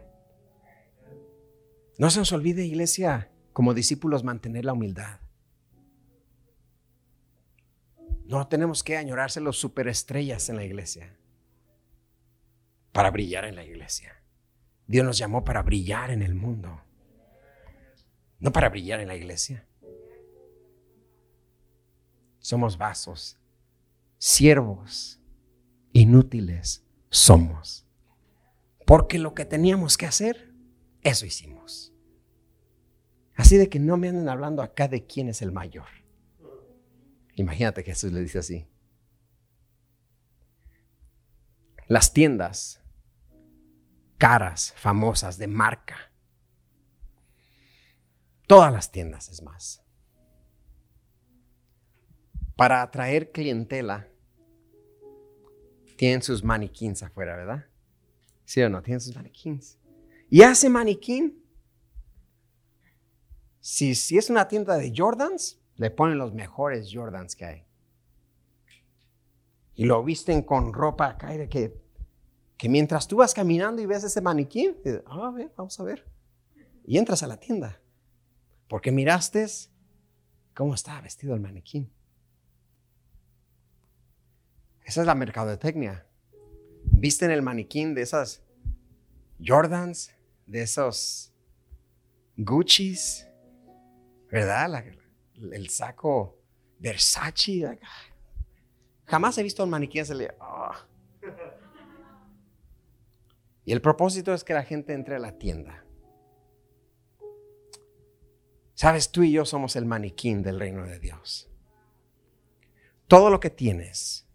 No 1.98 2.10
se 2.10 2.18
nos 2.18 2.32
olvide, 2.32 2.64
iglesia, 2.64 3.30
como 3.52 3.74
discípulos, 3.74 4.24
mantener 4.24 4.64
la 4.64 4.72
humildad. 4.72 5.20
No 8.24 8.48
tenemos 8.48 8.82
que 8.82 8.96
añorarse 8.96 9.40
los 9.40 9.58
superestrellas 9.58 10.48
en 10.48 10.56
la 10.56 10.64
iglesia 10.64 11.16
para 12.92 13.10
brillar 13.10 13.44
en 13.44 13.56
la 13.56 13.64
iglesia. 13.64 14.22
Dios 14.86 15.04
nos 15.04 15.18
llamó 15.18 15.44
para 15.44 15.62
brillar 15.62 16.10
en 16.10 16.22
el 16.22 16.34
mundo, 16.34 16.82
no 18.38 18.52
para 18.52 18.68
brillar 18.68 19.00
en 19.00 19.08
la 19.08 19.16
iglesia. 19.16 19.66
Somos 22.38 22.76
vasos, 22.76 23.38
siervos, 24.18 25.20
inútiles 25.92 26.84
somos. 27.10 27.86
Porque 28.92 29.18
lo 29.18 29.32
que 29.32 29.46
teníamos 29.46 29.96
que 29.96 30.04
hacer, 30.04 30.52
eso 31.00 31.24
hicimos. 31.24 31.94
Así 33.34 33.56
de 33.56 33.70
que 33.70 33.80
no 33.80 33.96
me 33.96 34.10
anden 34.10 34.28
hablando 34.28 34.60
acá 34.60 34.86
de 34.86 35.06
quién 35.06 35.30
es 35.30 35.40
el 35.40 35.50
mayor. 35.50 35.86
Imagínate 37.36 37.84
que 37.84 37.92
Jesús 37.92 38.12
le 38.12 38.20
dice 38.20 38.40
así. 38.40 38.68
Las 41.86 42.12
tiendas 42.12 42.82
caras, 44.18 44.74
famosas, 44.76 45.38
de 45.38 45.46
marca. 45.46 46.12
Todas 48.46 48.74
las 48.74 48.92
tiendas, 48.92 49.30
es 49.30 49.40
más. 49.42 49.82
Para 52.56 52.82
atraer 52.82 53.32
clientela, 53.32 54.10
tienen 55.96 56.20
sus 56.20 56.44
maniquíns 56.44 57.02
afuera, 57.02 57.36
¿verdad? 57.36 57.71
¿Sí 58.52 58.60
o 58.60 58.68
no? 58.68 58.82
Tienen 58.82 59.00
sus 59.00 59.16
maniquíns. 59.16 59.78
Y 60.28 60.42
ese 60.42 60.68
maniquín 60.68 61.42
Si, 63.60 63.94
si 63.94 64.18
es 64.18 64.28
una 64.28 64.46
tienda 64.46 64.76
de 64.76 64.92
Jordans, 64.94 65.58
le 65.76 65.90
ponen 65.90 66.18
los 66.18 66.34
mejores 66.34 66.90
Jordans 66.92 67.34
que 67.34 67.46
hay. 67.46 67.64
Y 69.74 69.86
lo 69.86 70.04
visten 70.04 70.42
con 70.42 70.74
ropa 70.74 71.16
que, 71.16 71.80
que 72.58 72.68
mientras 72.68 73.08
tú 73.08 73.16
vas 73.16 73.32
caminando 73.32 73.80
y 73.80 73.86
ves 73.86 74.04
ese 74.04 74.20
maniquí, 74.20 74.76
dices, 74.84 75.02
ah, 75.06 75.28
a 75.28 75.30
ver, 75.30 75.50
vamos 75.56 75.80
a 75.80 75.84
ver. 75.84 76.06
Y 76.84 76.98
entras 76.98 77.22
a 77.22 77.28
la 77.28 77.38
tienda. 77.38 77.80
Porque 78.68 78.92
miraste 78.92 79.46
cómo 80.52 80.74
estaba 80.74 81.00
vestido 81.00 81.34
el 81.34 81.40
maniquí. 81.40 81.90
Esa 84.84 85.00
es 85.00 85.06
la 85.06 85.14
mercadotecnia. 85.14 86.06
Visten 87.02 87.32
el 87.32 87.42
maniquín 87.42 87.96
de 87.96 88.02
esas 88.02 88.44
Jordans, 89.44 90.14
de 90.46 90.62
esos 90.62 91.34
Gucci's, 92.36 93.26
¿verdad? 94.30 94.84
el 95.34 95.68
saco 95.68 96.38
Versace. 96.78 97.80
Jamás 99.06 99.36
he 99.36 99.42
visto 99.42 99.64
un 99.64 99.70
maniquí 99.70 100.04
se 100.04 100.14
le... 100.14 100.32
Ah. 100.40 100.86
Y 103.64 103.72
el 103.72 103.80
propósito 103.80 104.32
es 104.32 104.44
que 104.44 104.54
la 104.54 104.62
gente 104.62 104.92
entre 104.92 105.16
a 105.16 105.18
la 105.18 105.36
tienda. 105.36 105.84
Sabes, 108.74 109.10
tú 109.10 109.24
y 109.24 109.32
yo 109.32 109.44
somos 109.44 109.74
el 109.74 109.86
maniquín 109.86 110.44
del 110.44 110.60
reino 110.60 110.86
de 110.86 111.00
Dios. 111.00 111.50
Todo 113.08 113.28
lo 113.28 113.40
que 113.40 113.50
tienes, 113.50 114.28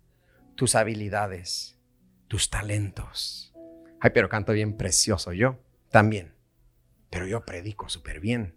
tus 0.56 0.76
habilidades, 0.76 1.77
tus 2.28 2.50
talentos. 2.50 3.54
Ay, 4.00 4.12
pero 4.14 4.30
canto 4.30 4.54
bien 4.54 4.78
precioso 4.78 5.34
yo 5.34 5.60
también. 5.90 6.34
Pero 7.10 7.26
yo 7.26 7.46
predico 7.46 7.90
súper 7.90 8.20
bien. 8.20 8.56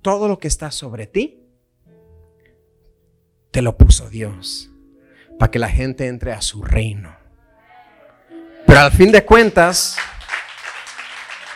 Todo 0.00 0.28
lo 0.28 0.38
que 0.38 0.48
está 0.48 0.70
sobre 0.70 1.06
ti, 1.06 1.46
te 3.50 3.62
lo 3.62 3.76
puso 3.76 4.08
Dios 4.08 4.70
para 5.38 5.50
que 5.50 5.58
la 5.58 5.68
gente 5.68 6.06
entre 6.06 6.32
a 6.32 6.40
su 6.40 6.62
reino. 6.62 7.16
Pero 8.66 8.80
al 8.80 8.92
fin 8.92 9.12
de 9.12 9.24
cuentas, 9.24 9.96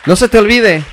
no 0.05 0.15
se 0.15 0.29
te 0.29 0.37
olvide, 0.37 0.83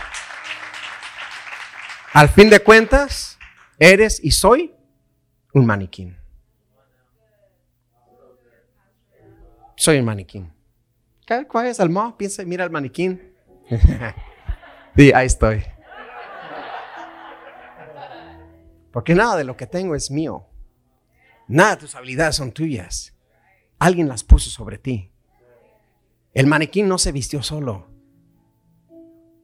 al 2.13 2.29
fin 2.29 2.49
de 2.49 2.61
cuentas, 2.61 3.39
eres 3.79 4.21
y 4.23 4.31
soy 4.31 4.75
un 5.53 5.67
maniquín. 5.67 6.24
Soy 9.85 9.99
un 9.99 10.07
maniquín. 10.07 10.51
¿Cuál 11.47 11.67
es 11.67 11.79
el 11.79 11.91
mo? 11.91 12.17
Piensa, 12.17 12.43
mira 12.47 12.65
el 12.65 12.71
maniquín. 12.71 13.21
sí, 14.97 15.13
ahí 15.13 15.27
estoy. 15.27 15.63
Porque 18.91 19.15
nada 19.15 19.37
de 19.37 19.45
lo 19.45 19.59
que 19.59 19.67
tengo 19.67 19.95
es 19.95 20.11
mío. 20.11 20.47
Nada 21.49 21.73
de 21.73 21.83
tus 21.83 21.95
habilidades 21.95 22.37
son 22.37 22.51
tuyas. 22.51 23.15
Alguien 23.79 24.09
las 24.09 24.25
puso 24.25 24.49
sobre 24.49 24.79
ti. 24.79 25.11
El 26.33 26.47
maniquín 26.47 26.89
no 26.89 26.97
se 26.97 27.13
vistió 27.13 27.43
solo. 27.43 27.87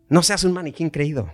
No 0.08 0.22
seas 0.22 0.44
un 0.44 0.54
maniquín 0.54 0.88
creído. 0.88 1.30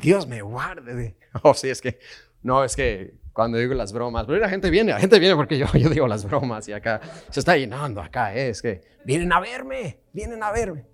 Dios 0.00 0.26
me 0.26 0.42
guarde 0.42 0.94
de... 0.94 1.16
Oh, 1.42 1.54
sí, 1.54 1.68
es 1.68 1.80
que... 1.80 1.98
No, 2.42 2.64
es 2.64 2.74
que 2.74 3.20
cuando 3.32 3.58
digo 3.58 3.74
las 3.74 3.92
bromas, 3.92 4.26
pero 4.26 4.38
la 4.38 4.48
gente 4.48 4.70
viene, 4.70 4.92
la 4.92 5.00
gente 5.00 5.18
viene 5.18 5.36
porque 5.36 5.58
yo, 5.58 5.66
yo 5.74 5.88
digo 5.88 6.06
las 6.06 6.24
bromas 6.24 6.68
y 6.68 6.72
acá 6.72 7.00
se 7.30 7.40
está 7.40 7.56
llenando, 7.56 8.00
acá 8.00 8.34
eh, 8.34 8.50
es 8.50 8.62
que 8.62 8.82
vienen 9.04 9.32
a 9.32 9.40
verme, 9.40 10.00
vienen 10.12 10.42
a 10.42 10.50
verme. 10.50 10.86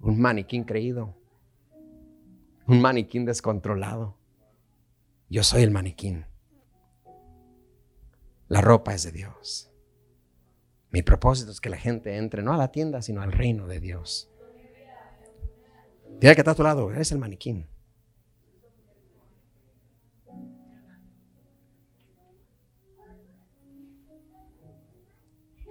Un 0.00 0.20
maniquín 0.20 0.64
creído, 0.64 1.16
un 2.66 2.80
maniquín 2.80 3.24
descontrolado. 3.24 4.16
Yo 5.28 5.42
soy 5.42 5.62
el 5.62 5.70
maniquín. 5.70 6.26
La 8.46 8.60
ropa 8.60 8.94
es 8.94 9.02
de 9.02 9.12
Dios. 9.12 9.70
Mi 10.90 11.02
propósito 11.02 11.50
es 11.50 11.60
que 11.60 11.68
la 11.68 11.76
gente 11.76 12.16
entre 12.16 12.42
no 12.42 12.54
a 12.54 12.56
la 12.56 12.72
tienda, 12.72 13.02
sino 13.02 13.20
al 13.20 13.32
reino 13.32 13.66
de 13.66 13.80
Dios. 13.80 14.30
Dile 16.20 16.34
que 16.34 16.40
está 16.40 16.50
a 16.50 16.54
tu 16.54 16.62
lado, 16.62 16.90
eres 16.90 17.12
el 17.12 17.18
maniquín. 17.18 17.66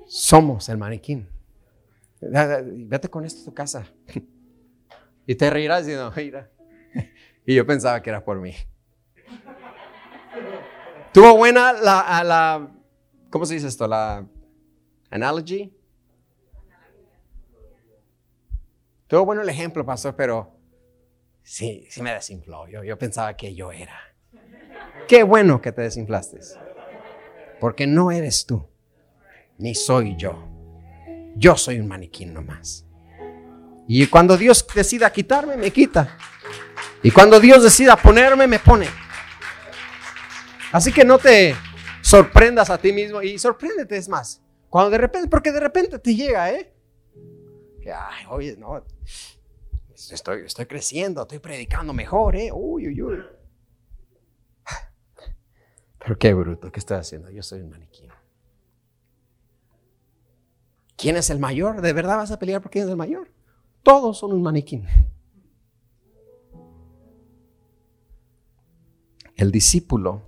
Somos 0.05 0.69
el 0.69 0.77
maniquín. 0.77 1.27
Vete 2.21 3.09
con 3.09 3.25
esto 3.25 3.41
a 3.41 3.45
tu 3.45 3.53
casa. 3.53 3.85
Y 5.29 5.35
te 5.35 5.49
reirás 5.49 5.85
diciendo, 5.85 6.09
mira. 6.15 6.49
Y 7.45 7.53
yo 7.53 7.67
pensaba 7.67 8.01
que 8.01 8.09
era 8.09 8.23
por 8.23 8.39
mí. 8.39 8.53
Tuvo 11.13 11.35
buena 11.35 11.73
la, 11.73 12.23
la 12.23 12.71
¿cómo 13.29 13.45
se 13.45 13.55
dice 13.55 13.67
esto? 13.67 13.87
La 13.87 14.25
analogy. 15.09 15.76
Tuvo 19.07 19.25
bueno 19.25 19.41
el 19.41 19.49
ejemplo, 19.49 19.85
pastor, 19.85 20.15
pero 20.15 20.53
sí, 21.41 21.87
sí 21.89 22.01
me 22.01 22.13
desinfló. 22.13 22.67
Yo, 22.67 22.83
yo 22.83 22.97
pensaba 22.97 23.35
que 23.35 23.55
yo 23.55 23.71
era. 23.71 23.97
Qué 25.07 25.23
bueno 25.23 25.61
que 25.61 25.71
te 25.71 25.81
desinflaste. 25.81 26.39
Porque 27.59 27.87
no 27.87 28.11
eres 28.11 28.45
tú, 28.45 28.67
ni 29.57 29.73
soy 29.73 30.15
yo. 30.17 30.47
Yo 31.35 31.55
soy 31.55 31.79
un 31.79 31.87
maniquín 31.87 32.33
nomás. 32.33 32.85
Y 33.87 34.05
cuando 34.07 34.35
Dios 34.35 34.65
decida 34.75 35.11
quitarme, 35.11 35.55
me 35.55 35.71
quita. 35.71 36.17
Y 37.01 37.11
cuando 37.11 37.39
Dios 37.39 37.63
decida 37.63 37.95
ponerme, 37.95 38.47
me 38.47 38.59
pone. 38.59 38.87
Así 40.73 40.91
que 40.91 41.05
no 41.05 41.17
te 41.17 41.55
sorprendas 42.01 42.69
a 42.69 42.77
ti 42.77 42.91
mismo 42.91 43.21
y 43.21 43.39
sorpréndete 43.39 43.95
es 43.95 44.09
más. 44.09 44.41
Cuando 44.69 44.89
de 44.89 44.97
repente, 44.97 45.29
porque 45.29 45.53
de 45.53 45.61
repente 45.61 45.97
te 45.99 46.13
llega, 46.13 46.51
¿eh? 46.51 46.73
Ay, 47.91 48.25
oye, 48.29 48.57
no, 48.57 48.83
estoy, 49.93 50.41
estoy 50.45 50.65
creciendo, 50.65 51.21
estoy 51.21 51.39
predicando 51.39 51.93
mejor, 51.93 52.35
¿eh? 52.35 52.51
Uy, 52.51 52.87
uy, 52.87 53.01
uy. 53.01 53.23
Pero 55.99 56.17
qué 56.17 56.33
bruto, 56.33 56.71
¿qué 56.71 56.79
estoy 56.79 56.97
haciendo? 56.97 57.29
Yo 57.29 57.43
soy 57.43 57.61
un 57.61 57.69
maniquí. 57.69 58.07
¿Quién 60.95 61.15
es 61.15 61.29
el 61.29 61.39
mayor? 61.39 61.81
¿De 61.81 61.93
verdad 61.93 62.17
vas 62.17 62.31
a 62.31 62.39
pelear 62.39 62.61
por 62.61 62.71
quién 62.71 62.85
es 62.85 62.89
el 62.89 62.97
mayor? 62.97 63.31
Todos 63.83 64.17
son 64.17 64.33
un 64.33 64.41
maniquí. 64.41 64.83
El 69.35 69.51
discípulo, 69.51 70.23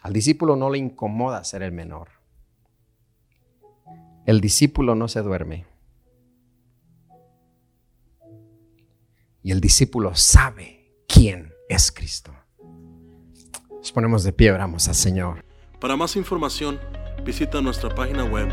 al 0.00 0.12
discípulo 0.12 0.54
no 0.54 0.70
le 0.70 0.78
incomoda 0.78 1.42
ser 1.42 1.62
el 1.62 1.72
menor. 1.72 2.15
El 4.26 4.40
discípulo 4.40 4.96
no 4.96 5.06
se 5.06 5.22
duerme. 5.22 5.66
Y 9.44 9.52
el 9.52 9.60
discípulo 9.60 10.16
sabe 10.16 10.92
quién 11.06 11.54
es 11.68 11.92
Cristo. 11.92 12.34
Nos 13.70 13.92
ponemos 13.92 14.24
de 14.24 14.32
pie, 14.32 14.50
oramos 14.50 14.88
al 14.88 14.96
Señor. 14.96 15.44
Para 15.80 15.94
más 15.94 16.16
información, 16.16 16.80
visita 17.24 17.60
nuestra 17.60 17.94
página 17.94 18.24
web 18.24 18.48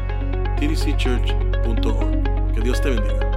tdcchurch.org. 0.57 2.53
Que 2.53 2.61
Dios 2.61 2.79
te 2.79 2.91
bendiga. 2.91 3.32